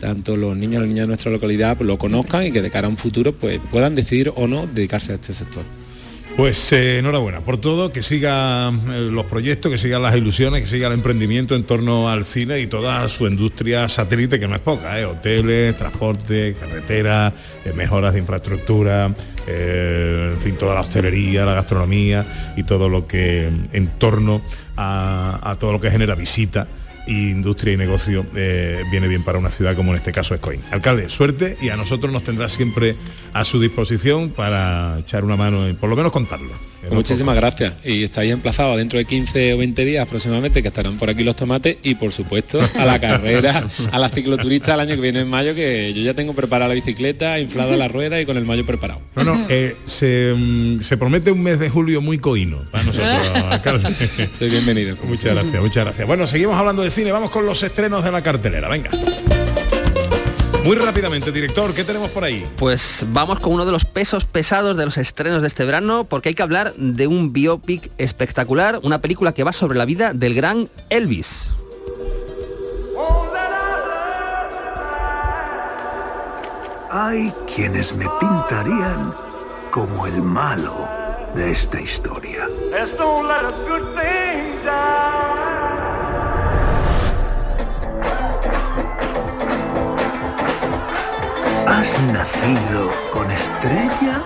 tanto 0.00 0.36
los 0.36 0.56
niños 0.56 0.78
y 0.78 0.80
las 0.80 0.88
niñas 0.88 1.04
de 1.04 1.08
nuestra 1.08 1.30
localidad 1.30 1.76
pues, 1.76 1.86
lo 1.86 1.98
conozcan 1.98 2.46
y 2.46 2.50
que 2.50 2.62
de 2.62 2.70
cara 2.72 2.88
a 2.88 2.90
un 2.90 2.98
futuro 2.98 3.38
pues, 3.38 3.60
puedan 3.70 3.94
decidir 3.94 4.32
o 4.34 4.48
no 4.48 4.66
dedicarse 4.66 5.12
a 5.12 5.14
este 5.14 5.32
sector. 5.32 5.62
Pues 6.38 6.72
eh, 6.72 7.00
enhorabuena 7.00 7.40
por 7.40 7.56
todo, 7.56 7.90
que 7.90 8.04
sigan 8.04 8.92
eh, 8.92 9.00
los 9.10 9.24
proyectos, 9.24 9.72
que 9.72 9.76
sigan 9.76 10.02
las 10.02 10.14
ilusiones, 10.14 10.62
que 10.62 10.68
siga 10.68 10.86
el 10.86 10.94
emprendimiento 10.94 11.56
en 11.56 11.64
torno 11.64 12.08
al 12.08 12.24
cine 12.24 12.60
y 12.60 12.68
toda 12.68 13.08
su 13.08 13.26
industria 13.26 13.88
satélite, 13.88 14.38
que 14.38 14.46
no 14.46 14.54
es 14.54 14.60
poca, 14.60 15.00
¿eh? 15.00 15.04
hoteles, 15.04 15.76
transporte, 15.76 16.54
carretera, 16.54 17.32
eh, 17.64 17.72
mejoras 17.72 18.12
de 18.12 18.20
infraestructura, 18.20 19.12
en 19.48 20.38
fin, 20.40 20.56
toda 20.56 20.74
la 20.74 20.82
hostelería, 20.82 21.44
la 21.44 21.54
gastronomía 21.54 22.52
y 22.56 22.62
todo 22.62 22.88
lo 22.88 23.08
que 23.08 23.50
en 23.72 23.88
torno 23.98 24.40
a, 24.76 25.40
a 25.42 25.56
todo 25.56 25.72
lo 25.72 25.80
que 25.80 25.90
genera 25.90 26.14
visita 26.14 26.68
y 27.08 27.30
industria 27.30 27.72
y 27.72 27.76
negocio 27.76 28.26
eh, 28.36 28.84
viene 28.90 29.08
bien 29.08 29.24
para 29.24 29.38
una 29.38 29.50
ciudad 29.50 29.74
como 29.74 29.92
en 29.92 29.98
este 29.98 30.12
caso 30.12 30.34
es 30.34 30.40
Coín. 30.40 30.60
Alcalde, 30.70 31.08
suerte 31.08 31.56
y 31.60 31.70
a 31.70 31.76
nosotros 31.76 32.12
nos 32.12 32.22
tendrá 32.22 32.48
siempre 32.48 32.94
a 33.32 33.44
su 33.44 33.60
disposición 33.60 34.30
para 34.30 34.98
echar 35.00 35.24
una 35.24 35.36
mano 35.36 35.68
y 35.68 35.72
por 35.72 35.88
lo 35.88 35.96
menos 35.96 36.12
contarlo. 36.12 36.52
Pues 36.80 36.92
Muchísimas 36.92 37.34
gracias. 37.34 37.74
Y 37.84 38.04
estáis 38.04 38.32
emplazados 38.32 38.76
dentro 38.76 38.98
de 38.98 39.04
15 39.04 39.54
o 39.54 39.58
20 39.58 39.84
días 39.84 40.06
aproximadamente, 40.06 40.62
que 40.62 40.68
estarán 40.68 40.96
por 40.96 41.10
aquí 41.10 41.24
los 41.24 41.34
tomates 41.34 41.78
y 41.82 41.96
por 41.96 42.12
supuesto 42.12 42.60
a 42.78 42.84
la 42.84 43.00
carrera, 43.00 43.64
a 43.90 43.98
la 43.98 44.08
cicloturista 44.08 44.74
el 44.74 44.80
año 44.80 44.94
que 44.94 45.00
viene 45.00 45.20
en 45.20 45.28
mayo, 45.28 45.54
que 45.54 45.92
yo 45.92 46.02
ya 46.02 46.14
tengo 46.14 46.34
preparada 46.34 46.68
la 46.68 46.74
bicicleta, 46.74 47.40
inflada 47.40 47.76
la 47.76 47.88
rueda 47.88 48.20
y 48.20 48.26
con 48.26 48.36
el 48.36 48.44
mayo 48.44 48.64
preparado. 48.64 49.00
No, 49.16 49.24
no, 49.24 49.46
eh, 49.48 49.76
se, 49.86 50.32
mm, 50.36 50.80
se 50.80 50.96
promete 50.96 51.32
un 51.32 51.42
mes 51.42 51.58
de 51.58 51.68
julio 51.68 52.00
muy 52.00 52.18
coíno 52.18 52.58
para 52.70 52.84
nosotros, 52.84 53.10
alcalde. 53.50 53.94
Soy 54.32 54.50
bienvenido. 54.50 54.96
Muchas 55.04 55.34
gracias, 55.34 55.60
muchas 55.60 55.84
gracias. 55.84 56.06
Bueno, 56.06 56.28
seguimos 56.28 56.56
hablando 56.56 56.82
de 56.82 56.90
cine, 56.98 57.12
vamos 57.12 57.30
con 57.30 57.46
los 57.46 57.62
estrenos 57.62 58.02
de 58.02 58.10
la 58.10 58.22
cartelera, 58.22 58.68
venga. 58.68 58.90
Muy 60.64 60.74
rápidamente, 60.74 61.30
director, 61.30 61.72
¿qué 61.72 61.84
tenemos 61.84 62.10
por 62.10 62.24
ahí? 62.24 62.44
Pues 62.56 63.06
vamos 63.10 63.38
con 63.38 63.52
uno 63.52 63.64
de 63.64 63.70
los 63.70 63.84
pesos 63.84 64.24
pesados 64.24 64.76
de 64.76 64.84
los 64.84 64.98
estrenos 64.98 65.42
de 65.42 65.46
este 65.46 65.64
verano, 65.64 66.02
porque 66.02 66.30
hay 66.30 66.34
que 66.34 66.42
hablar 66.42 66.74
de 66.74 67.06
un 67.06 67.32
biopic 67.32 67.92
espectacular, 67.98 68.80
una 68.82 69.00
película 69.00 69.32
que 69.32 69.44
va 69.44 69.52
sobre 69.52 69.78
la 69.78 69.84
vida 69.84 70.12
del 70.12 70.34
gran 70.34 70.68
Elvis. 70.90 71.50
Hay 76.90 77.32
quienes 77.54 77.94
me 77.94 78.06
pintarían 78.18 79.14
como 79.70 80.04
el 80.04 80.20
malo 80.20 80.88
de 81.36 81.52
esta 81.52 81.80
historia. 81.80 82.48
¿Has 91.88 91.98
nacido 92.02 92.92
con 93.14 93.30
estrella 93.30 94.22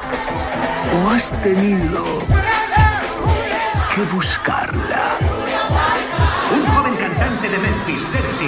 o 0.97 1.11
has 1.11 1.31
tenido 1.45 2.03
que 3.95 4.03
buscarla? 4.13 5.17
Cantante 6.97 7.49
de 7.49 7.59
Memphis, 7.59 8.07
Tennessee. 8.13 8.47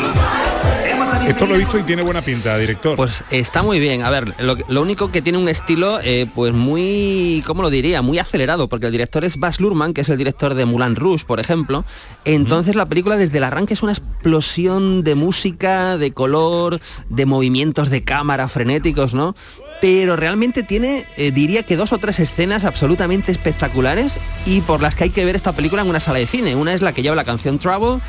Esto 1.28 1.46
lo 1.46 1.54
he 1.54 1.59
visto 1.59 1.78
y 1.78 1.83
tiene 1.85 2.02
buena 2.02 2.20
pinta, 2.20 2.59
director. 2.59 2.96
Pues 2.96 3.24
está 3.30 3.62
muy 3.62 3.80
bien. 3.80 4.02
A 4.02 4.11
ver, 4.11 4.35
lo, 4.40 4.57
lo 4.68 4.83
único 4.83 5.11
que 5.11 5.22
tiene 5.22 5.38
un 5.38 5.48
estilo, 5.48 5.98
eh, 6.02 6.26
pues 6.35 6.52
muy, 6.52 7.42
¿cómo 7.46 7.62
lo 7.62 7.70
diría? 7.70 8.02
Muy 8.02 8.18
acelerado, 8.18 8.68
porque 8.68 8.87
el 8.87 8.92
director 8.92 9.24
es 9.24 9.38
Baz 9.38 9.59
Luhrmann, 9.59 9.94
que 9.94 10.02
es 10.02 10.09
el 10.11 10.18
director 10.18 10.54
de 10.54 10.66
Moulin 10.66 10.96
Rouge, 10.96 11.24
por 11.24 11.40
ejemplo. 11.40 11.85
Entonces 12.24 12.74
la 12.74 12.87
película 12.87 13.16
desde 13.16 13.38
el 13.38 13.44
arranque 13.44 13.72
es 13.72 13.83
una 13.83 13.92
explosión 13.92 15.02
de 15.02 15.14
música, 15.14 15.96
de 15.96 16.12
color, 16.12 16.80
de 17.09 17.26
movimientos 17.26 17.88
de 17.88 18.04
cámara 18.04 18.46
frenéticos, 18.48 19.14
¿no? 19.14 19.35
Pero 19.80 20.16
realmente 20.16 20.62
tiene, 20.62 21.07
eh, 21.16 21.30
diría 21.30 21.62
que 21.62 21.76
dos 21.76 21.92
o 21.92 21.98
tres 21.98 22.20
escenas 22.20 22.64
absolutamente 22.64 23.33
espectaculares 23.33 24.18
y 24.46 24.61
por 24.62 24.80
las 24.80 24.94
que 24.94 25.04
hay 25.04 25.11
que 25.11 25.24
ver 25.24 25.37
esta 25.37 25.52
película 25.52 25.83
en 25.83 25.88
una 25.88 26.00
sala 26.00 26.18
de 26.18 26.26
cine. 26.26 26.54
Una 26.54 26.74
es 26.74 26.83
la 26.83 26.92
que 26.92 27.02
lleva 27.02 27.16
la 27.16 27.24
canción 27.24 27.59
Trouble 27.59 28.00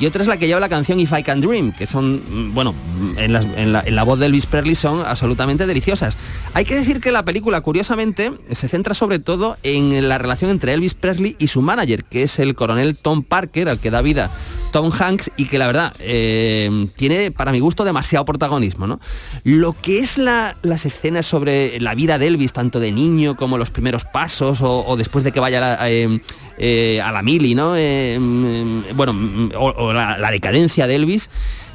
y 0.00 0.06
otra 0.06 0.22
es 0.22 0.28
la 0.28 0.38
que 0.38 0.46
lleva 0.46 0.58
la 0.60 0.68
canción 0.68 0.98
If 0.98 1.12
I 1.16 1.22
Can 1.22 1.40
Dream, 1.42 1.72
que 1.72 1.86
son, 1.86 2.22
mm, 2.48 2.54
bueno, 2.54 2.72
mm, 2.72 3.18
en, 3.18 3.36
en 3.36 3.72
la, 3.72 3.80
en 3.80 3.94
la 3.94 4.02
voz 4.02 4.18
de 4.18 4.26
Elvis 4.26 4.46
Presley 4.46 4.74
son 4.74 5.04
absolutamente 5.06 5.66
deliciosas. 5.66 6.16
Hay 6.54 6.64
que 6.64 6.74
decir 6.74 7.00
que 7.00 7.12
la 7.12 7.24
película, 7.24 7.60
curiosamente, 7.60 8.32
se 8.50 8.68
centra 8.68 8.94
sobre 8.94 9.18
todo 9.18 9.58
en 9.62 10.08
la 10.08 10.18
relación 10.18 10.50
entre 10.50 10.72
Elvis 10.72 10.94
Presley 10.94 11.36
y 11.38 11.48
su 11.48 11.60
manager, 11.60 12.04
que 12.04 12.22
es 12.22 12.38
el 12.38 12.54
coronel 12.54 12.96
Tom 12.96 13.22
Parker, 13.22 13.68
al 13.68 13.78
que 13.78 13.90
da 13.90 14.00
vida 14.00 14.30
Tom 14.70 14.90
Hanks 14.96 15.30
y 15.36 15.46
que 15.46 15.58
la 15.58 15.66
verdad 15.66 15.92
eh, 15.98 16.88
tiene 16.96 17.30
para 17.30 17.52
mi 17.52 17.60
gusto 17.60 17.84
demasiado 17.84 18.24
protagonismo. 18.24 18.86
¿no? 18.86 19.00
Lo 19.44 19.72
que 19.80 19.98
es 20.00 20.18
la- 20.18 20.56
las 20.62 20.86
escenas 20.86 21.26
sobre 21.26 21.80
la 21.80 21.94
vida 21.94 22.18
de 22.18 22.26
Elvis, 22.26 22.52
tanto 22.52 22.80
de 22.80 22.92
niño 22.92 23.36
como 23.36 23.58
los 23.58 23.70
primeros 23.70 24.04
pasos 24.04 24.58
o, 24.62 24.96
después 24.96 25.24
de 25.24 25.32
que 25.32 25.40
vaya 25.40 25.58
a 25.58 25.60
la, 25.60 25.90
eh, 25.90 26.20
eh, 26.58 27.02
mili, 27.22 27.54
¿no? 27.54 27.74
Eh, 27.76 28.18
mm, 28.18 28.96
bueno, 28.96 29.50
o, 29.58 29.92
la, 29.92 30.30
decadencia 30.30 30.86
de 30.86 30.96
Elvis. 30.96 31.30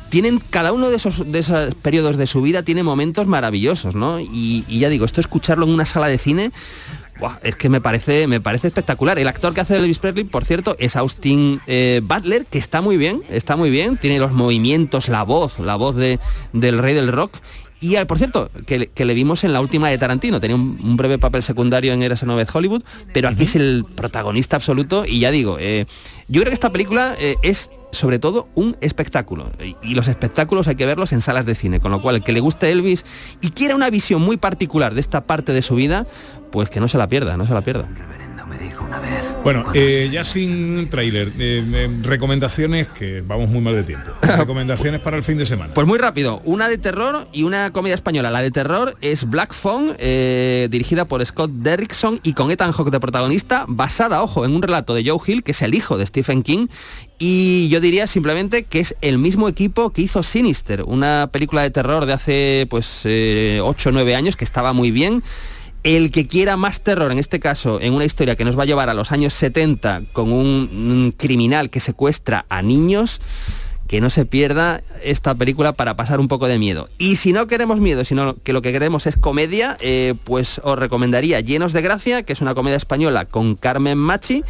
Tienen 0.09 0.39
cada 0.49 0.71
uno 0.71 0.89
de 0.89 0.95
esos, 0.97 1.29
de 1.31 1.39
esos 1.39 1.73
periodos 1.75 2.17
de 2.17 2.27
su 2.27 2.41
vida 2.41 2.63
tiene 2.63 2.83
momentos 2.83 3.25
maravillosos, 3.27 3.95
¿no? 3.95 4.19
Y 4.19 4.63
ya 4.67 4.89
digo, 4.89 5.05
esto 5.05 5.19
escucharlo 5.19 5.65
en 5.65 5.73
una 5.73 5.85
sala 5.85 6.07
de 6.07 6.19
cine, 6.19 6.51
Buah, 7.19 7.39
es 7.43 7.55
que 7.55 7.69
me 7.69 7.79
parece, 7.79 8.27
me 8.27 8.41
parece 8.41 8.67
espectacular. 8.67 9.17
El 9.17 9.27
actor 9.27 9.53
que 9.53 9.61
hace 9.61 9.77
Elvis 9.77 9.99
Presley, 9.99 10.25
por 10.25 10.43
cierto, 10.43 10.75
es 10.79 10.95
Austin 10.97 11.61
eh, 11.65 12.01
Butler, 12.03 12.45
que 12.45 12.57
está 12.57 12.81
muy 12.81 12.97
bien, 12.97 13.21
está 13.29 13.55
muy 13.55 13.69
bien, 13.69 13.95
tiene 13.97 14.19
los 14.19 14.33
movimientos, 14.33 15.07
la 15.07 15.23
voz, 15.23 15.59
la 15.59 15.75
voz 15.75 15.95
de, 15.95 16.19
del 16.51 16.77
rey 16.79 16.93
del 16.93 17.11
rock. 17.11 17.37
Y 17.79 17.97
ah, 17.97 18.05
por 18.07 18.17
cierto, 18.17 18.49
que, 18.65 18.79
le- 18.79 18.87
que 18.87 19.05
le 19.05 19.13
vimos 19.13 19.43
en 19.43 19.53
la 19.53 19.61
última 19.61 19.89
de 19.89 19.97
Tarantino, 19.97 20.39
tenía 20.41 20.55
un, 20.55 20.79
un 20.83 20.97
breve 20.97 21.17
papel 21.17 21.43
secundario 21.43 21.93
en 21.93 22.03
Eras 22.03 22.25
vez 22.25 22.53
Hollywood, 22.53 22.83
pero 23.13 23.27
aquí 23.29 23.43
es 23.43 23.55
el 23.55 23.85
protagonista 23.95 24.55
absoluto 24.55 25.03
y 25.05 25.19
ya 25.19 25.31
digo, 25.31 25.57
eh, 25.59 25.85
yo 26.27 26.41
creo 26.41 26.49
que 26.51 26.55
esta 26.55 26.71
película 26.71 27.15
eh, 27.19 27.35
es 27.43 27.69
sobre 27.95 28.19
todo 28.19 28.47
un 28.55 28.77
espectáculo 28.81 29.51
y, 29.59 29.95
los 29.95 30.07
espectáculos 30.07 30.67
hay 30.67 30.75
que 30.75 30.85
verlos 30.85 31.13
en 31.13 31.21
salas 31.21 31.45
de 31.45 31.55
cine, 31.55 31.79
con 31.79 31.91
lo 31.91 32.01
cual 32.01 32.15
el 32.15 32.23
que 32.23 32.33
le 32.33 32.39
guste 32.39 32.71
Elvis 32.71 33.05
y 33.41 33.49
quiera 33.49 33.75
una 33.75 33.89
visión 33.89 34.21
muy 34.21 34.37
particular 34.37 34.93
de 34.93 35.01
esta 35.01 35.25
parte 35.25 35.53
de 35.53 35.61
su 35.61 35.75
vida, 35.75 36.05
pues 36.51 36.69
que 36.69 36.79
no 36.79 36.87
se 36.87 36.97
la 36.97 37.07
pierda, 37.07 37.37
no 37.37 37.45
se 37.45 37.53
la 37.53 37.61
pierda. 37.61 37.87
Bueno, 39.43 39.63
eh, 39.73 40.09
ya 40.11 40.23
sin 40.23 40.89
tráiler, 40.89 41.29
eh, 41.39 41.63
eh, 41.73 41.89
recomendaciones 42.01 42.87
que 42.87 43.21
vamos 43.21 43.49
muy 43.49 43.61
mal 43.61 43.75
de 43.75 43.83
tiempo. 43.83 44.11
recomendaciones 44.21 45.01
para 45.01 45.17
el 45.17 45.23
fin 45.23 45.37
de 45.37 45.45
semana. 45.45 45.73
Pues 45.73 45.87
muy 45.87 45.99
rápido, 45.99 46.41
una 46.45 46.67
de 46.67 46.77
terror 46.77 47.27
y 47.31 47.43
una 47.43 47.71
comedia 47.71 47.95
española. 47.95 48.31
La 48.31 48.41
de 48.41 48.51
terror 48.51 48.97
es 49.01 49.29
Black 49.29 49.53
Phone, 49.53 49.95
eh, 49.99 50.67
dirigida 50.71 51.05
por 51.05 51.25
Scott 51.25 51.51
Derrickson 51.51 52.19
y 52.23 52.33
con 52.33 52.51
Ethan 52.51 52.71
Hawke 52.71 52.91
de 52.91 52.99
protagonista, 52.99 53.65
basada, 53.67 54.21
ojo, 54.23 54.45
en 54.45 54.55
un 54.55 54.61
relato 54.61 54.93
de 54.93 55.07
Joe 55.07 55.19
Hill, 55.25 55.43
que 55.43 55.51
es 55.51 55.61
el 55.61 55.75
hijo 55.75 55.97
de 55.97 56.05
Stephen 56.05 56.41
King. 56.41 56.67
Y 57.17 57.69
yo 57.69 57.79
diría 57.79 58.07
simplemente 58.07 58.63
que 58.63 58.79
es 58.79 58.95
el 59.01 59.17
mismo 59.17 59.47
equipo 59.47 59.91
que 59.91 60.01
hizo 60.01 60.21
Sinister, 60.23 60.83
una 60.83 61.29
película 61.31 61.61
de 61.61 61.69
terror 61.69 62.05
de 62.05 62.13
hace 62.13 62.67
pues 62.69 63.05
8 63.05 63.89
o 63.89 63.91
9 63.91 64.15
años 64.15 64.35
que 64.35 64.43
estaba 64.43 64.73
muy 64.73 64.91
bien. 64.91 65.23
El 65.85 66.09
que 66.09 66.25
quiera 66.25 66.57
más 66.57 66.81
terror, 66.81 67.11
en 67.11 67.19
este 67.19 67.39
caso, 67.39 67.79
en 67.79 67.93
una 67.93 68.05
historia 68.05 68.35
que 68.35 68.43
nos 68.43 68.57
va 68.57 68.63
a 68.63 68.65
llevar 68.65 68.89
a 68.89 68.95
los 68.95 69.11
años 69.11 69.35
70 69.35 70.01
con 70.13 70.33
un, 70.33 71.13
criminal 71.15 71.69
que 71.69 71.79
secuestra 71.79 72.43
a 72.49 72.63
niños, 72.63 73.21
que 73.87 74.01
no 74.01 74.09
se 74.09 74.25
pierda 74.25 74.81
esta 75.03 75.35
película 75.35 75.73
para 75.73 75.95
pasar 75.95 76.19
un 76.19 76.27
poco 76.27 76.47
de 76.47 76.57
miedo. 76.57 76.89
Y 76.97 77.17
si 77.17 77.33
no 77.33 77.45
queremos 77.45 77.79
miedo, 77.79 78.03
sino 78.03 78.35
que 78.37 78.51
lo 78.51 78.63
que 78.63 78.71
queremos 78.71 79.05
es 79.05 79.15
comedia, 79.15 79.77
eh, 79.79 80.15
pues 80.23 80.59
os 80.63 80.79
recomendaría 80.79 81.39
Llenos 81.41 81.71
de 81.71 81.83
Gracia, 81.83 82.23
que 82.23 82.33
es 82.33 82.41
una 82.41 82.55
comedia 82.55 82.77
española 82.77 83.25
con 83.25 83.53
Carmen 83.53 83.99
Machi 83.99 84.43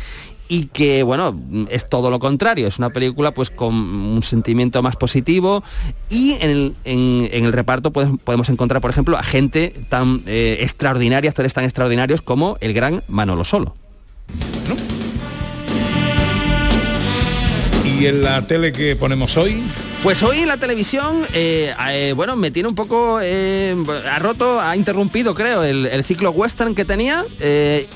y 0.47 0.67
que 0.67 1.01
bueno 1.03 1.39
es 1.69 1.89
todo 1.89 2.09
lo 2.11 2.19
contrario 2.19 2.67
es 2.67 2.77
una 2.77 2.91
película 2.91 3.33
pues 3.33 3.49
con 3.49 3.73
un 3.73 4.21
sentimiento 4.21 4.83
más 4.83 4.95
positivo 4.95 5.63
y 6.09 6.33
en 6.41 6.49
el, 6.51 6.75
en- 6.85 7.29
el 7.45 7.51
reparto 7.51 7.91
podemos, 7.91 8.19
podemos 8.23 8.49
encontrar 8.49 8.79
por 8.81 8.91
ejemplo 8.91 9.17
a 9.17 9.23
gente 9.23 9.73
tan 9.89 10.21
eh, 10.27 10.57
extraordinaria 10.61 11.29
actores 11.31 11.53
tan 11.53 11.63
extraordinarios 11.63 12.21
como 12.21 12.57
el 12.61 12.73
gran 12.73 13.01
Manolo 13.07 13.43
Solo 13.43 13.75
¿Y 17.99 18.07
en 18.07 18.23
la 18.23 18.41
tele 18.45 18.71
que 18.73 18.95
ponemos 18.95 19.37
hoy? 19.37 19.63
Pues 20.05 20.21
hoy 20.21 20.45
la 20.45 20.57
televisión, 20.57 21.23
eh, 21.33 21.73
eh, 21.89 22.13
bueno, 22.15 22.35
me 22.35 22.51
tiene 22.51 22.69
un 22.69 22.75
poco, 22.75 23.17
eh, 23.23 23.75
ha 24.07 24.19
roto, 24.19 24.61
ha 24.61 24.77
interrumpido 24.77 25.33
creo 25.33 25.63
el, 25.63 25.87
el 25.87 26.03
ciclo 26.03 26.29
western 26.29 26.75
que 26.75 26.85
tenía 26.85 27.25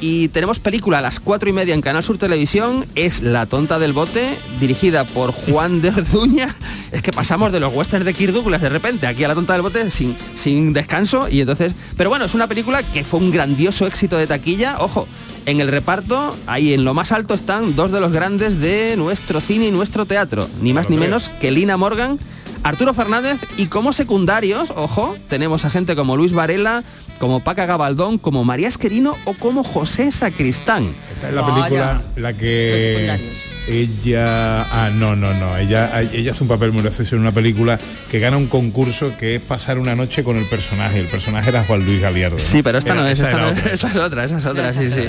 y 0.01 0.27
tenemos 0.29 0.57
película 0.57 0.97
a 0.97 1.01
las 1.01 1.19
cuatro 1.19 1.49
y 1.49 1.53
media 1.53 1.75
en 1.75 1.81
Canal 1.81 2.01
Sur 2.01 2.17
Televisión, 2.17 2.87
es 2.95 3.21
La 3.21 3.45
tonta 3.45 3.77
del 3.77 3.93
bote, 3.93 4.39
dirigida 4.59 5.05
por 5.05 5.31
Juan 5.31 5.83
de 5.83 5.89
Orduña. 5.89 6.55
Es 6.91 7.01
que 7.03 7.11
pasamos 7.11 7.51
de 7.51 7.59
los 7.59 7.73
westerns 7.73 8.05
de 8.05 8.13
Kirk 8.13 8.33
Douglas 8.33 8.61
de 8.61 8.69
repente 8.69 9.05
aquí 9.07 9.23
a 9.23 9.27
La 9.27 9.35
tonta 9.35 9.53
del 9.53 9.61
bote 9.61 9.91
sin, 9.91 10.17
sin 10.35 10.73
descanso 10.73 11.27
y 11.29 11.41
entonces, 11.41 11.73
pero 11.97 12.09
bueno, 12.09 12.25
es 12.25 12.33
una 12.33 12.47
película 12.47 12.81
que 12.83 13.03
fue 13.03 13.19
un 13.19 13.31
grandioso 13.31 13.85
éxito 13.85 14.17
de 14.17 14.27
taquilla, 14.27 14.77
ojo. 14.79 15.07
En 15.45 15.61
el 15.61 15.69
reparto, 15.69 16.35
ahí 16.47 16.73
en 16.73 16.83
lo 16.83 16.93
más 16.93 17.11
alto 17.11 17.33
están 17.33 17.75
dos 17.75 17.91
de 17.91 17.99
los 17.99 18.11
grandes 18.11 18.59
de 18.59 18.95
nuestro 18.97 19.39
cine 19.39 19.67
y 19.67 19.71
nuestro 19.71 20.05
teatro, 20.05 20.47
ni 20.61 20.73
más 20.73 20.89
ni 20.89 20.97
menos 20.97 21.29
que 21.29 21.49
Lina 21.49 21.77
Morgan, 21.77 22.19
Arturo 22.63 22.93
Fernández 22.93 23.39
y 23.57 23.67
como 23.67 23.93
secundarios, 23.93 24.71
ojo, 24.75 25.15
tenemos 25.27 25.65
a 25.65 25.69
gente 25.69 25.95
como 25.95 26.17
Luis 26.17 26.33
Varela, 26.33 26.83
como 27.19 27.39
Paca 27.39 27.65
Gabaldón, 27.65 28.17
como 28.17 28.43
María 28.43 28.67
Esquerino 28.67 29.15
o 29.25 29.33
como 29.33 29.63
José 29.63 30.11
Sacristán. 30.11 30.93
Esta 31.15 31.29
es 31.29 31.33
la 31.33 31.45
película 31.45 32.01
la 32.15 32.33
que 32.33 33.19
ella 33.69 34.63
ah 34.71 34.89
no 34.93 35.15
no 35.15 35.33
no 35.33 35.57
ella 35.57 36.01
ella 36.01 36.31
hace 36.31 36.43
un 36.43 36.49
papel 36.49 36.71
muy 36.71 36.81
gracioso 36.81 37.15
en 37.15 37.21
una 37.21 37.31
película 37.31 37.77
que 38.09 38.19
gana 38.19 38.37
un 38.37 38.47
concurso 38.47 39.13
que 39.17 39.35
es 39.35 39.41
pasar 39.41 39.77
una 39.79 39.95
noche 39.95 40.23
con 40.23 40.37
el 40.37 40.45
personaje 40.45 40.99
el 40.99 41.05
personaje 41.07 41.49
era 41.49 41.63
Juan 41.63 41.85
Luis 41.85 42.01
Galiardo 42.01 42.37
¿no? 42.37 42.43
Sí, 42.43 42.63
pero 42.63 42.79
esta 42.79 42.93
Era- 42.93 43.01
no 43.01 43.07
es, 43.07 43.19
esta, 43.19 43.31
no- 43.37 43.47
otra, 43.49 43.71
esta 43.73 43.89
es 43.89 43.95
otra, 43.95 44.23
esa 44.25 44.37
es 44.39 44.45
otra, 44.45 44.73
sí, 44.73 44.89
sí. 44.91 45.03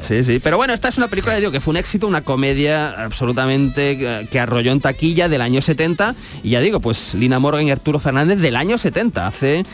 Sí, 0.00 0.24
sí. 0.24 0.38
Pero 0.42 0.56
bueno, 0.56 0.72
esta 0.74 0.88
es 0.88 0.96
una 0.98 1.08
película, 1.08 1.36
digo, 1.36 1.50
que 1.52 1.60
fue 1.60 1.72
un 1.72 1.76
éxito, 1.76 2.06
una 2.06 2.22
comedia 2.22 2.90
absolutamente 3.04 3.92
eh, 4.00 4.26
que 4.30 4.38
arrolló 4.40 4.72
en 4.72 4.80
taquilla 4.80 5.28
del 5.28 5.40
año 5.42 5.60
70. 5.60 6.14
Y 6.42 6.50
ya 6.50 6.60
digo, 6.60 6.80
pues 6.80 7.14
Lina 7.14 7.38
Morgan 7.38 7.66
y 7.66 7.70
Arturo 7.70 7.98
Fernández 8.00 8.38
del 8.38 8.56
año 8.56 8.78
70, 8.78 9.26
hace 9.26 9.64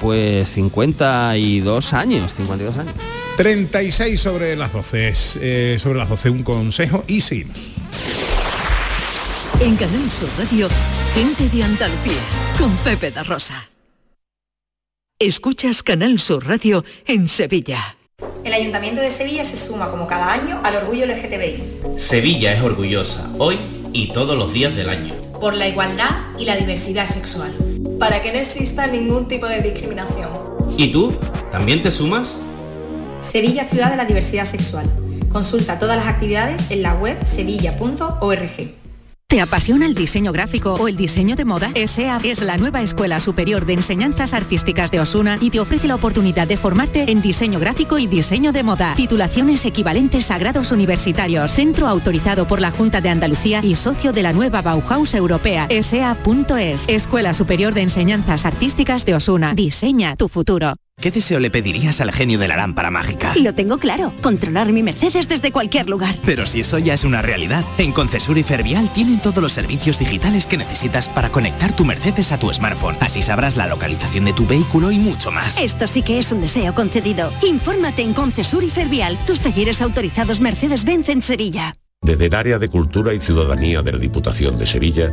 pues 0.00 0.48
52 0.50 1.92
años, 1.92 2.32
52 2.34 2.76
años. 2.78 2.94
36 3.36 4.20
sobre 4.20 4.56
las 4.56 4.72
12 4.72 5.08
es, 5.08 5.38
eh, 5.40 5.76
sobre 5.80 5.98
las 5.98 6.08
12 6.08 6.30
un 6.30 6.42
consejo 6.42 7.04
y 7.08 7.20
seguimos 7.22 7.58
En 9.60 9.76
Canal 9.76 10.10
Sur 10.10 10.28
Radio, 10.38 10.68
gente 11.14 11.48
de 11.54 11.62
Andalucía, 11.64 12.20
con 12.58 12.74
Pepe 12.78 13.10
da 13.10 13.22
Rosa. 13.22 13.68
Escuchas 15.18 15.82
Canal 15.82 16.18
Sur 16.18 16.46
Radio 16.46 16.84
en 17.06 17.28
Sevilla. 17.28 17.96
El 18.42 18.54
Ayuntamiento 18.54 19.02
de 19.02 19.10
Sevilla 19.10 19.44
se 19.44 19.56
suma 19.56 19.90
como 19.90 20.06
cada 20.06 20.32
año 20.32 20.60
al 20.64 20.76
orgullo 20.76 21.04
LGTBI, 21.06 21.98
Sevilla 21.98 22.54
es 22.54 22.62
orgullosa, 22.62 23.28
hoy 23.38 23.58
y 23.92 24.12
todos 24.12 24.36
los 24.36 24.52
días 24.52 24.74
del 24.74 24.88
año. 24.88 25.14
por 25.40 25.54
la 25.54 25.68
igualdad 25.68 26.10
y 26.38 26.44
la 26.44 26.56
diversidad 26.56 27.06
sexual. 27.08 27.54
Para 27.98 28.20
que 28.22 28.30
no 28.32 28.38
exista 28.38 28.86
ningún 28.86 29.26
tipo 29.28 29.46
de 29.46 29.60
discriminación. 29.62 30.28
¿Y 30.76 30.88
tú? 30.90 31.14
¿También 31.50 31.80
te 31.82 31.90
sumas? 31.90 32.36
Sevilla 33.20 33.66
Ciudad 33.66 33.90
de 33.90 33.96
la 33.96 34.04
Diversidad 34.06 34.44
Sexual. 34.46 34.86
Consulta 35.32 35.78
todas 35.78 35.96
las 35.96 36.06
actividades 36.06 36.70
en 36.70 36.82
la 36.82 36.94
web 36.94 37.24
sevilla.org. 37.24 38.80
¿Te 39.30 39.40
apasiona 39.40 39.86
el 39.86 39.94
diseño 39.94 40.32
gráfico 40.32 40.74
o 40.74 40.88
el 40.88 40.96
diseño 40.96 41.36
de 41.36 41.44
moda? 41.44 41.70
ESEA 41.76 42.20
es 42.24 42.42
la 42.42 42.56
nueva 42.56 42.82
Escuela 42.82 43.20
Superior 43.20 43.64
de 43.64 43.74
Enseñanzas 43.74 44.34
Artísticas 44.34 44.90
de 44.90 44.98
Osuna 44.98 45.38
y 45.40 45.50
te 45.50 45.60
ofrece 45.60 45.86
la 45.86 45.94
oportunidad 45.94 46.48
de 46.48 46.56
formarte 46.56 47.12
en 47.12 47.22
diseño 47.22 47.60
gráfico 47.60 47.98
y 47.98 48.08
diseño 48.08 48.50
de 48.50 48.64
moda. 48.64 48.94
Titulaciones 48.96 49.64
equivalentes 49.64 50.32
a 50.32 50.38
grados 50.38 50.72
universitarios. 50.72 51.52
Centro 51.52 51.86
autorizado 51.86 52.48
por 52.48 52.60
la 52.60 52.72
Junta 52.72 53.00
de 53.00 53.10
Andalucía 53.10 53.60
y 53.62 53.76
socio 53.76 54.12
de 54.12 54.24
la 54.24 54.32
nueva 54.32 54.62
Bauhaus 54.62 55.14
Europea. 55.14 55.68
ESEA.es. 55.70 56.88
Escuela 56.88 57.32
Superior 57.32 57.72
de 57.72 57.82
Enseñanzas 57.82 58.46
Artísticas 58.46 59.06
de 59.06 59.14
Osuna. 59.14 59.54
Diseña 59.54 60.16
tu 60.16 60.28
futuro. 60.28 60.74
¿Qué 61.00 61.10
deseo 61.10 61.40
le 61.40 61.50
pedirías 61.50 62.02
al 62.02 62.12
genio 62.12 62.38
de 62.38 62.46
la 62.46 62.58
lámpara 62.58 62.90
mágica? 62.90 63.32
Lo 63.36 63.54
tengo 63.54 63.78
claro, 63.78 64.12
controlar 64.20 64.70
mi 64.70 64.82
Mercedes 64.82 65.28
desde 65.28 65.50
cualquier 65.50 65.88
lugar. 65.88 66.14
Pero 66.26 66.44
si 66.44 66.60
eso 66.60 66.78
ya 66.78 66.92
es 66.92 67.04
una 67.04 67.22
realidad, 67.22 67.64
en 67.78 67.92
Concesur 67.92 68.36
y 68.36 68.42
Fervial 68.42 68.92
tienen 68.92 69.18
todos 69.18 69.42
los 69.42 69.52
servicios 69.52 69.98
digitales 69.98 70.46
que 70.46 70.58
necesitas 70.58 71.08
para 71.08 71.30
conectar 71.30 71.74
tu 71.74 71.86
Mercedes 71.86 72.32
a 72.32 72.38
tu 72.38 72.52
smartphone. 72.52 72.96
Así 73.00 73.22
sabrás 73.22 73.56
la 73.56 73.66
localización 73.66 74.26
de 74.26 74.34
tu 74.34 74.46
vehículo 74.46 74.90
y 74.90 74.98
mucho 74.98 75.30
más. 75.30 75.58
Esto 75.58 75.88
sí 75.88 76.02
que 76.02 76.18
es 76.18 76.32
un 76.32 76.42
deseo 76.42 76.74
concedido. 76.74 77.32
Infórmate 77.48 78.02
en 78.02 78.12
Concesur 78.12 78.62
y 78.62 78.68
Fervial, 78.68 79.16
tus 79.26 79.40
talleres 79.40 79.80
autorizados 79.80 80.40
Mercedes-Benz 80.40 81.08
en 81.08 81.22
Sevilla. 81.22 81.76
Desde 82.02 82.26
el 82.26 82.34
área 82.34 82.58
de 82.58 82.68
Cultura 82.68 83.14
y 83.14 83.20
Ciudadanía 83.20 83.80
de 83.80 83.92
la 83.92 83.98
Diputación 83.98 84.58
de 84.58 84.66
Sevilla, 84.66 85.10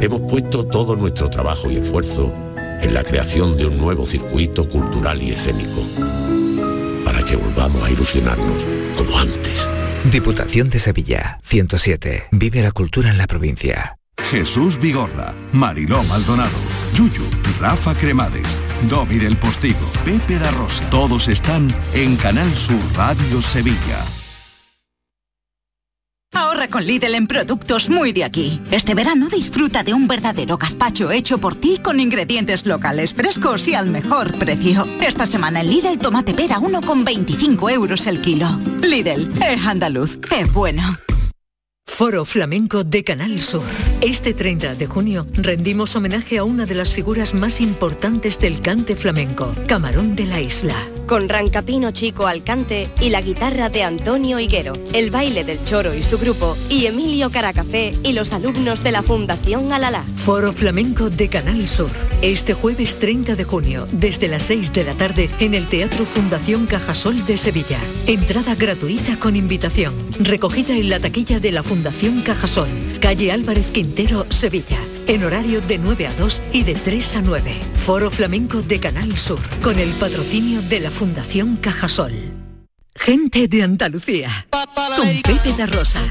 hemos 0.00 0.22
puesto 0.22 0.66
todo 0.66 0.96
nuestro 0.96 1.30
trabajo 1.30 1.70
y 1.70 1.76
esfuerzo 1.76 2.32
en 2.82 2.94
la 2.94 3.04
creación 3.04 3.56
de 3.56 3.66
un 3.66 3.78
nuevo 3.78 4.06
circuito 4.06 4.68
cultural 4.68 5.22
y 5.22 5.32
escénico, 5.32 5.82
para 7.04 7.24
que 7.24 7.36
volvamos 7.36 7.82
a 7.82 7.90
ilusionarnos 7.90 8.64
como 8.96 9.18
antes. 9.18 9.66
Diputación 10.10 10.70
de 10.70 10.78
Sevilla, 10.78 11.38
107. 11.44 12.28
Vive 12.32 12.62
la 12.62 12.72
cultura 12.72 13.10
en 13.10 13.18
la 13.18 13.26
provincia. 13.26 13.96
Jesús 14.30 14.78
Vigorra, 14.78 15.34
Mariló 15.52 16.02
Maldonado, 16.04 16.56
Yuyu, 16.94 17.24
Rafa 17.60 17.94
Cremades, 17.94 18.46
Domi 18.88 19.16
del 19.16 19.36
Postigo, 19.36 19.90
Pepe 20.04 20.38
da 20.38 20.50
Rosa. 20.52 20.88
Todos 20.90 21.28
están 21.28 21.74
en 21.94 22.16
Canal 22.16 22.54
Sur 22.54 22.80
Radio 22.94 23.42
Sevilla. 23.42 24.04
Ahorra 26.32 26.68
con 26.68 26.84
Lidl 26.84 27.16
en 27.16 27.26
productos 27.26 27.90
muy 27.90 28.12
de 28.12 28.22
aquí. 28.22 28.60
Este 28.70 28.94
verano 28.94 29.28
disfruta 29.28 29.82
de 29.82 29.94
un 29.94 30.06
verdadero 30.06 30.58
gazpacho 30.58 31.10
hecho 31.10 31.38
por 31.38 31.56
ti 31.56 31.80
con 31.82 31.98
ingredientes 31.98 32.66
locales 32.66 33.14
frescos 33.14 33.66
y 33.66 33.74
al 33.74 33.88
mejor 33.88 34.38
precio. 34.38 34.86
Esta 35.00 35.26
semana 35.26 35.60
en 35.60 35.70
Lidl 35.70 35.98
tomate 35.98 36.32
pera 36.32 36.60
1,25 36.60 37.72
euros 37.72 38.06
el 38.06 38.20
kilo. 38.20 38.46
Lidl, 38.80 39.28
es 39.42 39.66
andaluz, 39.66 40.20
es 40.30 40.52
bueno. 40.52 40.82
Foro 41.90 42.24
Flamenco 42.24 42.82
de 42.82 43.04
Canal 43.04 43.42
Sur. 43.42 43.62
Este 44.00 44.32
30 44.32 44.74
de 44.74 44.86
junio 44.86 45.26
rendimos 45.34 45.94
homenaje 45.96 46.38
a 46.38 46.44
una 46.44 46.64
de 46.64 46.74
las 46.74 46.94
figuras 46.94 47.34
más 47.34 47.60
importantes 47.60 48.38
del 48.38 48.62
cante 48.62 48.96
flamenco, 48.96 49.54
Camarón 49.66 50.16
de 50.16 50.24
la 50.24 50.40
Isla. 50.40 50.88
Con 51.06 51.28
Rancapino 51.28 51.90
Chico 51.90 52.26
al 52.26 52.42
cante 52.42 52.88
y 53.00 53.10
la 53.10 53.20
guitarra 53.20 53.68
de 53.68 53.82
Antonio 53.82 54.38
Higuero, 54.38 54.74
el 54.94 55.10
baile 55.10 55.44
del 55.44 55.62
Choro 55.64 55.92
y 55.92 56.02
su 56.02 56.16
grupo, 56.18 56.56
y 56.70 56.86
Emilio 56.86 57.30
Caracafé 57.30 57.92
y 58.02 58.12
los 58.12 58.32
alumnos 58.32 58.82
de 58.82 58.92
la 58.92 59.02
Fundación 59.02 59.72
Alalá. 59.72 60.04
Foro 60.16 60.52
Flamenco 60.52 61.10
de 61.10 61.28
Canal 61.28 61.68
Sur. 61.68 61.90
Este 62.22 62.54
jueves 62.54 62.98
30 62.98 63.34
de 63.34 63.44
junio, 63.44 63.88
desde 63.90 64.28
las 64.28 64.44
6 64.44 64.72
de 64.72 64.84
la 64.84 64.94
tarde, 64.94 65.28
en 65.40 65.54
el 65.54 65.66
Teatro 65.66 66.04
Fundación 66.04 66.66
Cajasol 66.66 67.26
de 67.26 67.36
Sevilla. 67.36 67.80
Entrada 68.06 68.54
gratuita 68.54 69.18
con 69.18 69.36
invitación. 69.36 69.92
Recogida 70.20 70.76
en 70.76 70.88
la 70.90 71.00
taquilla 71.00 71.40
de 71.40 71.50
la 71.50 71.62
Fundación 71.62 71.79
Cajasol, 72.24 72.68
calle 73.00 73.32
Álvarez 73.32 73.66
Quintero, 73.72 74.26
Sevilla. 74.30 74.78
En 75.06 75.24
horario 75.24 75.60
de 75.62 75.78
9 75.78 76.06
a 76.06 76.14
2 76.14 76.42
y 76.52 76.62
de 76.62 76.74
3 76.74 77.16
a 77.16 77.22
9. 77.22 77.52
Foro 77.84 78.10
Flamenco 78.10 78.60
de 78.62 78.78
Canal 78.78 79.16
Sur, 79.16 79.40
con 79.62 79.78
el 79.78 79.90
patrocinio 79.92 80.62
de 80.62 80.80
la 80.80 80.90
Fundación 80.90 81.56
Cajasol. 81.56 82.12
Gente 82.94 83.48
de 83.48 83.62
Andalucía, 83.62 84.30
con 84.50 85.08
Pepe 85.22 85.54
da 85.56 85.66
Rosa. 85.66 86.02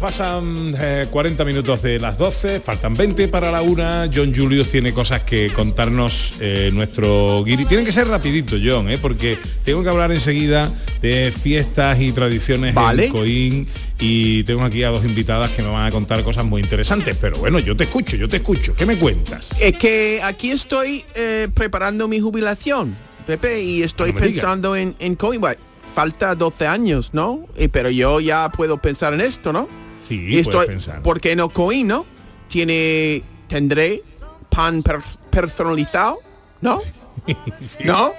Pasan 0.00 0.74
eh, 0.78 1.06
40 1.10 1.44
minutos 1.44 1.82
de 1.82 2.00
las 2.00 2.16
12, 2.18 2.60
faltan 2.60 2.94
20 2.94 3.28
para 3.28 3.52
la 3.52 3.62
una. 3.62 4.08
John 4.12 4.34
Julius 4.34 4.70
tiene 4.70 4.92
cosas 4.92 5.22
que 5.22 5.52
contarnos 5.52 6.34
eh, 6.40 6.70
nuestro 6.72 7.44
guiri. 7.44 7.66
Tienen 7.66 7.84
que 7.86 7.92
ser 7.92 8.08
rapidito, 8.08 8.56
John, 8.62 8.88
eh, 8.90 8.98
porque 8.98 9.38
tengo 9.64 9.82
que 9.82 9.88
hablar 9.90 10.10
enseguida 10.12 10.72
de 11.02 11.32
fiestas 11.38 12.00
y 12.00 12.12
tradiciones 12.12 12.74
Vale. 12.74 13.06
en 13.06 13.12
Coín 13.12 13.66
y 13.98 14.42
tengo 14.44 14.62
aquí 14.64 14.82
a 14.82 14.88
dos 14.88 15.04
invitadas 15.04 15.50
que 15.50 15.62
me 15.62 15.68
van 15.68 15.86
a 15.86 15.90
contar 15.90 16.22
cosas 16.24 16.44
muy 16.44 16.62
interesantes. 16.62 17.16
Pero 17.20 17.38
bueno, 17.38 17.58
yo 17.58 17.76
te 17.76 17.84
escucho, 17.84 18.16
yo 18.16 18.26
te 18.28 18.36
escucho. 18.36 18.74
¿Qué 18.74 18.86
me 18.86 18.96
cuentas? 18.96 19.50
Es 19.60 19.76
que 19.78 20.20
aquí 20.22 20.50
estoy 20.50 21.04
eh, 21.14 21.48
preparando 21.52 22.08
mi 22.08 22.18
jubilación, 22.20 22.96
Pepe, 23.26 23.62
y 23.62 23.82
estoy 23.82 24.12
No 24.12 24.20
digas. 24.20 24.32
pensando 24.32 24.74
en, 24.76 24.96
en 24.98 25.14
Coinbase. 25.14 25.58
Falta 25.94 26.36
12 26.36 26.68
años, 26.68 27.10
¿no? 27.12 27.46
Y- 27.58 27.66
pero 27.66 27.90
yo 27.90 28.20
ya 28.20 28.48
puedo 28.50 28.78
pensar 28.78 29.12
en 29.12 29.20
esto, 29.20 29.52
¿no? 29.52 29.68
Sí, 30.10 30.38
estoy, 30.38 30.66
pensar. 30.66 31.02
Porque 31.02 31.34
no 31.36 31.48
Coin, 31.48 31.86
¿no? 31.88 32.04
Tiene, 32.48 33.22
tendré 33.48 34.02
pan 34.50 34.82
per- 34.82 35.00
personalizado, 35.30 36.18
¿no? 36.60 36.80
¿No? 37.84 38.12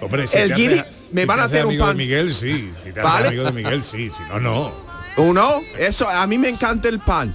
Hombre, 0.00 0.26
si 0.26 0.38
El 0.38 0.52
haces- 0.52 0.84
me 1.10 1.22
si 1.22 1.26
van 1.26 1.40
a 1.40 1.44
hacer 1.44 1.64
un 1.64 1.70
amigo 1.70 1.86
pan. 1.86 1.96
de 1.96 2.04
Miguel, 2.04 2.32
sí. 2.32 2.72
Si 2.76 2.92
te 2.92 3.00
haces 3.00 3.02
¿Vale? 3.02 3.28
amigo 3.28 3.44
de 3.44 3.52
Miguel, 3.52 3.82
sí. 3.82 4.08
Si 4.10 4.22
no, 4.28 4.38
no. 4.38 4.72
Uno, 5.16 5.60
eso, 5.76 6.08
a 6.08 6.26
mí 6.26 6.38
me 6.38 6.48
encanta 6.48 6.88
el 6.88 7.00
pan. 7.00 7.34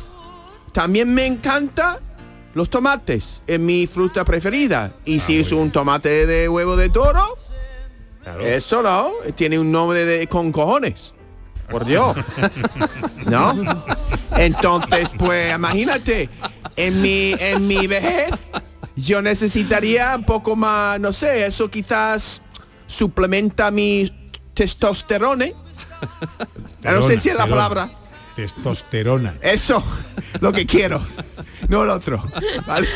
También 0.71 1.13
me 1.13 1.25
encanta 1.25 1.99
los 2.53 2.69
tomates, 2.69 3.41
es 3.47 3.59
mi 3.59 3.87
fruta 3.87 4.23
preferida. 4.23 4.93
Ah, 4.95 4.99
Y 5.05 5.19
si 5.19 5.39
es 5.39 5.51
un 5.51 5.71
tomate 5.71 6.25
de 6.27 6.47
huevo 6.47 6.75
de 6.75 6.89
toro, 6.89 7.35
eso 8.41 8.81
no, 8.83 9.11
tiene 9.35 9.59
un 9.59 9.71
nombre 9.71 10.05
de 10.05 10.27
con 10.27 10.51
cojones. 10.51 11.13
Por 11.73 11.85
Dios. 11.85 12.15
¿No? 13.25 13.55
Entonces, 14.37 15.09
pues 15.17 15.55
imagínate, 15.55 16.29
en 16.75 17.01
mi, 17.01 17.33
en 17.39 17.65
mi 17.65 17.87
vejez, 17.87 18.29
yo 18.95 19.23
necesitaría 19.23 20.15
un 20.15 20.23
poco 20.23 20.55
más, 20.55 20.99
no 20.99 21.11
sé, 21.11 21.47
eso 21.47 21.71
quizás 21.71 22.43
suplementa 22.85 23.71
mi 23.71 24.29
testosterona. 24.53 25.47
No 26.83 27.07
sé 27.07 27.17
si 27.17 27.29
es 27.29 27.35
la 27.37 27.47
palabra. 27.47 27.89
Testosterona. 28.35 29.35
Eso, 29.41 29.81
lo 30.41 30.51
que 30.51 30.65
quiero, 30.65 31.01
no 31.69 31.85
lo 31.85 31.93
otro. 31.93 32.23
¿vale? 32.67 32.87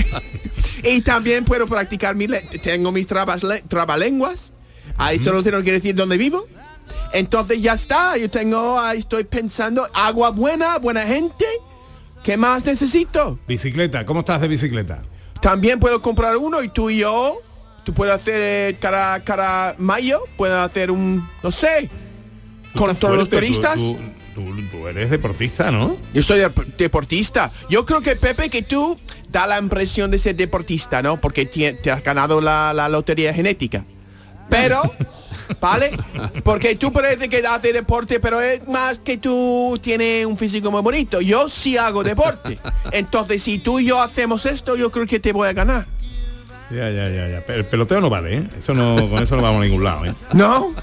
y 0.82 1.00
también 1.02 1.44
puedo 1.44 1.66
practicar 1.68 2.16
mi 2.16 2.26
tengo 2.60 2.90
mis 2.90 3.06
trabas 3.06 3.44
le- 3.44 3.62
trabalenguas. 3.62 4.52
Ahí 4.96 5.20
solo 5.20 5.44
tengo 5.44 5.62
que 5.62 5.72
decir 5.72 5.94
dónde 5.94 6.16
vivo. 6.18 6.48
Entonces 7.12 7.60
ya 7.62 7.74
está, 7.74 8.16
yo 8.16 8.28
tengo, 8.30 8.78
ahí 8.80 8.98
estoy 8.98 9.24
pensando, 9.24 9.88
agua 9.94 10.30
buena, 10.30 10.78
buena 10.78 11.02
gente. 11.02 11.44
¿Qué 12.22 12.36
más 12.36 12.64
necesito? 12.64 13.38
Bicicleta, 13.46 14.04
¿cómo 14.04 14.20
estás 14.20 14.40
de 14.40 14.48
bicicleta? 14.48 15.02
También 15.40 15.78
puedo 15.78 16.00
comprar 16.00 16.36
uno 16.36 16.62
y 16.62 16.68
tú 16.68 16.88
y 16.90 16.98
yo, 16.98 17.38
tú 17.84 17.92
puedes 17.92 18.14
hacer 18.14 18.40
eh, 18.40 18.76
cada, 18.80 19.22
cada 19.22 19.74
mayo, 19.78 20.22
puedes 20.36 20.56
hacer 20.56 20.90
un, 20.90 21.28
no 21.42 21.50
sé, 21.50 21.90
con 22.74 22.96
todos 22.96 23.16
los 23.16 23.28
turistas. 23.28 23.76
Tú, 23.76 23.98
tú- 24.34 24.68
tú 24.72 24.88
eres 24.88 25.10
deportista, 25.10 25.70
¿no? 25.70 25.96
Yo 26.12 26.22
soy 26.22 26.40
dep- 26.40 26.74
deportista. 26.76 27.50
Yo 27.68 27.84
creo 27.84 28.00
que 28.00 28.16
Pepe, 28.16 28.48
que 28.50 28.62
tú 28.62 28.98
da 29.30 29.46
la 29.46 29.58
impresión 29.58 30.10
de 30.10 30.18
ser 30.18 30.34
deportista, 30.34 31.02
¿no? 31.02 31.20
Porque 31.20 31.48
tie- 31.48 31.78
te 31.80 31.90
has 31.92 32.02
ganado 32.02 32.40
la, 32.40 32.72
la 32.72 32.88
lotería 32.88 33.32
genética. 33.34 33.84
Pero, 34.48 34.82
¿vale? 35.60 35.92
Porque 36.42 36.76
tú 36.76 36.92
parece 36.92 37.28
que 37.28 37.38
haces 37.46 37.72
deporte, 37.72 38.20
pero 38.20 38.40
es 38.40 38.66
más 38.68 38.98
que 38.98 39.16
tú 39.18 39.78
tienes 39.82 40.26
un 40.26 40.36
físico 40.38 40.70
muy 40.70 40.82
bonito. 40.82 41.20
Yo 41.20 41.48
sí 41.48 41.76
hago 41.76 42.02
deporte. 42.04 42.58
Entonces, 42.92 43.42
si 43.42 43.58
tú 43.58 43.80
y 43.80 43.86
yo 43.86 44.00
hacemos 44.00 44.46
esto, 44.46 44.76
yo 44.76 44.90
creo 44.90 45.06
que 45.06 45.18
te 45.20 45.32
voy 45.32 45.48
a 45.48 45.52
ganar. 45.52 45.86
Ya, 46.70 46.90
ya, 46.90 47.08
ya, 47.08 47.28
ya. 47.28 47.42
Pero 47.46 47.58
el 47.60 47.66
peloteo 47.66 48.00
no 48.00 48.08
vale, 48.10 48.38
¿eh? 48.38 48.48
Eso 48.58 48.74
no, 48.74 49.08
con 49.08 49.22
eso 49.22 49.36
no 49.36 49.42
vamos 49.42 49.60
a 49.62 49.64
ningún 49.66 49.84
lado, 49.84 50.06
¿eh? 50.06 50.14
¿No? 50.32 50.74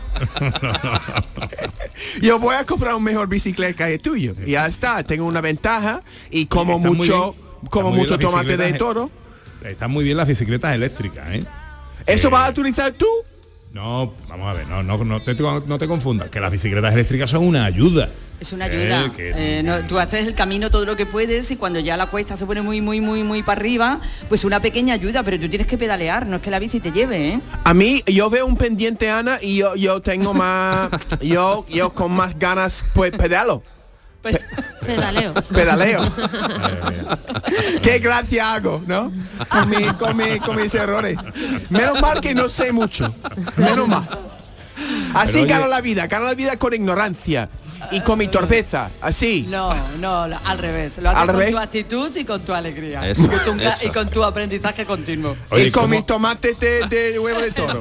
Yo 2.22 2.40
voy 2.40 2.56
a 2.56 2.66
comprar 2.66 2.96
un 2.96 3.04
mejor 3.04 3.28
bicicleta 3.28 3.88
que 3.88 3.96
el 3.96 4.02
tuyo. 4.02 4.36
Y 4.46 4.52
ya 4.52 4.68
está, 4.68 5.04
tengo 5.04 5.26
una 5.26 5.42
ventaja 5.42 6.02
y 6.30 6.46
como 6.46 6.78
Está 6.78 6.92
mucho, 6.92 7.36
como 7.70 7.92
mucho 7.92 8.18
tomate 8.18 8.58
de 8.58 8.74
toro. 8.74 9.10
Están 9.64 9.92
muy 9.92 10.04
bien 10.04 10.18
las 10.18 10.28
bicicletas 10.28 10.74
eléctricas, 10.74 11.28
¿eh? 11.34 11.44
¿Eso 12.06 12.28
Eh, 12.30 12.32
vas 12.32 12.48
a 12.48 12.52
utilizar 12.52 12.92
tú? 12.94 13.06
No, 13.74 14.14
vamos 14.28 14.50
a 14.50 14.54
ver, 14.54 14.68
no, 14.68 14.84
no, 14.84 14.98
no, 15.06 15.22
te, 15.22 15.34
no 15.34 15.78
te 15.80 15.88
confundas, 15.88 16.30
que 16.30 16.42
las 16.42 16.52
bicicletas 16.52 16.94
eléctricas 16.94 17.30
son 17.30 17.46
una 17.48 17.64
ayuda. 17.64 18.10
Es 18.42 18.52
una 18.52 18.66
ayuda. 18.66 19.06
Eh, 19.06 19.12
que- 19.16 19.60
Eh, 19.60 19.64
no, 19.64 19.86
tú 19.88 19.98
haces 19.98 20.28
el 20.28 20.36
camino 20.36 20.70
todo 20.70 20.84
lo 20.86 20.98
que 20.98 21.06
puedes 21.06 21.50
y 21.52 21.56
cuando 21.56 21.80
ya 21.80 21.96
la 21.96 22.08
cuesta 22.08 22.36
se 22.36 22.46
pone 22.46 22.62
muy, 22.62 22.82
muy, 22.82 23.00
muy, 23.00 23.24
muy 23.24 23.44
para 23.44 23.62
arriba, 23.62 24.02
pues 24.28 24.44
una 24.44 24.60
pequeña 24.60 24.96
ayuda, 24.96 25.24
pero 25.24 25.40
tú 25.40 25.48
tienes 25.48 25.68
que 25.68 25.78
pedalear, 25.78 26.28
no 26.28 26.38
es 26.38 26.42
que 26.42 26.52
la 26.52 26.60
bici 26.60 26.82
te 26.82 26.92
lleve, 26.92 27.30
¿eh? 27.30 27.40
A 27.64 27.74
mí, 27.74 28.04
yo 28.08 28.30
veo 28.30 28.46
un 28.46 28.58
pendiente, 28.58 29.10
Ana, 29.10 29.40
y 29.42 29.56
yo, 29.58 29.76
yo 29.78 30.02
tengo 30.02 30.34
más, 30.34 30.90
yo, 31.22 31.66
yo 31.70 31.94
con 31.94 32.12
más 32.12 32.38
ganas, 32.38 32.84
pues 32.94 33.12
pedalo. 33.12 33.64
Pedaleo. 34.86 35.34
Pedaleo. 35.34 36.02
Qué 37.82 38.00
gracia 38.00 38.54
hago, 38.54 38.82
¿no? 38.88 39.12
Con, 39.50 39.70
mi- 39.70 39.86
con 40.00 40.18
mi- 40.18 40.40
con 40.40 40.56
mis 40.56 40.74
errores. 40.76 41.18
Menos 41.70 42.02
mal 42.02 42.22
que 42.22 42.34
no 42.34 42.50
sé 42.50 42.72
mucho. 42.72 43.14
Menos 43.58 43.88
mal. 43.88 44.08
Así 45.14 45.46
gano 45.46 45.68
la 45.68 45.82
vida, 45.82 46.08
gano 46.08 46.26
la 46.26 46.34
vida 46.34 46.58
con 46.58 46.74
ignorancia 46.74 47.50
y 47.92 48.00
con 48.02 48.18
mi 48.20 48.28
torpeza, 48.28 48.90
así. 49.02 49.46
No, 49.50 49.74
no, 50.00 50.22
al 50.24 50.58
revés. 50.58 50.98
Lo 51.00 51.10
haces 51.10 51.22
¿Al 51.22 51.28
con 51.28 51.36
revés? 51.38 51.52
tu 51.52 51.58
actitud 51.60 52.16
y 52.16 52.26
con 52.26 52.42
tu 52.42 52.54
alegría. 52.54 53.08
Eso, 53.08 53.24
y, 53.26 53.28
con 53.28 53.58
tu, 53.58 53.64
eso. 53.68 53.88
y 53.88 53.90
con 53.90 54.10
tu 54.10 54.24
aprendizaje 54.24 54.86
continuo. 54.86 55.36
Oye, 55.50 55.66
y 55.68 55.72
con 55.72 55.84
¿cómo- 55.84 55.96
mis 55.96 56.06
tomates 56.06 56.60
de, 56.60 56.88
de 56.88 57.20
huevo 57.20 57.40
de 57.42 57.52
toro. 57.52 57.80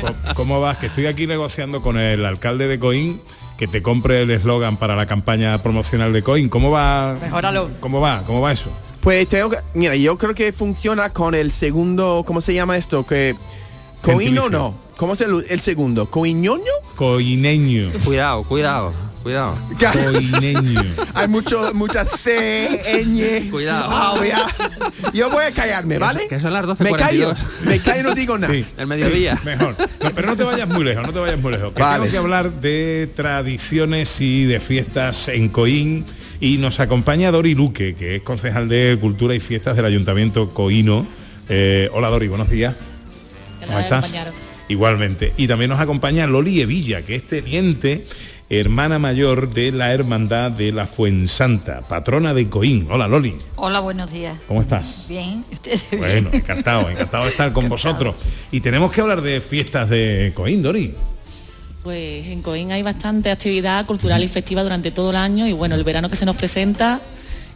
¿Cómo- 0.00 0.34
¿Cómo 0.34 0.60
vas? 0.60 0.78
Que 0.78 0.86
estoy 0.86 1.06
aquí 1.06 1.26
negociando 1.26 1.82
con 1.82 1.98
el 1.98 2.24
alcalde 2.24 2.68
de 2.68 2.78
Coín 2.78 3.20
que 3.58 3.66
te 3.66 3.82
compre 3.82 4.22
el 4.22 4.30
eslogan 4.30 4.76
para 4.76 4.96
la 4.96 5.04
campaña 5.06 5.60
promocional 5.62 6.12
de 6.12 6.22
Coín. 6.22 6.48
¿Cómo 6.48 6.70
va? 6.70 7.18
Mejóralo. 7.20 7.68
¿Cómo 7.80 8.00
va? 8.00 8.22
¿Cómo 8.24 8.40
va 8.40 8.52
eso? 8.52 8.70
Pues 9.00 9.28
tengo 9.28 9.50
que, 9.50 9.58
mira, 9.74 9.94
yo 9.96 10.16
creo 10.16 10.34
que 10.34 10.52
funciona 10.52 11.10
con 11.12 11.34
el 11.34 11.50
segundo, 11.52 12.22
¿cómo 12.26 12.40
se 12.40 12.54
llama 12.54 12.76
esto? 12.76 13.04
Que 13.06 13.34
coino 14.00 14.42
Gentilicio. 14.42 14.50
no. 14.50 14.74
¿Cómo 14.96 15.12
es 15.14 15.20
el, 15.20 15.44
el 15.48 15.60
segundo? 15.60 16.10
¿Coiñoño? 16.10 16.62
Coineño. 16.96 17.90
Cuidado, 18.04 18.42
cuidado, 18.44 18.92
cuidado. 19.22 19.58
Coineño. 20.12 20.82
Hay 21.14 21.28
mucho, 21.28 21.72
muchas 21.74 22.08
C, 22.22 23.04
ñ. 23.06 23.50
Cuidado. 23.50 23.88
Ah, 23.90 24.14
voy 24.16 24.30
a- 24.30 25.12
yo 25.12 25.30
voy 25.30 25.44
a 25.44 25.50
callarme, 25.52 25.98
¿vale? 25.98 26.26
Que 26.28 26.40
son 26.40 26.52
las 26.52 26.66
Me 26.80 26.92
callo, 26.92 27.30
12.42. 27.34 27.66
me 27.66 27.78
callo 27.80 28.00
y 28.00 28.02
no 28.04 28.14
digo 28.14 28.38
nada. 28.38 28.52
Sí. 28.52 28.64
El 28.76 28.86
mediodía. 28.86 29.36
Sí, 29.36 29.42
mejor. 29.44 29.76
No, 30.02 30.10
pero 30.14 30.28
no 30.28 30.36
te 30.36 30.44
vayas 30.44 30.68
muy 30.68 30.84
lejos, 30.84 31.06
no 31.06 31.12
te 31.12 31.18
vayas 31.18 31.38
muy 31.40 31.52
lejos. 31.52 31.72
Que 31.72 31.82
Vale. 31.82 31.98
tengo 32.00 32.10
que 32.10 32.18
hablar 32.18 32.52
de 32.60 33.10
tradiciones 33.14 34.20
y 34.20 34.44
de 34.44 34.60
fiestas 34.60 35.28
en 35.28 35.48
Coín 35.48 36.04
y 36.40 36.56
nos 36.58 36.80
acompaña 36.80 37.30
Dori 37.30 37.54
Luque, 37.54 37.94
que 37.96 38.16
es 38.16 38.22
concejal 38.22 38.68
de 38.68 38.96
Cultura 39.00 39.34
y 39.34 39.40
Fiestas 39.40 39.76
del 39.76 39.84
Ayuntamiento 39.84 40.48
Coíno. 40.54 41.06
Eh, 41.48 41.88
hola 41.92 42.08
Dori, 42.08 42.28
buenos 42.28 42.48
días. 42.50 42.74
¿Cómo 43.66 43.78
estás? 43.78 44.14
Igualmente. 44.68 45.32
Y 45.38 45.48
también 45.48 45.70
nos 45.70 45.80
acompaña 45.80 46.26
Loli 46.26 46.60
Evilla, 46.60 47.00
que 47.02 47.14
es 47.14 47.26
teniente, 47.26 48.06
hermana 48.50 48.98
mayor 48.98 49.52
de 49.52 49.72
la 49.72 49.92
Hermandad 49.92 50.50
de 50.50 50.72
la 50.72 50.86
Fuensanta, 50.86 51.82
patrona 51.82 52.32
de 52.32 52.48
Coín. 52.48 52.88
Hola 52.90 53.06
Loli, 53.06 53.36
Hola, 53.56 53.80
buenos 53.80 54.10
días. 54.10 54.38
¿cómo 54.48 54.62
estás? 54.62 55.06
Bien, 55.08 55.44
ustedes 55.52 55.84
bien? 55.90 56.00
Bueno, 56.00 56.30
encantado, 56.32 56.88
encantado 56.88 57.24
de 57.24 57.30
estar 57.30 57.52
con 57.52 57.68
vosotros. 57.68 58.16
Y 58.50 58.60
tenemos 58.60 58.90
que 58.92 59.02
hablar 59.02 59.20
de 59.20 59.40
fiestas 59.40 59.90
de 59.90 60.32
Coín, 60.34 60.62
Dori. 60.62 60.94
Pues 61.82 62.26
en 62.26 62.42
Coín 62.42 62.72
hay 62.72 62.82
bastante 62.82 63.30
actividad 63.30 63.84
cultural 63.86 64.22
y 64.22 64.28
festiva 64.28 64.62
durante 64.62 64.90
todo 64.90 65.10
el 65.10 65.16
año 65.16 65.46
y 65.46 65.52
bueno, 65.52 65.74
el 65.74 65.84
verano 65.84 66.08
que 66.08 66.16
se 66.16 66.24
nos 66.24 66.36
presenta 66.36 67.00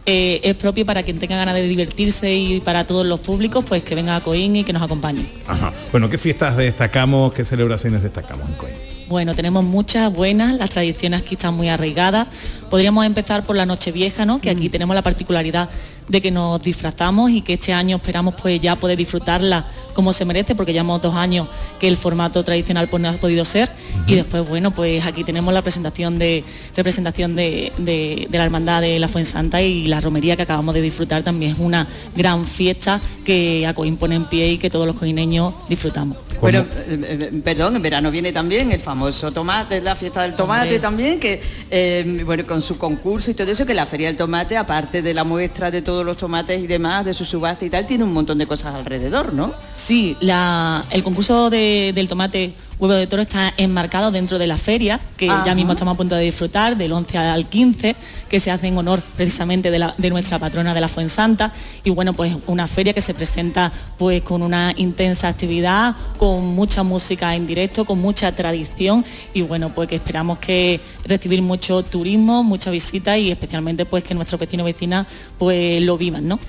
eh, 0.04 0.40
es 0.44 0.54
propio 0.56 0.84
para 0.84 1.02
quien 1.02 1.18
tenga 1.18 1.36
ganas 1.36 1.54
de 1.54 1.66
divertirse 1.66 2.34
y 2.34 2.60
para 2.60 2.84
todos 2.86 3.06
los 3.06 3.20
públicos, 3.20 3.64
pues 3.66 3.82
que 3.82 3.94
venga 3.94 4.16
a 4.16 4.20
Coín 4.20 4.56
y 4.56 4.64
que 4.64 4.72
nos 4.72 4.82
acompañe. 4.82 5.24
Ajá. 5.46 5.72
Bueno, 5.90 6.10
¿qué 6.10 6.18
fiestas 6.18 6.56
destacamos, 6.56 7.32
qué 7.32 7.44
celebraciones 7.44 8.02
destacamos 8.02 8.48
en 8.48 8.54
Coín? 8.56 8.91
Bueno, 9.08 9.34
tenemos 9.34 9.62
muchas 9.64 10.12
buenas, 10.14 10.54
las 10.54 10.70
tradiciones 10.70 11.20
aquí 11.20 11.34
están 11.34 11.54
muy 11.54 11.68
arraigadas. 11.68 12.28
Podríamos 12.70 13.04
empezar 13.04 13.44
por 13.44 13.56
la 13.56 13.66
Nochevieja, 13.66 14.24
¿no? 14.24 14.40
Que 14.40 14.48
aquí 14.48 14.68
tenemos 14.70 14.94
la 14.94 15.02
particularidad 15.02 15.68
de 16.08 16.20
que 16.22 16.30
nos 16.30 16.62
disfrazamos 16.62 17.30
y 17.30 17.42
que 17.42 17.54
este 17.54 17.72
año 17.72 17.96
esperamos 17.96 18.34
pues 18.40 18.58
ya 18.60 18.74
poder 18.76 18.96
disfrutarla 18.96 19.66
como 19.94 20.12
se 20.14 20.24
merece, 20.24 20.54
porque 20.54 20.72
llevamos 20.72 21.02
dos 21.02 21.14
años 21.14 21.46
que 21.78 21.88
el 21.88 21.96
formato 21.98 22.42
tradicional 22.42 22.88
pues 22.88 23.02
no 23.02 23.08
ha 23.10 23.12
podido 23.12 23.44
ser. 23.44 23.70
Y 24.06 24.14
después, 24.14 24.48
bueno, 24.48 24.70
pues 24.70 25.04
aquí 25.04 25.24
tenemos 25.24 25.52
la 25.52 25.60
presentación 25.62 26.18
de 26.18 26.42
representación 26.74 27.36
de, 27.36 27.70
de- 27.78 28.26
de 28.30 28.38
la 28.38 28.44
hermandad 28.44 28.80
de 28.80 28.98
la 28.98 29.08
Fuensanta 29.08 29.60
y 29.60 29.86
la 29.88 30.00
romería 30.00 30.36
que 30.36 30.42
acabamos 30.42 30.74
de 30.74 30.80
disfrutar 30.80 31.22
también 31.22 31.52
es 31.52 31.58
una 31.58 31.86
gran 32.16 32.46
fiesta 32.46 32.98
que 33.26 33.66
a 33.66 33.74
Coín 33.74 33.96
pone 33.98 34.14
en 34.14 34.24
pie 34.24 34.52
y 34.52 34.58
que 34.58 34.70
todos 34.70 34.86
los 34.86 34.96
coineños 34.96 35.52
disfrutamos. 35.68 36.16
Bueno, 36.42 36.66
eh, 36.88 37.28
eh, 37.32 37.40
perdón, 37.44 37.76
en 37.76 37.82
verano 37.82 38.10
viene 38.10 38.32
también 38.32 38.72
el 38.72 38.80
famoso 38.80 39.30
tomate, 39.30 39.80
la 39.80 39.94
fiesta 39.96 40.22
del 40.22 40.34
tomate 40.34 40.62
Hombre. 40.64 40.78
también, 40.80 41.20
que 41.20 41.40
eh, 41.70 42.22
bueno, 42.26 42.44
con 42.46 42.60
su 42.60 42.76
concurso 42.76 43.30
y 43.30 43.34
todo 43.34 43.50
eso, 43.50 43.64
que 43.64 43.74
la 43.74 43.86
Feria 43.86 44.08
del 44.08 44.16
Tomate, 44.16 44.56
aparte 44.56 45.02
de 45.02 45.14
la 45.14 45.22
muestra 45.24 45.70
de 45.70 45.82
todos 45.82 46.04
los 46.04 46.16
tomates 46.18 46.60
y 46.60 46.66
demás, 46.66 47.04
de 47.04 47.14
su 47.14 47.24
subasta 47.24 47.64
y 47.64 47.70
tal, 47.70 47.86
tiene 47.86 48.02
un 48.04 48.12
montón 48.12 48.38
de 48.38 48.46
cosas 48.46 48.74
alrededor, 48.74 49.32
¿no? 49.32 49.54
Sí, 49.76 50.16
la- 50.20 50.84
el 50.90 51.02
concurso 51.04 51.48
de- 51.48 51.92
del 51.94 52.08
tomate 52.08 52.54
huevo 52.82 52.94
de 52.94 53.06
toro 53.06 53.22
está 53.22 53.54
enmarcado 53.56 54.10
dentro 54.10 54.38
de 54.40 54.46
la 54.48 54.56
feria, 54.56 54.98
que 55.16 55.30
Ajá. 55.30 55.44
ya 55.46 55.54
mismo 55.54 55.70
estamos 55.72 55.94
a 55.94 55.96
punto 55.96 56.16
de 56.16 56.24
disfrutar, 56.24 56.76
del 56.76 56.92
11 56.92 57.16
al 57.16 57.46
15, 57.48 57.94
que 58.28 58.40
se 58.40 58.50
hace 58.50 58.66
en 58.66 58.76
honor 58.76 59.00
precisamente 59.16 59.70
de, 59.70 59.78
la- 59.78 59.94
de 59.96 60.10
nuestra 60.10 60.38
patrona 60.40 60.74
de 60.74 60.80
la 60.80 60.88
Fuensanta. 60.88 61.52
Y 61.84 61.90
bueno, 61.90 62.12
pues 62.12 62.34
una 62.48 62.66
feria 62.66 62.92
que 62.92 63.00
se 63.00 63.14
presenta 63.14 63.72
pues 63.98 64.22
con 64.22 64.42
una 64.42 64.74
intensa 64.76 65.28
actividad, 65.28 65.94
con 66.18 66.44
mucha 66.44 66.82
música 66.82 67.36
en 67.36 67.46
directo, 67.46 67.84
con 67.84 68.00
mucha 68.00 68.32
tradición 68.34 69.04
y 69.32 69.42
bueno, 69.42 69.70
pues 69.72 69.88
que 69.88 69.94
esperamos 69.94 70.38
que 70.38 70.80
recibir 71.04 71.40
mucho 71.40 71.84
turismo, 71.84 72.42
mucha 72.42 72.70
visita 72.72 73.16
y 73.16 73.30
especialmente 73.30 73.84
pues 73.86 74.02
que 74.02 74.14
nuestros 74.14 74.40
vecinos 74.40 74.64
y 74.68 74.72
vecinas 74.72 75.06
pues 75.38 75.80
lo 75.82 75.96
vivan, 75.96 76.26
¿no? 76.26 76.40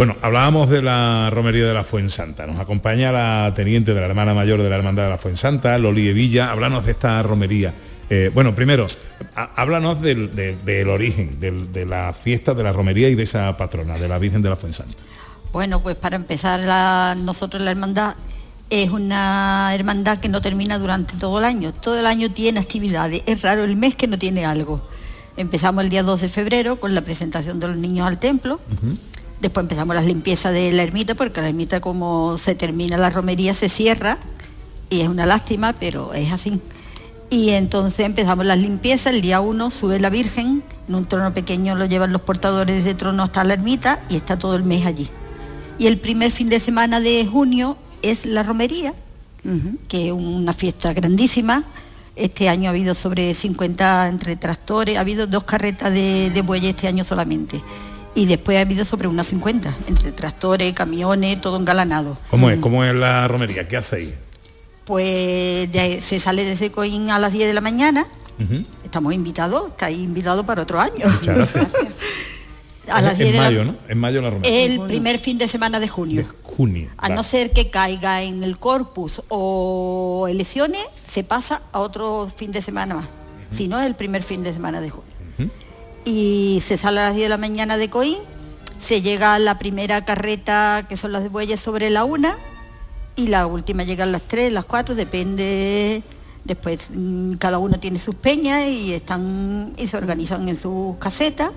Bueno, 0.00 0.16
hablábamos 0.22 0.70
de 0.70 0.80
la 0.80 1.28
romería 1.28 1.66
de 1.66 1.74
la 1.74 1.84
Fuensanta. 1.84 2.46
Nos 2.46 2.58
acompaña 2.58 3.12
la 3.12 3.52
teniente 3.54 3.92
de 3.92 4.00
la 4.00 4.06
hermana 4.06 4.32
mayor 4.32 4.62
de 4.62 4.70
la 4.70 4.76
Hermandad 4.76 5.02
de 5.04 5.10
la 5.10 5.18
Fuensanta, 5.18 5.76
Loli 5.76 6.08
Evilla. 6.08 6.50
Háblanos 6.52 6.86
de 6.86 6.92
esta 6.92 7.22
romería. 7.22 7.74
Eh, 8.08 8.30
bueno, 8.32 8.54
primero, 8.54 8.86
há- 9.36 9.50
háblanos 9.56 10.00
del, 10.00 10.34
de- 10.34 10.56
del 10.64 10.88
origen, 10.88 11.38
del- 11.38 11.70
de 11.70 11.84
la 11.84 12.14
fiesta 12.14 12.54
de 12.54 12.62
la 12.62 12.72
romería 12.72 13.10
y 13.10 13.14
de 13.14 13.24
esa 13.24 13.54
patrona, 13.58 13.98
de 13.98 14.08
la 14.08 14.16
Virgen 14.18 14.40
de 14.40 14.48
la 14.48 14.56
Fuensanta. 14.56 14.94
Bueno, 15.52 15.82
pues 15.82 15.96
para 15.96 16.16
empezar, 16.16 16.64
la- 16.64 17.14
nosotros 17.14 17.60
la 17.60 17.70
hermandad 17.70 18.14
es 18.70 18.88
una 18.88 19.70
hermandad 19.74 20.16
que 20.16 20.30
no 20.30 20.40
termina 20.40 20.78
durante 20.78 21.14
todo 21.18 21.40
el 21.40 21.44
año. 21.44 21.74
Todo 21.74 22.00
el 22.00 22.06
año 22.06 22.30
tiene 22.30 22.58
actividades. 22.58 23.22
Es 23.26 23.42
raro 23.42 23.64
el 23.64 23.76
mes 23.76 23.96
que 23.96 24.06
no 24.06 24.18
tiene 24.18 24.46
algo. 24.46 24.80
Empezamos 25.36 25.84
el 25.84 25.90
día 25.90 26.02
2 26.02 26.22
de 26.22 26.28
febrero 26.30 26.80
con 26.80 26.94
la 26.94 27.02
presentación 27.02 27.60
de 27.60 27.68
los 27.68 27.76
niños 27.76 28.06
al 28.06 28.18
templo. 28.18 28.60
Después 29.40 29.64
empezamos 29.64 29.94
las 29.96 30.04
limpiezas 30.04 30.52
de 30.52 30.70
la 30.72 30.82
ermita, 30.82 31.14
porque 31.14 31.40
la 31.40 31.48
ermita 31.48 31.80
como 31.80 32.36
se 32.36 32.54
termina 32.54 32.98
la 32.98 33.10
romería 33.10 33.54
se 33.54 33.68
cierra 33.68 34.18
y 34.90 35.00
es 35.00 35.08
una 35.08 35.24
lástima, 35.24 35.72
pero 35.72 36.12
es 36.12 36.32
así. 36.32 36.60
Y 37.30 37.50
entonces 37.50 38.04
empezamos 38.04 38.44
las 38.44 38.58
limpiezas, 38.58 39.14
el 39.14 39.22
día 39.22 39.40
1 39.40 39.70
sube 39.70 40.00
la 40.00 40.10
Virgen, 40.10 40.64
en 40.88 40.94
un 40.94 41.06
trono 41.06 41.32
pequeño 41.32 41.76
lo 41.76 41.86
llevan 41.86 42.12
los 42.12 42.22
portadores 42.22 42.84
de 42.84 42.94
trono 42.94 43.22
hasta 43.22 43.44
la 43.44 43.54
ermita 43.54 44.00
y 44.10 44.16
está 44.16 44.36
todo 44.36 44.56
el 44.56 44.64
mes 44.64 44.84
allí. 44.84 45.08
Y 45.78 45.86
el 45.86 45.98
primer 45.98 46.32
fin 46.32 46.48
de 46.48 46.58
semana 46.58 46.98
de 47.00 47.24
junio 47.24 47.78
es 48.02 48.26
la 48.26 48.42
romería, 48.42 48.94
que 49.88 50.08
es 50.08 50.12
una 50.12 50.52
fiesta 50.52 50.92
grandísima. 50.92 51.64
Este 52.16 52.48
año 52.48 52.68
ha 52.68 52.70
habido 52.70 52.94
sobre 52.94 53.32
50 53.32 54.08
entre 54.08 54.34
tractores, 54.36 54.98
ha 54.98 55.00
habido 55.00 55.28
dos 55.28 55.44
carretas 55.44 55.94
de, 55.94 56.30
de 56.30 56.42
bueyes 56.42 56.70
este 56.70 56.88
año 56.88 57.04
solamente. 57.04 57.62
Y 58.14 58.26
después 58.26 58.58
ha 58.58 58.62
habido 58.62 58.84
sobre 58.84 59.06
unas 59.08 59.28
50, 59.28 59.74
entre 59.86 60.12
tractores, 60.12 60.72
camiones, 60.72 61.40
todo 61.40 61.56
engalanado. 61.56 62.18
¿Cómo 62.30 62.50
es? 62.50 62.58
¿Cómo 62.58 62.84
es 62.84 62.94
la 62.94 63.28
romería? 63.28 63.68
¿Qué 63.68 63.76
hacéis? 63.76 64.14
Pues 64.84 65.70
de- 65.70 66.00
se 66.02 66.18
sale 66.18 66.44
de 66.44 66.52
ese 66.52 66.72
coín 66.72 67.10
a 67.10 67.18
las 67.18 67.32
10 67.32 67.46
de 67.46 67.54
la 67.54 67.60
mañana, 67.60 68.06
estamos 68.84 69.12
invitados, 69.14 69.68
está 69.70 69.90
invitado 69.90 70.44
para 70.44 70.62
otro 70.62 70.80
año. 70.80 71.04
Muchas 71.06 71.36
gracias. 71.54 71.66
a 72.88 73.00
las 73.00 73.12
Es 73.12 73.18
10 73.18 73.30
en 73.30 73.36
la- 73.36 73.42
mayo, 73.42 73.64
¿no? 73.64 73.76
En 73.88 73.98
mayo 73.98 74.20
la 74.22 74.30
romería. 74.30 74.64
El 74.64 74.80
primer 74.80 75.18
fin 75.18 75.38
de 75.38 75.46
semana 75.46 75.78
de 75.78 75.86
junio. 75.86 76.26
Junio. 76.42 76.88
A 76.98 77.08
no 77.08 77.22
ser 77.22 77.52
que 77.52 77.70
caiga 77.70 78.22
en 78.22 78.42
el 78.42 78.58
corpus 78.58 79.22
o 79.28 80.26
elecciones, 80.28 80.84
se 81.06 81.22
pasa 81.22 81.62
a 81.72 81.78
otro 81.78 82.28
fin 82.34 82.50
de 82.50 82.60
semana 82.60 82.96
más. 82.96 83.08
Si 83.56 83.68
no, 83.68 83.78
es 83.80 83.86
el 83.86 83.94
primer 83.94 84.22
fin 84.24 84.42
de 84.42 84.52
semana 84.52 84.80
de 84.80 84.90
junio. 84.90 85.10
Y 86.04 86.62
se 86.64 86.76
sale 86.76 87.00
a 87.00 87.06
las 87.06 87.14
10 87.14 87.26
de 87.26 87.28
la 87.28 87.36
mañana 87.36 87.76
de 87.76 87.90
Coín, 87.90 88.18
se 88.78 89.02
llega 89.02 89.38
la 89.38 89.58
primera 89.58 90.04
carreta, 90.04 90.86
que 90.88 90.96
son 90.96 91.12
las 91.12 91.22
de 91.22 91.28
bueyes, 91.28 91.60
sobre 91.60 91.90
la 91.90 92.04
una, 92.04 92.36
y 93.16 93.26
la 93.26 93.46
última 93.46 93.84
llega 93.84 94.04
a 94.04 94.06
las 94.06 94.22
3, 94.22 94.52
las 94.52 94.64
4, 94.64 94.94
depende. 94.94 96.02
Después 96.44 96.90
mm, 96.94 97.34
cada 97.34 97.58
uno 97.58 97.78
tiene 97.78 97.98
sus 97.98 98.14
peñas 98.14 98.66
y 98.66 98.94
están 98.94 99.74
y 99.76 99.86
se 99.86 99.96
organizan 99.96 100.48
en 100.48 100.56
sus 100.56 100.96
casetas. 100.96 101.50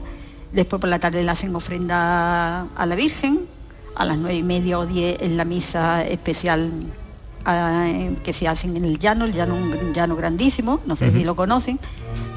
Después 0.51 0.79
por 0.81 0.89
la 0.89 0.99
tarde 0.99 1.23
le 1.23 1.31
hacen 1.31 1.55
ofrenda 1.55 2.63
a 2.63 2.85
la 2.85 2.95
Virgen. 2.95 3.47
A 3.95 4.05
las 4.05 4.17
nueve 4.17 4.35
y 4.35 4.43
media 4.43 4.79
o 4.79 4.87
10 4.87 5.21
en 5.21 5.37
la 5.37 5.45
misa 5.45 6.03
especial 6.03 6.71
que 8.23 8.33
se 8.33 8.47
hacen 8.47 8.75
en 8.77 8.85
el 8.85 8.99
llano, 8.99 9.25
el 9.25 9.33
llano, 9.33 9.55
un 9.55 9.93
llano 9.93 10.15
grandísimo, 10.15 10.79
no 10.85 10.95
sé 10.95 11.11
si 11.11 11.23
lo 11.23 11.35
conocen, 11.35 11.79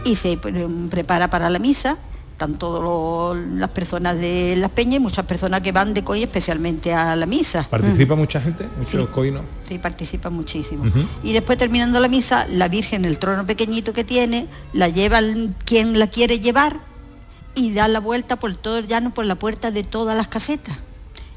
y 0.05 0.17
se 0.17 0.37
pre- 0.37 0.67
prepara 0.91 1.29
para 1.31 1.49
la 1.51 1.59
misa. 1.59 1.97
Están 2.33 2.59
todas 2.59 3.39
las 3.55 3.71
personas 3.71 4.19
de 4.19 4.57
las 4.59 4.71
peñas 4.71 4.97
y 4.97 5.01
muchas 5.01 5.25
personas 5.25 5.63
que 5.63 5.73
van 5.73 5.95
de 5.95 6.05
COI 6.05 6.25
especialmente 6.25 6.93
a 6.93 7.17
la 7.17 7.25
misa. 7.25 7.67
¿Participa 7.71 8.15
mucha 8.15 8.43
gente? 8.43 8.67
¿Muchos 8.77 9.09
coinos? 9.09 9.41
Sí, 9.67 9.79
participa 9.79 10.29
muchísimo. 10.29 10.85
Y 11.23 11.33
después 11.33 11.57
terminando 11.57 11.99
la 11.99 12.09
misa, 12.09 12.47
la 12.51 12.69
Virgen, 12.69 13.07
el 13.07 13.19
trono 13.19 13.47
pequeñito 13.47 13.95
que 13.95 14.05
tiene, 14.05 14.49
la 14.75 14.89
lleva 14.91 15.21
quien 15.65 15.99
la 15.99 16.09
quiere 16.09 16.39
llevar 16.39 16.77
y 17.55 17.73
da 17.73 17.89
la 17.89 18.01
vuelta 18.01 18.37
por 18.37 18.55
todo 18.55 18.77
el 18.77 18.87
llano, 18.87 19.15
por 19.15 19.25
la 19.25 19.37
puerta 19.37 19.71
de 19.71 19.83
todas 19.83 20.15
las 20.15 20.29
casetas. 20.29 20.77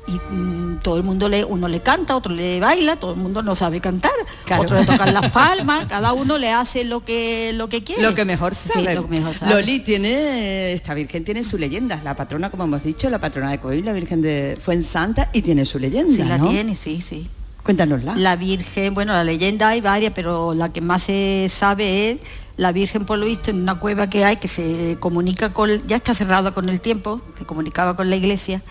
Y 0.09 0.33
mm, 0.33 0.79
todo 0.81 0.97
el 0.97 1.03
mundo 1.03 1.29
le, 1.29 1.45
uno 1.45 1.67
le 1.67 1.81
canta, 1.81 2.15
otro 2.15 2.33
le 2.33 2.59
baila, 2.59 2.95
todo 2.95 3.11
el 3.13 3.17
mundo 3.19 3.43
no 3.43 3.53
sabe 3.53 3.79
cantar, 3.79 4.11
Claro. 4.45 4.63
otro 4.63 4.79
le 4.79 4.85
tocan 4.85 5.13
las 5.13 5.29
palmas, 5.31 5.85
cada 5.87 6.13
uno 6.13 6.37
le 6.37 6.51
hace 6.51 6.83
lo 6.83 7.03
que 7.05 7.51
lo 7.53 7.69
que 7.69 7.83
quiere. 7.83 8.01
Lo 8.01 8.15
que 8.15 8.25
mejor 8.25 8.55
Sí, 8.55 8.69
sabe. 8.73 8.95
lo 8.95 9.05
que 9.05 9.11
mejor 9.11 9.35
sabe. 9.35 9.53
Loli 9.53 9.81
tiene, 9.81 10.73
esta 10.73 10.93
Virgen 10.93 11.23
tiene 11.23 11.43
su 11.43 11.57
leyenda. 11.57 12.01
La 12.03 12.15
patrona, 12.15 12.49
como 12.49 12.63
hemos 12.63 12.83
dicho, 12.83 13.09
la 13.09 13.19
patrona 13.19 13.51
de 13.51 13.59
Coín, 13.59 13.85
la 13.85 13.93
Virgen 13.93 14.21
de 14.21 14.57
Fuensanta, 14.61 15.29
y 15.33 15.41
tiene 15.43 15.65
su 15.65 15.77
leyenda, 15.79 16.15
Sí, 16.15 16.23
la 16.23 16.37
¿no? 16.37 16.49
tiene, 16.49 16.75
sí, 16.75 17.01
sí. 17.01 17.27
Cuéntanosla. 17.63 18.15
La 18.15 18.35
Virgen, 18.35 18.93
bueno, 18.95 19.13
la 19.13 19.23
leyenda 19.23 19.69
hay 19.69 19.81
varias, 19.81 20.13
pero 20.15 20.53
la 20.55 20.71
que 20.73 20.81
más 20.81 21.03
se 21.03 21.47
sabe 21.53 22.11
es 22.11 22.21
la 22.57 22.71
Virgen, 22.71 23.05
por 23.05 23.19
lo 23.19 23.25
visto, 23.27 23.51
en 23.51 23.61
una 23.61 23.75
cueva 23.79 24.09
que 24.09 24.25
hay 24.25 24.37
que 24.37 24.47
se 24.47 24.97
comunica 24.99 25.53
con, 25.53 25.69
ya 25.87 25.97
está 25.97 26.13
cerrada 26.15 26.51
con 26.51 26.67
el 26.67 26.81
tiempo, 26.81 27.21
se 27.37 27.45
comunicaba 27.45 27.95
con 27.95 28.09
la 28.09 28.15
iglesia, 28.15 28.61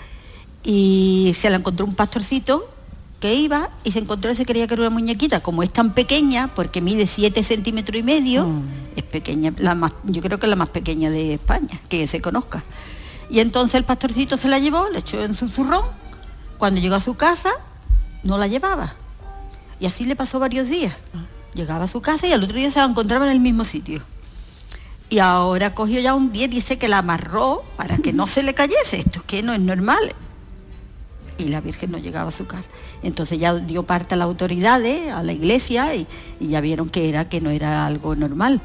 y 0.63 1.35
se 1.39 1.51
la 1.51 1.57
encontró 1.57 1.87
un 1.87 1.95
pastorcito 1.95 2.69
que 3.21 3.35
iba 3.35 3.71
y 3.85 3.93
se 3.93 3.99
encontró 3.99 4.31
y 4.31 4.37
se 4.37 4.47
creía 4.47 4.67
que 4.67 4.75
era 4.75 4.85
una 4.85 4.91
muñequita. 4.91 5.41
Como 5.41 5.63
es 5.63 5.73
tan 5.73 5.93
pequeña, 5.93 6.55
porque 6.55 6.81
mide 6.81 7.07
7 7.07 7.43
centímetros 7.43 7.99
y 7.99 8.03
medio, 8.03 8.49
es 8.97 9.03
pequeña, 9.03 9.53
la 9.59 9.75
más, 9.75 9.93
yo 10.05 10.23
creo 10.23 10.39
que 10.39 10.47
es 10.47 10.51
la 10.51 10.57
más 10.57 10.71
pequeña 10.71 11.11
de 11.11 11.35
España, 11.35 11.81
que 11.89 12.07
se 12.07 12.21
conozca. 12.21 12.63
Y 13.31 13.41
entonces 13.41 13.75
el 13.75 13.85
pastorcito 13.85 14.37
se 14.37 14.49
la 14.49 14.59
llevó, 14.59 14.89
le 14.91 15.01
echó 15.01 15.23
en 15.23 15.35
su 15.35 15.49
zurrón, 15.49 15.85
cuando 16.59 16.81
llegó 16.81 16.95
a 16.95 17.01
su 17.01 17.15
casa, 17.15 17.51
no 18.23 18.39
la 18.39 18.47
llevaba. 18.47 18.95
Y 19.81 19.87
así 19.87 20.05
le 20.05 20.17
pasó 20.17 20.39
varios 20.39 20.69
días. 20.69 20.95
Llegaba 21.55 21.85
a 21.85 21.89
su 21.89 22.01
casa 22.01 22.27
y 22.27 22.33
al 22.33 22.43
otro 22.43 22.57
día 22.57 22.71
se 22.71 22.79
la 22.79 22.85
encontraba 22.87 23.27
en 23.27 23.33
el 23.33 23.41
mismo 23.41 23.65
sitio. 23.65 24.03
Y 25.11 25.21
ahora 25.21 25.75
cogió 25.75 26.01
ya 26.01 26.15
un 26.15 26.33
día 26.33 26.45
y 26.45 26.49
dice 26.49 26.79
que 26.79 26.89
la 26.89 26.99
amarró 26.99 27.65
para 27.77 27.97
que 27.99 28.13
no 28.13 28.27
se 28.27 28.43
le 28.43 28.55
cayese. 28.55 29.01
Esto 29.01 29.21
es 29.21 29.25
que 29.25 29.43
no 29.43 29.53
es 29.53 29.61
normal. 29.61 30.15
Y 31.39 31.45
la 31.49 31.61
Virgen 31.61 31.91
no 31.93 31.99
llegaba 31.99 32.29
a 32.29 32.33
su 32.33 32.47
casa. 32.47 32.69
Entonces 33.03 33.39
ya 33.39 33.55
dio 33.55 33.85
parte 33.85 34.15
a 34.15 34.17
las 34.17 34.27
autoridades, 34.27 35.11
a 35.13 35.23
la 35.23 35.33
iglesia, 35.33 35.95
y, 35.95 36.07
y 36.41 36.49
ya 36.49 36.61
vieron 36.61 36.89
que 36.91 37.09
era 37.09 37.29
que 37.29 37.41
no 37.41 37.51
era 37.51 37.87
algo 37.87 38.15
normal. 38.17 38.61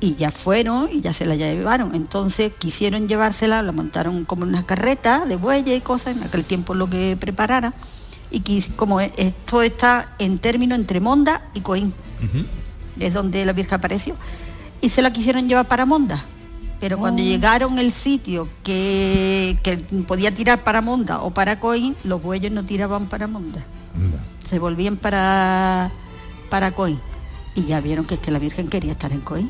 Y 0.00 0.14
ya 0.16 0.30
fueron 0.32 0.88
y 0.92 1.00
ya 1.00 1.12
se 1.12 1.26
la 1.26 1.36
llevaron. 1.36 1.94
Entonces 1.94 2.52
quisieron 2.58 3.08
llevársela, 3.08 3.62
la 3.62 3.72
montaron 3.72 4.24
como 4.24 4.42
en 4.44 4.50
una 4.50 4.66
carreta 4.66 5.24
de 5.26 5.36
bueyes 5.36 5.78
y 5.78 5.80
cosas, 5.80 6.16
en 6.16 6.22
aquel 6.24 6.44
tiempo 6.44 6.74
lo 6.74 6.90
que 6.90 7.16
preparara. 7.18 7.72
Y 8.30 8.40
quis- 8.40 8.74
como 8.74 9.00
e- 9.00 9.12
esto 9.16 9.62
está 9.62 10.14
en 10.18 10.38
término 10.38 10.74
entre 10.74 11.00
Monda 11.00 11.42
y 11.54 11.60
Coín, 11.60 11.94
es 12.98 13.14
donde 13.14 13.44
la 13.44 13.52
Virgen 13.52 13.74
apareció. 13.74 14.16
Y 14.80 14.88
se 14.88 15.02
la 15.02 15.12
quisieron 15.12 15.48
llevar 15.48 15.66
para 15.68 15.86
Monda. 15.86 16.24
Pero 16.82 16.98
cuando 16.98 17.22
llegaron 17.22 17.78
el 17.78 17.92
sitio 17.92 18.48
que, 18.64 19.56
que 19.62 19.76
podía 20.04 20.34
tirar 20.34 20.64
para 20.64 20.82
Monda 20.82 21.22
o 21.22 21.30
para 21.30 21.60
Coín, 21.60 21.94
los 22.02 22.20
bueyes 22.20 22.50
no 22.50 22.64
tiraban 22.64 23.06
para 23.06 23.28
Monda. 23.28 23.64
Se 24.44 24.58
volvían 24.58 24.96
para, 24.96 25.92
para 26.50 26.72
Coín. 26.72 26.98
Y 27.54 27.66
ya 27.66 27.80
vieron 27.80 28.04
que 28.04 28.14
es 28.14 28.20
que 28.20 28.32
la 28.32 28.40
Virgen 28.40 28.66
quería 28.66 28.92
estar 28.92 29.12
en 29.12 29.20
Coín. 29.20 29.48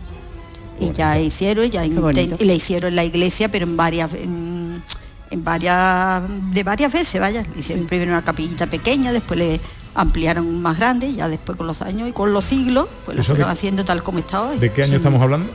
Y 0.78 0.93
ya 0.93 1.18
hicieron, 1.18 1.70
ya 1.70 1.87
inten- 1.87 2.37
y 2.39 2.45
le 2.45 2.55
hicieron 2.55 2.89
en 2.91 2.97
la 2.97 3.05
iglesia, 3.05 3.51
pero 3.51 3.64
en 3.64 3.78
varias, 3.78 4.12
en, 4.12 4.83
en 5.30 5.43
varias, 5.45 6.22
de 6.53 6.62
varias 6.64 6.93
veces, 6.93 7.18
vaya. 7.18 7.45
Le 7.55 7.61
hicieron 7.61 7.87
primero 7.87 8.11
una 8.12 8.22
capillita 8.22 8.66
pequeña, 8.66 9.11
después 9.11 9.39
le 9.39 9.59
ampliaron 9.95 10.61
más 10.61 10.76
grande, 10.78 11.14
ya 11.14 11.28
después 11.28 11.57
con 11.57 11.66
los 11.66 11.80
años 11.80 12.11
y 12.11 12.12
con 12.12 12.33
los 12.35 12.45
siglos, 12.45 12.89
pues 13.07 13.16
lo 13.16 13.22
¿Eso 13.22 13.35
fueron 13.35 13.51
haciendo 13.51 13.85
tal 13.87 14.03
como 14.03 14.18
está 14.18 14.43
hoy. 14.43 14.59
¿De 14.59 14.70
qué 14.70 14.83
año 14.83 14.91
Sí. 14.91 14.97
estamos 14.97 15.22
hablando? 15.22 15.51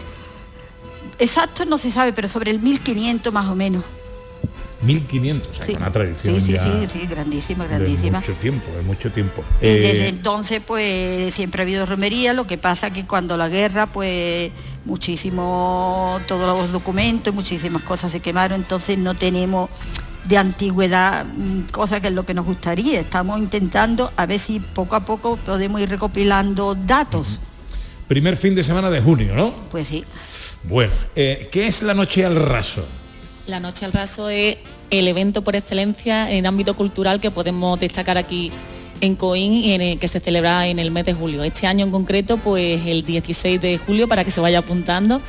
Exacto 1.20 1.66
no 1.66 1.78
se 1.78 1.92
sabe, 1.92 2.14
pero 2.14 2.28
sobre 2.28 2.52
el 2.52 2.60
1500 2.60 3.34
más 3.34 3.48
o 3.48 3.56
menos. 3.56 3.84
1500, 4.82 5.50
o 5.50 5.56
sea, 5.56 5.66
Sí. 5.66 5.74
una 5.76 5.92
tradición 5.92 6.36
Sí, 6.40 6.46
sí, 6.46 6.52
ya 6.54 6.64
sí, 6.64 6.88
sí, 7.00 7.08
grandísima, 7.08 7.64
de 7.66 7.70
grandísima. 7.80 8.20
mucho 8.20 8.34
tiempo, 8.34 8.72
de 8.76 8.84
mucho 8.84 9.12
tiempo. 9.12 9.44
Y 9.60 9.66
Eh, 9.66 9.80
desde 9.80 10.08
entonces 10.10 10.62
pues 10.66 11.34
siempre 11.34 11.62
ha 11.62 11.64
habido 11.64 11.86
romería, 11.88 12.34
lo 12.34 12.46
que 12.46 12.60
pasa 12.60 12.92
que 12.92 13.06
cuando 13.06 13.38
la 13.38 13.50
guerra 13.50 13.88
pues 13.88 14.52
muchísimo, 14.86 16.20
todos 16.28 16.46
los 16.46 16.72
documentos, 16.72 17.34
muchísimas 17.34 17.84
cosas 17.84 18.12
se 18.12 18.20
quemaron, 18.20 18.62
entonces 18.62 19.00
no 19.00 19.16
tenemos 19.16 19.70
de 20.26 20.38
antigüedad 20.38 21.26
mm, 21.26 21.72
cosa 21.72 22.00
que 22.00 22.10
es 22.10 22.14
lo 22.14 22.26
que 22.26 22.36
nos 22.36 22.46
gustaría. 22.46 23.00
Estamos 23.00 23.40
intentando 23.40 24.12
a 24.16 24.28
ver 24.28 24.40
si 24.40 24.60
poco 24.60 24.96
a 24.96 25.00
poco 25.06 25.38
podemos 25.38 25.82
ir 25.82 25.90
recopilando 25.90 26.76
datos. 26.76 27.42
primer 28.08 28.38
fin 28.38 28.54
de 28.56 28.64
semana 28.64 28.90
de 28.90 29.02
junio, 29.02 29.36
¿no? 29.36 29.54
Pues 29.70 29.88
sí. 29.88 30.06
Bueno, 30.64 30.94
eh, 31.16 31.50
¿qué 31.52 31.68
es 31.68 31.82
la 31.82 31.94
noche 31.94 32.26
al 32.26 32.36
raso? 32.36 32.86
La 33.48 33.62
Noche 33.62 33.86
al 33.86 33.94
Raso 33.94 34.30
es 34.30 34.58
el 34.90 35.08
evento 35.08 35.42
por 35.42 35.56
excelencia 35.56 36.30
en 36.30 36.46
ámbito 36.46 36.76
cultural 36.76 37.22
que 37.22 37.32
podemos 37.32 37.80
destacar 37.80 38.18
aquí 38.18 38.52
en 39.00 39.16
Coín 39.16 39.54
y 39.54 39.72
en 39.74 39.82
el 39.82 40.00
que 40.00 40.10
se 40.10 40.20
celebra 40.20 40.68
en 40.68 40.80
el 40.80 40.92
mes 40.92 41.06
de 41.06 41.14
julio. 41.14 41.44
Este 41.44 41.66
año 41.66 41.86
en 41.86 41.92
concreto, 41.92 42.38
pues 42.38 42.86
el 42.86 43.06
16 43.06 43.62
de 43.62 43.78
julio 43.78 44.08
para 44.10 44.26
que 44.26 44.32
se 44.32 44.42
vaya 44.42 44.60
apuntando. 44.60 45.22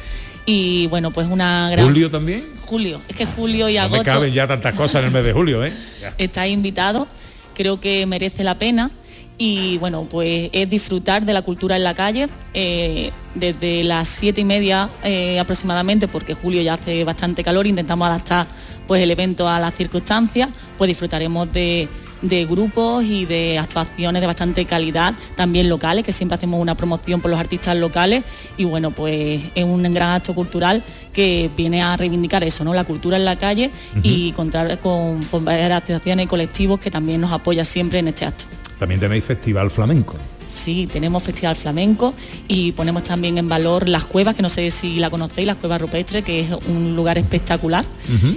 Y 0.47 0.89
bueno, 0.89 1.13
pues 1.13 1.29
una 1.29 1.71
gran... 1.71 1.85
¿Julio 1.85 2.11
también? 2.11 2.45
Julio. 2.67 3.01
Es 3.09 3.15
que 3.15 3.27
julio 3.27 3.69
y 3.69 3.75
No 3.75 3.81
me 3.81 3.85
agosto 3.87 4.05
caben 4.05 4.33
ya 4.33 4.47
tantas 4.49 4.75
cosas 4.75 5.01
en 5.01 5.07
el 5.07 5.13
mes 5.13 5.25
de 5.25 5.33
julio, 5.33 5.65
¿eh? 5.65 5.73
Ya. 6.01 6.15
estáis 6.19 6.53
invitados, 6.53 7.07
creo 7.55 7.81
que 7.81 8.07
merece 8.07 8.43
la 8.43 8.59
pena 8.59 8.91
y 9.39 9.79
bueno, 9.79 10.07
pues 10.11 10.51
es 10.53 10.69
disfrutar 10.69 11.25
de 11.25 11.33
la 11.33 11.43
cultura 11.43 11.77
en 11.77 11.85
la 11.85 11.95
calle 11.95 12.29
eh, 12.55 13.13
desde 13.37 13.85
las 13.85 14.09
siete 14.09 14.41
y 14.41 14.45
media 14.45 14.91
eh, 15.05 15.39
aproximadamente, 15.39 16.09
porque 16.09 16.35
julio 16.35 16.61
ya 16.61 16.75
hace 16.75 17.05
bastante 17.05 17.45
calor, 17.45 17.67
intentamos 17.69 18.09
adaptar 18.09 18.49
pues 18.89 19.01
el 19.01 19.11
evento 19.11 19.49
a 19.49 19.61
las 19.61 19.75
circunstancias, 19.75 20.49
pues 20.77 20.89
disfrutaremos 20.89 21.53
de, 21.53 21.89
de 22.23 22.47
grupos 22.47 23.05
y 23.05 23.27
de 23.27 23.59
actuaciones 23.59 24.21
de 24.21 24.27
bastante 24.27 24.65
calidad, 24.65 25.15
también 25.37 25.69
locales, 25.69 26.05
que 26.05 26.11
siempre 26.11 26.35
hacemos 26.35 26.61
una 26.61 26.77
promoción 26.77 27.21
por 27.21 27.31
los 27.31 27.39
artistas 27.39 27.77
locales 27.77 28.25
y 28.57 28.65
bueno, 28.65 28.91
pues 28.91 29.43
es 29.55 29.65
un 29.65 29.83
gran 29.95 30.17
acto 30.17 30.35
cultural 30.35 30.83
que 31.13 31.49
viene 31.57 31.83
a 31.83 31.97
reivindicar 31.97 32.43
eso, 32.43 32.65
¿no? 32.65 32.75
La 32.75 32.85
cultura 32.85 33.17
en 33.17 33.25
la 33.25 33.37
calle 33.37 33.71
y 34.03 34.33
contar 34.33 34.79
con, 34.81 35.23
con 35.25 35.45
varias 35.45 35.71
asociaciones 35.71 36.25
y 36.25 36.29
colectivos 36.29 36.81
que 36.81 36.91
también 36.91 37.21
nos 37.21 37.31
apoya 37.31 37.65
siempre 37.65 38.01
en 38.01 38.09
este 38.09 38.25
acto. 38.25 38.47
También 38.79 39.01
tenéis 39.01 39.25
festival 39.25 39.71
flamenco. 39.71 40.17
Sí, 40.49 40.89
tenemos 40.91 41.23
Festival 41.23 41.55
Flamenco 41.57 42.15
y 42.49 42.73
ponemos 42.73 43.05
también 43.05 43.39
en 43.39 43.49
valor 43.49 43.89
las 43.89 44.05
cuevas, 44.05 44.35
que 44.35 44.43
no 44.43 44.49
sé 44.49 44.71
si 44.71 44.99
la 44.99 45.11
conocéis, 45.11 45.47
las 45.47 45.57
cuevas 45.57 45.81
rupestres, 45.81 46.25
que 46.25 46.41
es 46.41 46.51
un 46.67 46.97
lugar 46.97 47.19
espectacular 47.19 47.85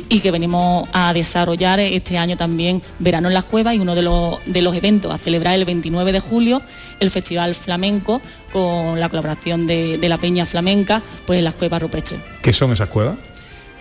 y 0.10 0.20
que 0.20 0.30
venimos 0.32 0.88
a 0.92 1.14
desarrollar 1.14 1.80
este 1.80 2.18
año 2.18 2.36
también 2.36 2.82
Verano 3.00 3.30
en 3.30 3.34
las 3.34 3.46
Cuevas 3.46 3.76
y 3.76 3.80
uno 3.80 3.96
de 3.96 4.02
los, 4.02 4.40
de 4.46 4.62
los 4.62 4.76
eventos 4.76 5.14
a 5.14 5.18
celebrar 5.18 5.56
el 5.56 5.66
29 5.66 6.12
de 6.12 6.20
julio, 6.20 6.62
el 7.00 7.10
Festival 7.10 7.56
Flamenco, 7.56 8.22
con 8.52 9.00
la 9.00 9.08
colaboración 9.10 9.66
de, 9.66 9.98
de 9.98 10.10
la 10.10 10.18
Peña 10.18 10.46
Flamenca, 10.46 11.02
pues 11.26 11.40
en 11.40 11.46
las 11.46 11.54
cuevas 11.54 11.82
rupestres. 11.82 12.20
¿Qué 12.42 12.52
son 12.52 12.72
esas 12.74 12.90
cuevas? 12.90 13.16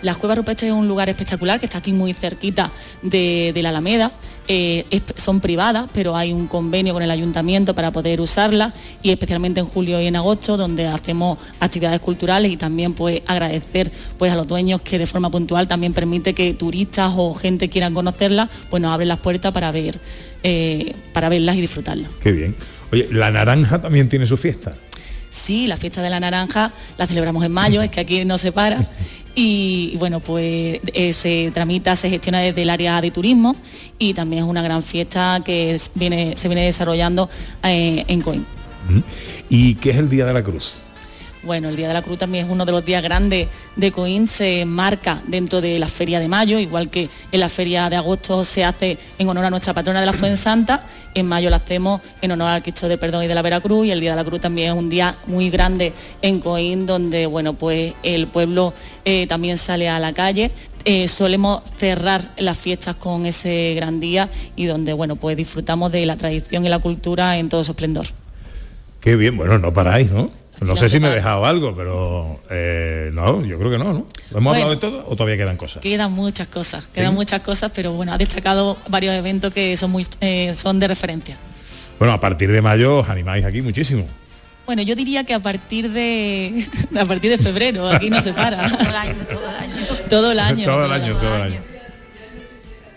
Las 0.02 0.16
Cuevas 0.16 0.38
Rupestres 0.38 0.70
es 0.72 0.76
un 0.76 0.88
lugar 0.88 1.08
espectacular 1.10 1.60
que 1.60 1.66
está 1.66 1.78
aquí 1.78 1.92
muy 1.92 2.12
cerquita 2.14 2.70
de, 3.02 3.52
de 3.54 3.62
la 3.62 3.68
Alameda. 3.68 4.12
Eh, 4.48 4.84
es- 4.90 5.02
son 5.16 5.40
privadas, 5.40 5.88
pero 5.92 6.16
hay 6.16 6.32
un 6.32 6.46
convenio 6.48 6.92
con 6.94 7.02
el 7.02 7.10
ayuntamiento 7.10 7.74
para 7.74 7.90
poder 7.92 8.20
usarlas 8.20 8.72
y 9.02 9.10
especialmente 9.10 9.60
en 9.60 9.66
julio 9.66 10.00
y 10.00 10.06
en 10.06 10.16
agosto, 10.16 10.56
donde 10.56 10.86
hacemos 10.88 11.38
actividades 11.60 12.00
culturales 12.00 12.50
y 12.50 12.56
también 12.56 12.94
pues 12.94 13.20
agradecer 13.26 13.92
pues 14.18 14.32
a 14.32 14.36
los 14.36 14.46
dueños 14.48 14.80
que 14.80 14.98
de 14.98 15.06
forma 15.06 15.30
puntual 15.30 15.68
también 15.68 15.92
permite 15.92 16.34
que 16.34 16.54
turistas 16.54 17.12
o 17.16 17.34
gente 17.34 17.68
quieran 17.68 17.94
conocerlas, 17.94 18.48
pues 18.70 18.82
nos 18.82 18.92
abren 18.92 19.08
las 19.08 19.18
puertas 19.18 19.52
para 19.52 19.70
ver, 19.70 20.00
eh, 20.42 20.94
para 21.12 21.28
verlas 21.28 21.56
y 21.56 21.60
disfrutarlas. 21.60 22.10
Qué 22.22 22.32
bien. 22.32 22.56
Oye, 22.90 23.06
la 23.12 23.30
naranja 23.30 23.80
también 23.80 24.08
tiene 24.08 24.26
su 24.26 24.36
fiesta. 24.36 24.74
Sí, 25.30 25.68
la 25.68 25.76
fiesta 25.76 26.02
de 26.02 26.10
la 26.10 26.18
naranja 26.18 26.72
la 26.98 27.06
celebramos 27.06 27.44
en 27.44 27.52
mayo, 27.52 27.82
es 27.82 27.90
que 27.90 28.00
aquí 28.00 28.24
no 28.24 28.36
se 28.38 28.50
para. 28.50 28.84
Y 29.34 29.96
bueno, 29.98 30.20
pues 30.20 30.80
eh, 30.92 31.12
se 31.12 31.50
tramita, 31.52 31.96
se 31.96 32.10
gestiona 32.10 32.40
desde 32.40 32.62
el 32.62 32.70
área 32.70 33.00
de 33.00 33.10
turismo 33.10 33.56
y 33.98 34.14
también 34.14 34.44
es 34.44 34.48
una 34.48 34.62
gran 34.62 34.82
fiesta 34.82 35.40
que 35.44 35.80
viene, 35.94 36.34
se 36.36 36.48
viene 36.48 36.64
desarrollando 36.64 37.28
eh, 37.62 38.04
en. 38.08 38.20
Ujú. 38.20 39.02
¿Y 39.48 39.74
qué 39.76 39.90
es 39.90 39.96
el 39.96 40.08
Día 40.08 40.26
de 40.26 40.32
la 40.32 40.42
Cruz? 40.42 40.84
Bueno, 41.42 41.70
el 41.70 41.76
Día 41.76 41.88
de 41.88 41.94
la 41.94 42.02
Cruz 42.02 42.18
también 42.18 42.44
es 42.44 42.52
uno 42.52 42.66
de 42.66 42.72
los 42.72 42.84
días 42.84 43.02
grandes 43.02 43.48
de 43.74 43.92
Coín, 43.92 44.28
se 44.28 44.66
marca 44.66 45.22
dentro 45.26 45.62
de 45.62 45.78
la 45.78 45.88
Feria 45.88 46.20
de 46.20 46.28
Mayo, 46.28 46.58
igual 46.58 46.90
que 46.90 47.08
en 47.32 47.40
la 47.40 47.48
Feria 47.48 47.88
de 47.88 47.96
Agosto 47.96 48.44
se 48.44 48.62
hace 48.62 48.98
en 49.18 49.26
honor 49.26 49.46
a 49.46 49.50
nuestra 49.50 49.72
patrona 49.72 50.00
de 50.00 50.06
la 50.06 50.12
Fuensanta, 50.12 50.86
en 51.14 51.26
mayo 51.26 51.48
la 51.48 51.56
hacemos 51.56 52.02
en 52.20 52.32
honor 52.32 52.48
al 52.48 52.62
Cristo 52.62 52.88
del 52.88 52.98
Perdón 52.98 53.24
y 53.24 53.26
de 53.26 53.34
la 53.34 53.40
Veracruz 53.40 53.86
y 53.86 53.90
el 53.90 54.00
Día 54.00 54.10
de 54.10 54.16
la 54.16 54.24
Cruz 54.24 54.40
también 54.40 54.72
es 54.72 54.78
un 54.78 54.90
día 54.90 55.16
muy 55.26 55.48
grande 55.48 55.94
en 56.20 56.40
Coín, 56.40 56.84
donde 56.84 57.24
bueno, 57.24 57.54
pues 57.54 57.94
el 58.02 58.26
pueblo 58.26 58.74
eh, 59.06 59.26
también 59.26 59.56
sale 59.56 59.88
a 59.88 59.98
la 59.98 60.12
calle. 60.12 60.50
Eh, 60.84 61.08
solemos 61.08 61.62
cerrar 61.78 62.32
las 62.38 62.56
fiestas 62.56 62.96
con 62.96 63.26
ese 63.26 63.74
gran 63.74 64.00
día 64.00 64.30
y 64.56 64.66
donde 64.66 64.92
bueno, 64.92 65.16
pues 65.16 65.36
disfrutamos 65.36 65.92
de 65.92 66.04
la 66.06 66.16
tradición 66.16 66.64
y 66.64 66.68
la 66.68 66.78
cultura 66.78 67.38
en 67.38 67.48
todo 67.48 67.64
su 67.64 67.72
esplendor. 67.72 68.06
Qué 69.00 69.16
bien, 69.16 69.36
bueno, 69.36 69.58
no 69.58 69.72
paráis, 69.72 70.10
¿no? 70.10 70.39
No 70.60 70.66
No 70.66 70.76
sé 70.76 70.84
se 70.84 70.96
si 70.96 71.00
me 71.00 71.08
he 71.08 71.14
dejado 71.14 71.46
algo, 71.46 71.74
pero 71.74 72.40
eh, 72.50 73.10
no, 73.14 73.42
yo 73.44 73.58
creo 73.58 73.70
que 73.70 73.78
no, 73.78 73.92
¿no? 73.92 74.06
¿Hemos 74.34 74.54
hablado 74.54 74.70
de 74.72 74.76
todo 74.76 75.04
o 75.06 75.16
todavía 75.16 75.38
quedan 75.38 75.56
cosas? 75.56 75.80
Quedan 75.80 76.12
muchas 76.12 76.48
cosas, 76.48 76.84
quedan 76.92 77.14
muchas 77.14 77.40
cosas, 77.40 77.72
pero 77.74 77.92
bueno, 77.92 78.12
ha 78.12 78.18
destacado 78.18 78.76
varios 78.88 79.14
eventos 79.14 79.54
que 79.54 79.76
son 79.78 79.90
muy 79.90 80.06
eh, 80.20 80.54
son 80.54 80.78
de 80.78 80.88
referencia. 80.88 81.38
Bueno, 81.98 82.12
a 82.12 82.20
partir 82.20 82.52
de 82.52 82.60
mayo 82.60 82.98
os 82.98 83.08
animáis 83.08 83.44
aquí 83.44 83.62
muchísimo. 83.62 84.06
Bueno, 84.66 84.82
yo 84.82 84.94
diría 84.94 85.24
que 85.24 85.32
a 85.32 85.40
partir 85.40 85.90
de 85.90 86.66
a 87.00 87.04
partir 87.06 87.30
de 87.30 87.38
febrero, 87.38 87.88
aquí 87.88 88.10
no 88.10 88.20
se 88.20 88.34
para. 88.34 88.68
todo 88.68 88.88
el 88.88 88.96
año, 88.96 89.24
todo 89.30 90.30
el 90.32 90.40
año. 90.40 90.64
todo 90.66 90.84
el 90.84 90.92
año, 90.92 91.16
todo 91.20 91.36
el 91.36 91.42
año. 91.42 91.69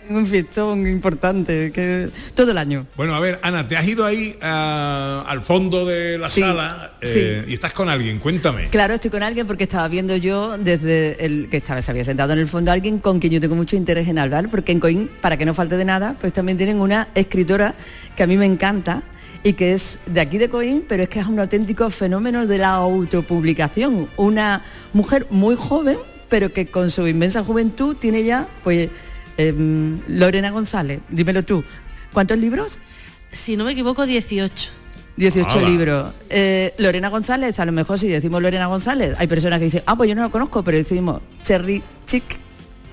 Un 0.08 0.26
fiestón 0.26 0.86
importante, 0.86 1.72
que 1.72 2.10
todo 2.34 2.50
el 2.50 2.58
año. 2.58 2.86
Bueno, 2.96 3.14
a 3.14 3.20
ver, 3.20 3.38
Ana, 3.42 3.66
te 3.66 3.76
has 3.76 3.86
ido 3.86 4.04
ahí 4.04 4.36
ah, 4.42 5.24
al 5.26 5.42
fondo 5.42 5.86
de 5.86 6.18
la 6.18 6.28
Sí, 6.28 6.40
sala 6.40 6.92
eh, 7.00 7.44
y 7.48 7.54
estás 7.54 7.72
con 7.72 7.88
alguien, 7.88 8.18
cuéntame. 8.18 8.68
Claro, 8.68 8.94
estoy 8.94 9.10
con 9.10 9.22
alguien 9.22 9.46
porque 9.46 9.64
estaba 9.64 9.88
viendo 9.88 10.16
yo 10.16 10.58
desde 10.58 11.24
el 11.24 11.48
que 11.50 11.56
estaba, 11.56 11.80
se 11.80 11.90
había 11.90 12.04
sentado 12.04 12.32
en 12.34 12.38
el 12.38 12.46
fondo 12.46 12.70
alguien 12.70 12.98
con 12.98 13.18
quien 13.18 13.32
yo 13.32 13.40
tengo 13.40 13.54
mucho 13.54 13.76
interés 13.76 14.08
en 14.08 14.18
hablar, 14.18 14.48
porque 14.50 14.72
en 14.72 14.80
Coín, 14.80 15.10
para 15.20 15.36
que 15.36 15.46
no 15.46 15.54
falte 15.54 15.76
de 15.76 15.84
nada, 15.84 16.16
pues 16.20 16.32
también 16.32 16.58
tienen 16.58 16.80
una 16.80 17.08
escritora 17.14 17.74
que 18.16 18.22
a 18.22 18.26
mí 18.26 18.36
me 18.36 18.46
encanta 18.46 19.02
y 19.42 19.52
que 19.54 19.72
es 19.72 19.98
de 20.06 20.20
aquí 20.20 20.38
de 20.38 20.48
Coín, 20.48 20.84
pero 20.88 21.02
es 21.02 21.08
que 21.08 21.20
es 21.20 21.26
un 21.26 21.38
auténtico 21.38 21.88
fenómeno 21.90 22.46
de 22.46 22.58
la 22.58 22.70
autopublicación. 22.70 24.08
Una 24.16 24.62
mujer 24.92 25.26
muy 25.30 25.54
joven, 25.54 25.98
pero 26.28 26.52
que 26.52 26.66
con 26.66 26.90
su 26.90 27.06
inmensa 27.06 27.44
juventud 27.44 27.94
tiene 27.96 28.24
ya, 28.24 28.48
pues, 28.64 28.88
em, 29.36 30.00
Lorena 30.08 30.50
González, 30.50 31.00
dímelo 31.08 31.42
tú, 31.44 31.64
¿cuántos 32.12 32.38
libros? 32.38 32.78
Si 33.32 33.56
no 33.56 33.64
me 33.64 33.72
equivoco, 33.72 34.06
18. 34.06 34.70
18 35.16 35.48
Hala. 35.48 35.68
libros. 35.68 36.14
Eh, 36.30 36.74
Lorena 36.78 37.08
González, 37.08 37.58
a 37.60 37.64
lo 37.64 37.72
mejor 37.72 37.98
si 37.98 38.08
decimos 38.08 38.42
Lorena 38.42 38.66
González, 38.66 39.14
hay 39.18 39.26
personas 39.26 39.58
que 39.58 39.66
dicen, 39.66 39.82
ah, 39.86 39.96
pues 39.96 40.08
yo 40.08 40.14
no 40.14 40.22
lo 40.22 40.30
conozco, 40.30 40.62
pero 40.64 40.76
decimos 40.76 41.20
Cherry 41.42 41.82
Chick. 42.06 42.24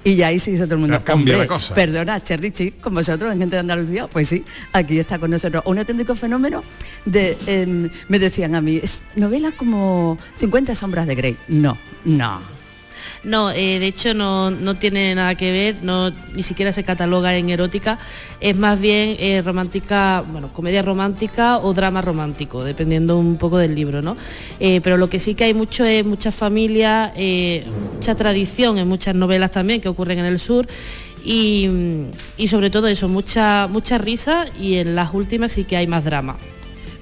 Y 0.03 0.15
ya 0.15 0.27
ahí 0.27 0.39
se 0.39 0.49
hizo 0.49 0.63
todo 0.65 0.75
el 0.75 0.81
mundo. 0.81 0.97
Ya 0.97 1.03
cambia 1.03 1.35
"Hombre, 1.35 1.37
la 1.37 1.47
cosa". 1.47 1.75
Perdona, 1.75 2.23
Cherry 2.23 2.49
Chic, 2.51 2.79
con 2.81 2.95
vosotros 2.95 3.31
en 3.33 3.39
Gente 3.39 3.55
de 3.55 3.59
Andalucía, 3.59 4.07
pues 4.07 4.29
sí, 4.29 4.43
aquí 4.73 4.97
está 4.97 5.19
con 5.19 5.29
nosotros. 5.29 5.61
Un 5.67 5.77
auténtico 5.77 6.15
fenómeno 6.15 6.63
de, 7.05 7.37
em, 7.45 7.87
me 8.07 8.17
decían 8.17 8.55
a 8.55 8.61
mí, 8.61 8.79
es 8.81 9.03
novela 9.15 9.51
como 9.55 10.17
50 10.37 10.73
sombras 10.73 11.05
de 11.05 11.13
Grey. 11.15 11.37
No, 11.47 11.77
no. 12.03 12.39
No, 13.23 13.51
eh, 13.51 13.77
de 13.77 13.85
hecho 13.85 14.15
no, 14.15 14.49
no 14.49 14.75
tiene 14.75 15.13
nada 15.13 15.35
que 15.35 15.51
ver, 15.51 15.75
no, 15.83 16.09
ni 16.33 16.41
siquiera 16.41 16.71
se 16.73 16.83
cataloga 16.83 17.35
en 17.37 17.49
erótica, 17.49 17.99
es 18.39 18.55
más 18.55 18.81
bien 18.81 19.15
eh, 19.19 19.43
romántica, 19.45 20.23
bueno, 20.27 20.51
comedia 20.51 20.81
romántica 20.81 21.59
o 21.59 21.71
drama 21.73 22.01
romántico, 22.01 22.63
dependiendo 22.63 23.19
un 23.19 23.37
poco 23.37 23.59
del 23.59 23.75
libro, 23.75 24.01
¿no? 24.01 24.17
Eh, 24.59 24.81
pero 24.81 24.97
lo 24.97 25.07
que 25.07 25.19
sí 25.19 25.35
que 25.35 25.43
hay 25.43 25.53
mucho 25.53 25.85
es 25.85 26.03
mucha 26.03 26.31
familia, 26.31 27.13
eh, 27.15 27.63
mucha 27.93 28.15
tradición 28.15 28.79
en 28.79 28.87
muchas 28.87 29.13
novelas 29.13 29.51
también 29.51 29.81
que 29.81 29.89
ocurren 29.89 30.17
en 30.17 30.25
el 30.25 30.39
sur 30.39 30.67
y, 31.23 31.69
y 32.37 32.47
sobre 32.47 32.71
todo 32.71 32.87
eso, 32.87 33.07
mucha, 33.07 33.67
mucha 33.67 33.99
risa 33.99 34.47
y 34.59 34.77
en 34.77 34.95
las 34.95 35.13
últimas 35.13 35.51
sí 35.51 35.63
que 35.63 35.77
hay 35.77 35.85
más 35.85 36.03
drama. 36.03 36.37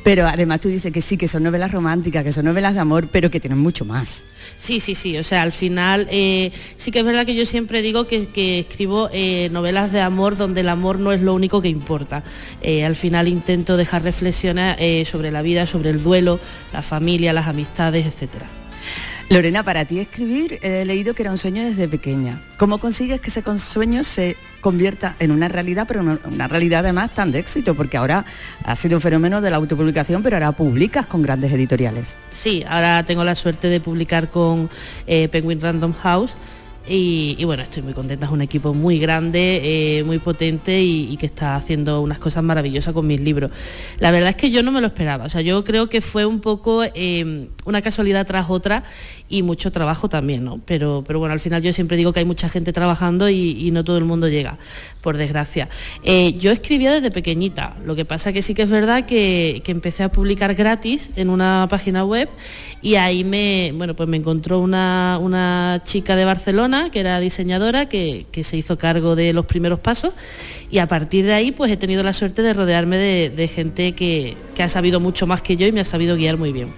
Pero 0.03 0.25
además 0.25 0.61
tú 0.61 0.69
dices 0.69 0.91
que 0.91 1.01
sí, 1.01 1.17
que 1.17 1.27
son 1.27 1.43
novelas 1.43 1.71
románticas, 1.71 2.23
que 2.23 2.31
son 2.31 2.45
novelas 2.45 2.73
de 2.73 2.79
amor, 2.79 3.09
pero 3.11 3.29
que 3.29 3.39
tienen 3.39 3.59
mucho 3.59 3.85
más. 3.85 4.23
Sí, 4.57 4.79
sí, 4.79 4.95
sí. 4.95 5.17
O 5.17 5.23
sea, 5.23 5.41
al 5.41 5.51
final 5.51 6.07
eh, 6.09 6.51
sí 6.75 6.91
que 6.91 6.99
es 6.99 7.05
verdad 7.05 7.25
que 7.25 7.35
yo 7.35 7.45
siempre 7.45 7.81
digo 7.81 8.07
que, 8.07 8.59
escribo 8.59 9.09
eh, 9.11 9.49
novelas 9.51 9.91
de 9.91 10.01
amor 10.01 10.37
donde 10.37 10.61
el 10.61 10.69
amor 10.69 10.99
no 10.99 11.11
es 11.11 11.21
lo 11.21 11.33
único 11.33 11.61
que 11.61 11.69
importa. 11.69 12.23
Eh, 12.61 12.85
al 12.85 12.95
final 12.95 13.27
intento 13.27 13.77
dejar 13.77 14.03
reflexiones 14.03 14.77
sobre 15.07 15.31
la 15.31 15.41
vida, 15.41 15.67
sobre 15.67 15.89
el 15.89 16.01
duelo, 16.01 16.39
la 16.73 16.81
familia, 16.81 17.33
las 17.33 17.47
amistades, 17.47 18.05
etcétera. 18.05 18.58
Lorena, 19.29 19.61
para 19.61 19.85
ti 19.85 19.99
escribir, 19.99 20.57
he 20.63 20.83
leído 20.85 21.13
que 21.13 21.21
era 21.21 21.29
un 21.29 21.37
sueño 21.37 21.63
desde 21.63 21.87
pequeña. 21.87 22.41
¿Cómo 22.57 22.79
consigues 22.79 23.21
que 23.21 23.29
ese 23.29 23.43
sueño 23.59 24.03
se 24.03 24.35
convierta 24.59 25.15
en 25.19 25.29
una 25.29 25.47
realidad, 25.47 25.85
pero 25.87 26.01
una, 26.01 26.47
realidad 26.47 26.79
además 26.79 27.13
tan 27.13 27.31
de 27.31 27.37
éxito? 27.37 27.75
Porque 27.75 27.97
ahora 27.97 28.25
ha 28.63 28.75
sido 28.75 28.97
un 28.97 29.01
fenómeno 29.01 29.39
de 29.39 29.51
la 29.51 29.57
autopublicación, 29.57 30.23
pero 30.23 30.37
ahora 30.37 30.51
publicas 30.53 31.05
con 31.05 31.21
grandes 31.21 31.51
editoriales. 31.51 32.17
Sí, 32.31 32.63
ahora 32.67 33.03
tengo 33.03 33.23
la 33.23 33.35
suerte 33.35 33.67
de 33.67 33.79
publicar 33.79 34.31
con 34.31 34.67
eh, 35.05 35.27
Penguin 35.27 35.61
Random 35.61 35.93
House. 35.93 36.35
Y, 36.91 37.43
bueno, 37.45 37.61
estoy 37.61 37.83
muy 37.83 37.93
contenta, 37.93 38.25
es 38.25 38.31
un 38.31 38.41
equipo 38.41 38.73
muy 38.73 38.97
grande, 38.97 39.61
eh, 39.99 40.03
muy 40.03 40.17
potente 40.17 40.81
y, 40.81 41.15
que 41.17 41.27
está 41.27 41.55
haciendo 41.55 42.01
unas 42.01 42.17
cosas 42.17 42.43
maravillosas 42.43 42.95
con 42.95 43.05
mis 43.05 43.19
libros. 43.19 43.51
La 43.99 44.09
verdad 44.09 44.29
es 44.29 44.35
que 44.35 44.49
yo 44.49 44.63
no 44.63 44.71
me 44.71 44.81
lo 44.81 44.87
esperaba, 44.87 45.25
o 45.25 45.29
sea, 45.29 45.41
yo 45.41 45.63
creo 45.63 45.87
que 45.87 46.01
fue 46.01 46.25
un 46.25 46.39
poco 46.39 46.83
eh, 46.83 47.49
una 47.65 47.83
casualidad 47.83 48.25
tras 48.25 48.49
otra 48.49 48.83
y 49.29 49.43
mucho 49.43 49.71
trabajo 49.71 50.09
también, 50.09 50.43
¿no? 50.43 50.59
Pero, 50.65 51.03
pero 51.05 51.19
bueno, 51.19 51.33
al 51.33 51.39
final 51.39 51.61
yo 51.61 51.71
siempre 51.71 51.95
digo 51.95 52.11
que 52.11 52.19
hay 52.19 52.25
mucha 52.25 52.49
gente 52.49 52.73
trabajando 52.73 53.29
y, 53.29 53.69
no 53.69 53.83
todo 53.83 53.99
el 53.99 54.05
mundo 54.05 54.27
llega, 54.27 54.57
por 55.01 55.15
desgracia. 55.15 55.69
Eh, 56.03 56.33
yo 56.33 56.51
escribía 56.51 56.91
desde 56.91 57.11
pequeñita, 57.11 57.75
lo 57.85 57.95
que 57.95 58.03
pasa 58.03 58.33
que 58.33 58.41
sí 58.41 58.55
que 58.55 58.63
es 58.63 58.69
verdad 58.69 59.05
que, 59.05 59.61
que 59.63 59.71
empecé 59.71 60.01
a 60.03 60.11
publicar 60.11 60.55
gratis 60.55 61.11
en 61.15 61.29
una 61.29 61.67
página 61.69 62.03
web 62.03 62.29
y 62.81 62.95
ahí 62.95 63.23
me, 63.23 63.71
bueno, 63.75 63.95
pues 63.95 64.09
me 64.09 64.17
encontró 64.17 64.59
una, 64.59 65.19
una 65.21 65.81
chica 65.85 66.15
de 66.15 66.25
Barcelona 66.25 66.89
que 66.91 67.01
era 67.01 67.19
diseñadora 67.19 67.87
que, 67.87 68.25
que 68.31 68.43
se 68.43 68.57
hizo 68.57 68.79
cargo 68.79 69.15
de 69.15 69.33
los 69.33 69.45
primeros 69.45 69.79
pasos 69.79 70.13
y 70.71 70.79
a 70.79 70.87
partir 70.87 71.25
de 71.25 71.33
ahí 71.33 71.51
pues 71.51 71.71
he 71.71 71.77
tenido 71.77 72.01
la 72.01 72.13
suerte 72.13 72.41
de 72.41 72.53
rodearme 72.53 72.97
de, 72.97 73.29
de 73.29 73.47
gente 73.47 73.93
que, 73.93 74.35
que 74.55 74.63
ha 74.63 74.69
sabido 74.69 74.99
mucho 74.99 75.27
más 75.27 75.41
que 75.43 75.55
yo 75.55 75.67
y 75.67 75.71
me 75.71 75.81
ha 75.81 75.85
sabido 75.85 76.15
guiar 76.15 76.37
muy 76.37 76.51
bien. 76.51 76.69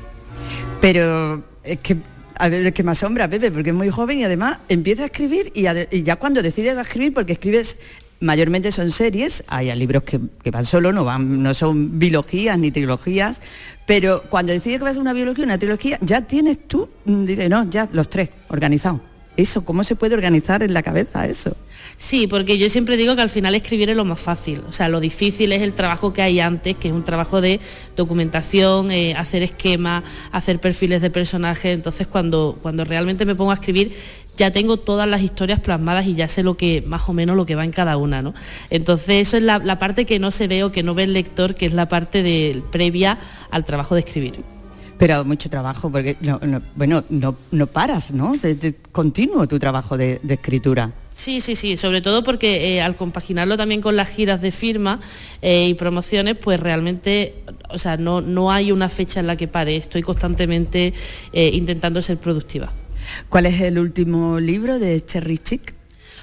Pero 0.81 1.43
es 1.63 1.79
que, 1.79 1.97
a 2.41 2.49
ver, 2.49 2.65
es 2.65 2.73
que 2.73 2.83
me 2.83 2.91
asombra, 2.91 3.29
Pepe, 3.29 3.51
porque 3.51 3.69
es 3.69 3.75
muy 3.75 3.91
joven 3.91 4.19
y 4.19 4.23
además 4.23 4.57
empieza 4.67 5.03
a 5.03 5.05
escribir 5.05 5.51
y, 5.53 5.63
ya 6.01 6.15
cuando 6.15 6.41
decides 6.41 6.75
a 6.75 6.81
escribir, 6.81 7.13
porque 7.13 7.33
escribes 7.33 7.77
mayormente 8.19 8.71
son 8.71 8.89
series, 8.89 9.43
hay 9.47 9.73
libros 9.75 10.01
que, 10.03 10.19
van 10.51 10.65
solo, 10.65 10.91
no, 10.91 11.05
van, 11.05 11.43
no 11.43 11.53
son 11.53 11.99
biologías 11.99 12.57
ni 12.57 12.71
trilogías, 12.71 13.43
pero 13.85 14.23
cuando 14.23 14.53
decides 14.53 14.79
que 14.79 14.85
vas 14.85 14.97
a 14.97 14.99
una 14.99 15.13
biología, 15.13 15.45
una 15.45 15.59
trilogía, 15.59 15.99
ya 16.01 16.21
tienes 16.21 16.67
tú, 16.67 16.89
dices, 17.05 17.47
no, 17.47 17.69
ya 17.69 17.87
los 17.91 18.09
tres 18.09 18.29
organizados. 18.47 19.01
Eso, 19.37 19.63
¿cómo 19.63 19.83
se 19.83 19.95
puede 19.95 20.15
organizar 20.15 20.63
en 20.63 20.73
la 20.73 20.81
cabeza 20.81 21.27
eso? 21.27 21.55
Sí, 21.97 22.27
porque 22.27 22.57
yo 22.57 22.69
siempre 22.69 22.97
digo 22.97 23.15
que 23.15 23.21
al 23.21 23.29
final 23.29 23.53
escribir 23.55 23.89
es 23.89 23.95
lo 23.95 24.05
más 24.05 24.19
fácil. 24.19 24.61
O 24.67 24.71
sea, 24.71 24.89
lo 24.89 24.99
difícil 24.99 25.51
es 25.51 25.61
el 25.61 25.73
trabajo 25.73 26.13
que 26.13 26.21
hay 26.21 26.39
antes, 26.39 26.75
que 26.75 26.87
es 26.87 26.93
un 26.93 27.03
trabajo 27.03 27.41
de 27.41 27.59
documentación, 27.95 28.91
eh, 28.91 29.13
hacer 29.15 29.43
esquemas, 29.43 30.03
hacer 30.31 30.59
perfiles 30.59 31.01
de 31.01 31.09
personajes. 31.09 31.73
Entonces, 31.73 32.07
cuando, 32.07 32.57
cuando 32.61 32.85
realmente 32.85 33.25
me 33.25 33.35
pongo 33.35 33.51
a 33.51 33.55
escribir, 33.55 33.93
ya 34.37 34.51
tengo 34.51 34.77
todas 34.77 35.07
las 35.07 35.21
historias 35.21 35.59
plasmadas 35.59 36.07
y 36.07 36.15
ya 36.15 36.27
sé 36.27 36.41
lo 36.41 36.55
que, 36.57 36.81
más 36.87 37.07
o 37.07 37.13
menos 37.13 37.35
lo 37.35 37.45
que 37.45 37.55
va 37.55 37.65
en 37.65 37.71
cada 37.71 37.97
una, 37.97 38.21
¿no? 38.21 38.33
Entonces, 38.69 39.27
eso 39.27 39.37
es 39.37 39.43
la, 39.43 39.77
parte 39.77 40.05
que 40.05 40.19
no 40.19 40.31
se 40.31 40.47
ve 40.47 40.63
o 40.63 40.71
que 40.71 40.83
no 40.83 40.95
ve 40.95 41.03
el 41.03 41.13
lector, 41.13 41.53
que 41.55 41.65
es 41.65 41.73
la 41.73 41.87
parte 41.87 42.23
del 42.23 42.63
previa 42.63 43.19
al 43.51 43.65
trabajo 43.65 43.93
de 43.95 44.01
escribir. 44.01 44.35
Pero 44.97 45.23
mucho 45.25 45.49
trabajo, 45.49 45.91
porque, 45.91 46.15
no, 46.21 46.39
no- 46.43 46.61
bueno, 46.75 47.03
no, 47.09 47.35
no 47.51 47.67
paras, 47.67 48.11
¿no? 48.11 48.35
De, 48.41 48.55
de 48.55 48.75
continuo 48.91 49.47
tu 49.47 49.59
trabajo 49.59 49.97
de, 49.97 50.19
de 50.23 50.33
escritura. 50.35 50.91
Sí, 51.21 51.39
sí, 51.39 51.53
sí, 51.53 51.77
sobre 51.77 52.01
todo 52.01 52.23
porque 52.23 52.73
eh, 52.73 52.81
al 52.81 52.95
compaginarlo 52.95 53.55
también 53.55 53.79
con 53.79 53.95
las 53.95 54.09
giras 54.09 54.41
de 54.41 54.49
firma 54.49 54.99
eh, 55.43 55.67
y 55.67 55.75
promociones, 55.75 56.35
pues 56.35 56.59
realmente, 56.59 57.35
o 57.69 57.77
sea, 57.77 57.95
no, 57.95 58.21
no 58.21 58.51
hay 58.51 58.71
una 58.71 58.89
fecha 58.89 59.19
en 59.19 59.27
la 59.27 59.37
que 59.37 59.47
pare, 59.47 59.75
estoy 59.75 60.01
constantemente 60.01 60.95
eh, 61.31 61.51
intentando 61.53 62.01
ser 62.01 62.17
productiva. 62.17 62.73
¿Cuál 63.29 63.45
es 63.45 63.61
el 63.61 63.77
último 63.77 64.39
libro 64.39 64.79
de 64.79 64.99
Cherry 65.05 65.37
Chick? 65.37 65.75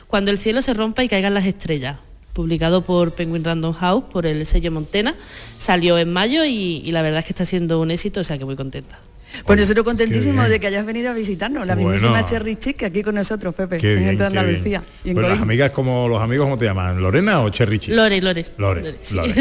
Cuando 0.09 0.33
el 0.33 0.39
cielo 0.39 0.63
se 0.63 0.75
rompa 0.75 1.05
y 1.05 1.09
caigan 1.09 1.33
las 1.33 1.47
estrellas, 1.47 1.99
publicado 2.33 2.83
por 2.83 3.13
Penguin 3.13 3.45
Random 3.45 3.75
House, 3.75 4.03
por 4.11 4.27
el 4.27 4.45
sello 4.47 4.73
Montena, 4.73 5.15
salió 5.59 5.97
en 5.97 6.13
mayo 6.13 6.45
y, 6.45 6.83
y 6.85 6.91
la 6.91 7.03
verdad 7.03 7.21
es 7.21 7.27
que 7.27 7.35
está 7.35 7.45
siendo 7.45 7.81
un 7.81 7.93
éxito, 7.93 8.19
o 8.19 8.25
sea 8.25 8.37
que 8.37 8.45
muy 8.45 8.57
contenta. 8.57 8.99
Pues 9.45 9.61
nosotros 9.61 9.85
contentísimos 9.85 10.49
de 10.49 10.59
que 10.61 10.67
hayas 10.67 10.85
venido 10.87 11.11
a 11.11 11.15
visitarnos, 11.15 11.67
la 11.67 11.75
Bueno. 11.75 11.91
mismísima 11.91 12.25
Cherry 12.25 12.57
Chick 12.57 12.83
aquí 12.85 13.03
con 13.03 13.15
nosotros, 13.15 13.55
Pepe, 13.55 13.79
Qué 13.79 13.95
en 13.95 13.99
bien, 14.01 14.19
qué 14.19 14.25
Andalucía. 14.25 14.81
bien. 14.81 14.83
y 15.05 15.09
en 15.11 15.15
Pues 15.15 15.29
las 15.29 15.41
amigas 15.41 15.71
como 15.71 16.09
los 16.09 16.21
amigos, 16.23 16.47
¿cómo 16.47 16.59
te 16.59 16.65
llaman? 16.65 17.01
¿Lorena 17.01 17.41
o 17.43 17.49
Cherry 17.51 17.79
Chick? 17.79 17.95
Lore, 17.95 18.21
Lore. 18.21 18.45
Lore, 18.57 18.95
sí. 19.03 19.15
Lore. 19.15 19.35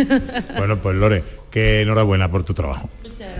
Bueno, 0.57 0.79
pues 0.81 0.95
Lore, 0.95 1.23
que 1.49 1.81
enhorabuena 1.81 2.29
por 2.29 2.43
tu 2.43 2.53
trabajo. 2.53 2.89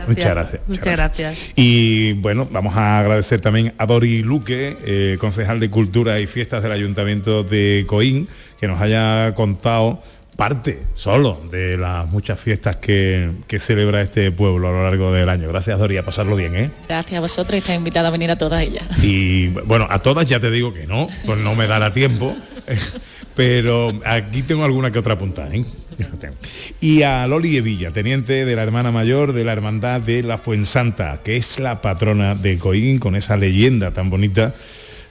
Muchas 0.08 0.32
gracias. 0.34 0.62
Muchas 0.68 0.95
gracias. 0.98 1.38
Y 1.56 2.14
bueno, 2.14 2.48
vamos 2.52 2.76
a 2.76 3.00
agradecer 3.00 3.41
también 3.41 3.74
a 3.78 3.86
Dori 3.86 4.24
Luque, 4.24 4.78
eh, 4.86 5.18
concejal 5.20 5.60
de 5.60 5.70
Cultura 5.70 6.20
y 6.20 6.28
Fiestas 6.28 6.64
del 6.64 6.72
Ayuntamiento 6.72 7.43
de 7.43 7.84
Coín, 7.88 8.28
que 8.60 8.68
nos 8.68 8.82
haya 8.82 9.34
contado 9.36 10.02
parte 10.38 10.84
solo 10.94 11.42
de 11.52 11.78
las 11.78 12.08
muchas 12.08 12.40
fiestas 12.40 12.78
que, 12.78 13.32
que 13.48 13.60
celebra 13.60 14.02
este 14.02 14.32
pueblo 14.32 14.70
a 14.70 14.72
lo 14.72 14.84
largo 14.84 15.12
del 15.12 15.28
año. 15.28 15.50
Gracias 15.50 15.78
Dori, 15.78 15.98
a 15.98 16.06
pasarlo 16.06 16.36
bien, 16.36 16.56
¿eh? 16.56 16.72
Gracias 16.88 17.18
a 17.18 17.20
vosotros 17.22 17.56
y 17.56 17.58
estáis 17.58 17.78
invitada 17.78 18.08
a 18.08 18.12
venir 18.12 18.32
a 18.32 18.38
todas 18.38 18.62
ellas. 18.62 18.86
Y 19.04 19.48
bueno, 19.48 19.88
a 19.90 20.00
todas 20.00 20.28
ya 20.28 20.40
te 20.40 20.52
digo 20.52 20.72
que 20.72 20.88
no, 20.88 21.08
pues 21.26 21.40
no 21.40 21.56
me 21.56 21.68
dará 21.68 21.92
tiempo. 21.92 22.36
Pero 23.36 24.00
aquí 24.04 24.42
tengo 24.42 24.64
alguna 24.64 24.92
que 24.92 24.98
otra 24.98 25.14
apuntada. 25.14 25.54
¿eh? 25.54 25.64
Y 26.82 27.04
a 27.04 27.28
Loli 27.28 27.58
Evilla, 27.58 27.92
teniente 27.92 28.46
de 28.46 28.56
la 28.56 28.64
hermana 28.64 28.92
mayor 28.92 29.34
de 29.34 29.44
la 29.44 29.54
Hermandad 29.54 30.02
de 30.02 30.24
la 30.24 30.40
Fuensanta, 30.40 31.20
que 31.24 31.38
es 31.38 31.60
la 31.60 31.82
patrona 31.82 32.34
de 32.34 32.58
Coín, 32.58 32.98
con 32.98 33.16
esa 33.16 33.38
leyenda 33.38 33.92
tan 33.92 34.10
bonita. 34.10 34.56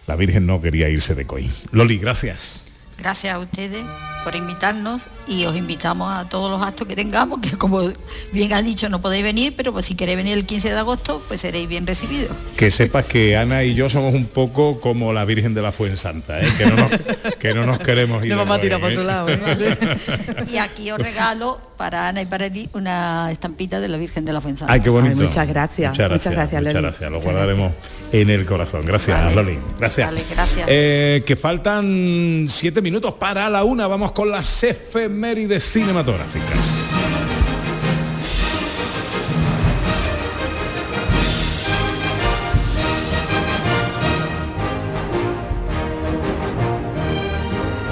La 0.09 0.16
Virgen 0.16 0.45
no 0.47 0.61
quería 0.61 0.89
irse 0.89 1.14
de 1.14 1.24
Coín. 1.24 1.53
Loli, 1.70 1.99
gracias. 1.99 2.65
Gracias 2.99 3.34
a 3.34 3.38
ustedes 3.38 3.82
por 4.24 4.34
invitarnos 4.34 5.03
y 5.28 5.44
os 5.44 5.55
invitamos 5.55 6.12
a 6.12 6.28
todos 6.28 6.51
los 6.51 6.61
actos 6.61 6.88
que 6.88 6.97
tengamos, 6.97 7.40
que 7.40 7.57
como 7.57 7.92
bien 8.32 8.53
ha 8.53 8.61
dicho 8.61 8.88
no 8.88 9.01
podéis 9.01 9.22
venir, 9.22 9.55
pero 9.57 9.72
pues 9.72 9.86
si 9.86 9.94
queréis 9.94 10.16
venir 10.16 10.36
el 10.36 10.47
15 10.47 10.70
de 10.70 10.78
agosto, 10.78 11.22
pues 11.28 11.42
seréis 11.42 11.68
bien 11.68 11.86
recibidos. 11.86 12.36
Que 12.57 12.72
sepas 12.72 13.05
que 13.05 13.36
Ana 13.36 13.62
y 13.62 13.74
yo 13.74 13.88
somos 13.88 14.14
un 14.14 14.26
poco 14.26 14.80
como 14.80 15.12
la 15.12 15.24
Virgen 15.24 15.55
de 15.55 15.62
la 15.62 15.70
Fuensanta, 15.70 16.40
¿eh? 16.40 16.49
que, 16.59 16.66
no 16.66 16.76
nos, 16.76 16.90
que 17.36 17.55
no 17.55 17.66
nos 17.66 17.78
queremos 17.78 18.20
ir. 18.24 18.30
Nos 18.30 18.38
vamos 18.38 18.59
a 18.59 18.61
tirar 18.61 18.80
por 18.80 18.90
otro 18.90 19.05
lado, 19.05 19.28
¿eh? 19.28 19.38
Y 20.53 20.57
aquí 20.57 20.90
os 20.90 20.99
regalo 20.99 21.61
para 21.77 22.09
Ana 22.09 22.22
y 22.22 22.27
para 22.27 22.51
ti 22.51 22.68
una 22.72 23.31
estampita 23.31 23.81
de 23.81 23.89
la 23.89 23.97
Virgen 23.97 24.24
de 24.24 24.33
la 24.33 24.41
Fuenzada. 24.41 24.72
Ay, 24.72 24.81
qué 24.81 24.91
bonito. 24.91 25.16
muchas 25.16 25.47
gracias, 25.49 25.91
Muchas 25.93 26.11
muchas 26.11 26.33
gracias, 26.33 26.33
gracias, 26.33 26.62
muchas 26.62 26.74
Loli. 26.74 26.83
gracias. 26.83 27.11
Lo 27.11 27.16
Muchas 27.18 27.33
guardaremos 27.33 27.72
en 28.12 28.31
el 28.31 28.47
corazón. 28.47 28.87
Gracias, 28.87 29.20
Vale. 29.22 29.35
Loli. 29.35 29.59
Gracias. 29.79 30.07
Vale, 30.09 30.22
gracias. 30.31 30.66
Eh, 30.68 31.22
que 31.27 31.37
faltan 31.37 32.47
siete 32.49 32.81
minutos 32.81 33.14
para 33.14 33.49
la 33.51 33.64
una. 33.64 33.87
Vamos 33.87 34.12
con 34.12 34.31
las 34.31 34.62
efemérides 34.64 35.64
cinematográficas. 35.64 37.26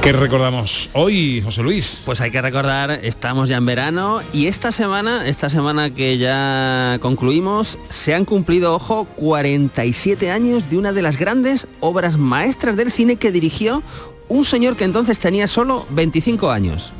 ¿Qué 0.05 0.13
recordamos 0.13 0.91
hoy, 0.93 1.41
José 1.41 1.63
Luis? 1.63 2.03
Pues 2.05 2.21
hay 2.21 2.31
que 2.31 2.43
recordar, 2.43 2.91
estamos 2.91 3.49
ya 3.49 3.57
en 3.57 3.65
verano 3.65 4.21
y 4.35 4.49
esta 4.49 4.71
semana, 4.71 5.27
esta 5.27 5.49
semana 5.49 5.95
que 5.95 6.19
ya 6.19 6.99
concluimos, 7.01 7.79
se 7.89 8.13
han 8.15 8.27
cumplido, 8.27 8.75
ojo, 8.75 9.07
47 9.17 10.31
años 10.31 10.69
de 10.69 10.77
una 10.77 10.93
de 10.93 11.01
las 11.01 11.17
grandes 11.17 11.67
obras 11.81 12.19
maestras 12.19 12.77
del 12.77 12.93
cine 12.93 13.17
que 13.17 13.33
dirigió 13.33 13.83
un 14.29 14.45
señor 14.45 14.77
que 14.77 14.85
entonces 14.85 15.19
tenía 15.21 15.49
solo 15.49 15.87
25 15.89 16.51
años. 16.51 16.93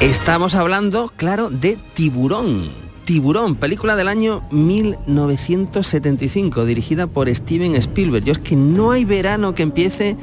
Estamos 0.00 0.54
hablando, 0.54 1.12
claro, 1.14 1.50
de 1.50 1.76
Tiburón. 1.92 2.87
Tiburón, 3.08 3.56
película 3.56 3.96
del 3.96 4.06
año 4.06 4.42
1975, 4.50 6.66
dirigida 6.66 7.06
por 7.06 7.34
Steven 7.34 7.74
Spielberg. 7.76 8.22
Yo 8.22 8.32
es 8.32 8.38
que 8.38 8.54
no 8.54 8.90
hay 8.90 9.06
verano 9.06 9.54
que 9.54 9.62
empiece 9.62 10.18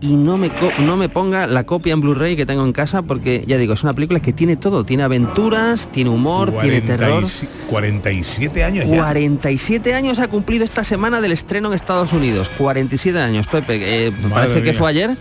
y 0.00 0.16
no 0.16 0.38
me, 0.38 0.50
no 0.78 0.96
me 0.96 1.10
ponga 1.10 1.46
la 1.46 1.64
copia 1.64 1.92
en 1.92 2.00
Blu-ray 2.00 2.34
que 2.34 2.46
tengo 2.46 2.64
en 2.64 2.72
casa 2.72 3.02
porque 3.02 3.44
ya 3.46 3.58
digo, 3.58 3.74
es 3.74 3.82
una 3.82 3.92
película 3.92 4.20
que 4.20 4.32
tiene 4.32 4.56
todo, 4.56 4.86
tiene 4.86 5.02
aventuras, 5.02 5.92
tiene 5.92 6.08
humor, 6.08 6.50
tiene 6.62 6.80
terror. 6.80 7.26
47 7.68 8.64
años 8.64 8.86
ya. 8.88 8.96
47 8.96 9.92
años 9.92 10.18
ha 10.18 10.28
cumplido 10.28 10.64
esta 10.64 10.82
semana 10.82 11.20
del 11.20 11.32
estreno 11.32 11.68
en 11.68 11.74
Estados 11.74 12.14
Unidos. 12.14 12.50
47 12.56 13.18
años, 13.18 13.46
Pepe. 13.48 14.06
Eh, 14.06 14.12
parece 14.32 14.62
que 14.62 14.72
fue 14.72 14.88
ayer 14.88 15.18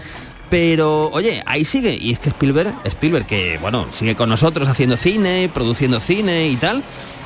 pero 0.53 1.09
oye, 1.11 1.41
ahí 1.47 1.65
sigue. 1.65 1.97
Y 1.99 2.11
es 2.11 2.19
que 2.19 2.29
Spielberg, 2.29 2.75
Spielberg 2.83 3.25
que 3.25 3.57
bueno, 3.57 3.87
sigue 3.89 4.15
con 4.15 4.29
nosotros 4.29 4.67
haciendo 4.67 4.97
cine, 4.97 5.49
produciendo 5.51 5.99
cine 5.99 6.47
y 6.47 6.57
tal. 6.57 6.83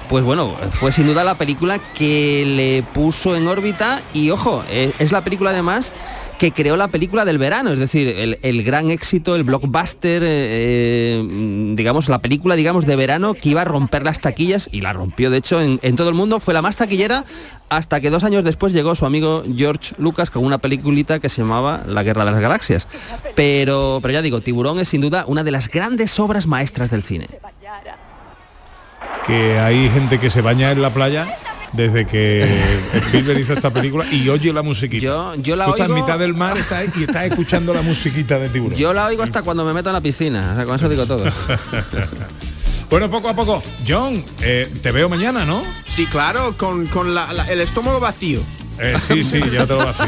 Pues 0.10 0.24
bueno, 0.24 0.56
fue 0.72 0.94
sin 0.94 1.08
duda 1.08 1.26
la 1.26 1.38
película 1.38 1.80
que 1.80 2.46
le 2.46 2.84
puso 2.94 3.36
en 3.36 3.46
órbita 3.48 4.04
y 4.14 4.30
ojo, 4.30 4.64
eh, 4.70 4.94
es 5.00 5.12
la 5.12 5.24
película 5.24 5.50
además 5.50 5.92
que 6.38 6.52
creó 6.52 6.78
la 6.78 6.88
película 6.88 7.26
del 7.26 7.38
verano, 7.38 7.72
es 7.72 7.80
decir, 7.80 8.38
el, 8.42 8.64
gran 8.64 8.92
éxito, 8.92 9.36
el 9.36 9.44
blockbuster, 9.44 10.22
eh, 10.24 10.28
eh, 10.30 11.74
digamos, 11.76 12.10
la 12.10 12.20
película, 12.20 12.56
digamos, 12.56 12.86
de 12.86 12.96
verano 12.96 13.34
que 13.34 13.50
iba 13.50 13.62
a 13.62 13.66
romper 13.66 14.04
las 14.04 14.22
taquillas 14.22 14.70
y 14.72 14.82
la 14.82 14.94
rompió, 14.94 15.30
de 15.30 15.38
hecho, 15.38 15.60
en, 15.60 15.96
todo 15.96 16.10
el 16.10 16.16
mundo, 16.16 16.40
fue 16.40 16.54
la 16.54 16.62
más 16.62 16.78
taquillera 16.78 17.26
hasta 17.70 18.00
que 18.00 18.10
dos 18.10 18.24
años 18.24 18.44
después 18.44 18.72
llegó 18.72 18.96
su 18.96 19.06
amigo 19.06 19.44
George 19.56 19.96
Lucas 19.98 20.30
con 20.30 20.46
una 20.46 20.60
peliculita 20.60 21.20
que 21.20 21.28
se 21.28 21.42
llamaba 21.42 21.84
La 21.88 22.04
Guerra 22.04 22.24
de 22.24 22.32
las 22.32 22.40
Galaxias. 22.40 22.88
Pero, 23.36 24.00
pero 24.02 24.14
ya 24.14 24.22
digo, 24.22 24.40
Tiburón 24.42 24.80
es 24.80 24.90
sin 24.90 25.02
duda 25.02 25.26
una 25.28 25.44
de 25.44 25.52
las 25.52 25.70
grandes 25.70 26.18
obras 26.20 26.48
maestras 26.48 26.90
del 26.92 27.04
cine. 27.04 27.28
Que 29.28 29.60
hay 29.60 29.90
gente 29.90 30.20
que 30.20 30.30
se 30.30 30.42
baña 30.42 30.72
en 30.72 30.82
la 30.82 30.94
playa 30.94 31.28
desde 31.74 32.06
que 32.06 32.44
Spielberg 32.94 33.40
hizo 33.40 33.54
esta 33.54 33.70
película 33.70 34.06
y 34.12 34.28
oye 34.30 34.54
la 34.54 34.62
musiquita. 34.62 35.04
Yo, 35.04 35.36
yo 35.36 35.56
la 35.56 35.68
oigo... 35.68 35.86
en 35.86 35.94
mitad 35.94 36.20
del 36.20 36.34
mar 36.34 36.58
y 36.98 37.04
estás 37.04 37.26
escuchando 37.26 37.74
la 37.74 37.82
musiquita 37.82 38.40
de 38.40 38.50
tiburón. 38.50 38.78
Yo 38.78 38.94
la 38.94 39.06
oigo 39.06 39.24
hasta 39.24 39.42
cuando 39.42 39.66
me 39.66 39.74
meto 39.74 39.90
en 39.90 39.94
la 39.94 40.02
piscina, 40.02 40.52
o 40.54 40.56
sea, 40.56 40.66
con 40.66 40.76
eso 40.76 40.90
digo 40.90 41.06
todo. 41.06 41.26
bueno, 42.90 43.10
poco 43.10 43.30
a 43.30 43.36
poco. 43.36 43.62
John, 43.88 44.24
eh, 44.42 44.72
te 44.82 44.92
veo 44.92 45.10
mañana, 45.10 45.46
¿no? 45.46 45.62
Sí, 45.86 46.06
claro, 46.06 46.56
con, 46.58 46.88
el 47.50 47.62
estómago 47.62 48.00
vacío. 48.00 48.42
Eh, 48.80 48.96
sí, 49.00 49.24
sí, 49.24 49.40
ya 49.52 49.66
te 49.66 49.74
lo 49.74 49.80
vacío. 49.80 50.08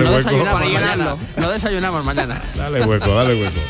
no, 0.00 0.12
desayunamos 0.12 0.60
mañana, 0.60 1.16
no 1.36 1.50
desayunamos 1.50 2.04
mañana. 2.04 2.40
Dale 2.56 2.84
hueco, 2.84 3.14
dale 3.14 3.40
hueco. 3.40 3.60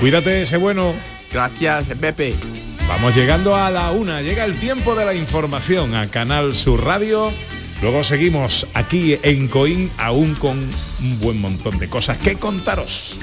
Cuídate, 0.00 0.42
ese 0.42 0.56
bueno. 0.56 0.94
Gracias, 1.32 1.86
Pepe. 2.00 2.32
Vamos 2.88 3.16
llegando 3.16 3.56
a 3.56 3.70
la 3.70 3.90
una, 3.92 4.20
llega 4.20 4.44
el 4.44 4.58
tiempo 4.58 4.94
de 4.94 5.04
la 5.04 5.14
información 5.14 5.94
a 5.94 6.10
Canal 6.10 6.54
Sur 6.54 6.84
Radio. 6.84 7.32
Luego 7.80 8.04
seguimos 8.04 8.66
aquí 8.74 9.18
en 9.22 9.48
Coín 9.48 9.90
aún 9.98 10.34
con 10.34 10.58
un 10.58 11.20
buen 11.20 11.40
montón 11.40 11.78
de 11.78 11.88
cosas 11.88 12.18
que 12.18 12.36
contaros. 12.36 13.16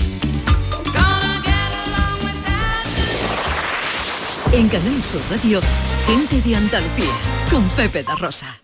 En 4.51 4.67
Canal 4.67 5.03
Sur 5.03 5.21
Radio, 5.29 5.61
gente 6.07 6.41
de 6.41 6.55
Andalucía, 6.55 7.13
con 7.49 7.67
Pepe 7.69 8.03
da 8.03 8.15
Rosa. 8.15 8.61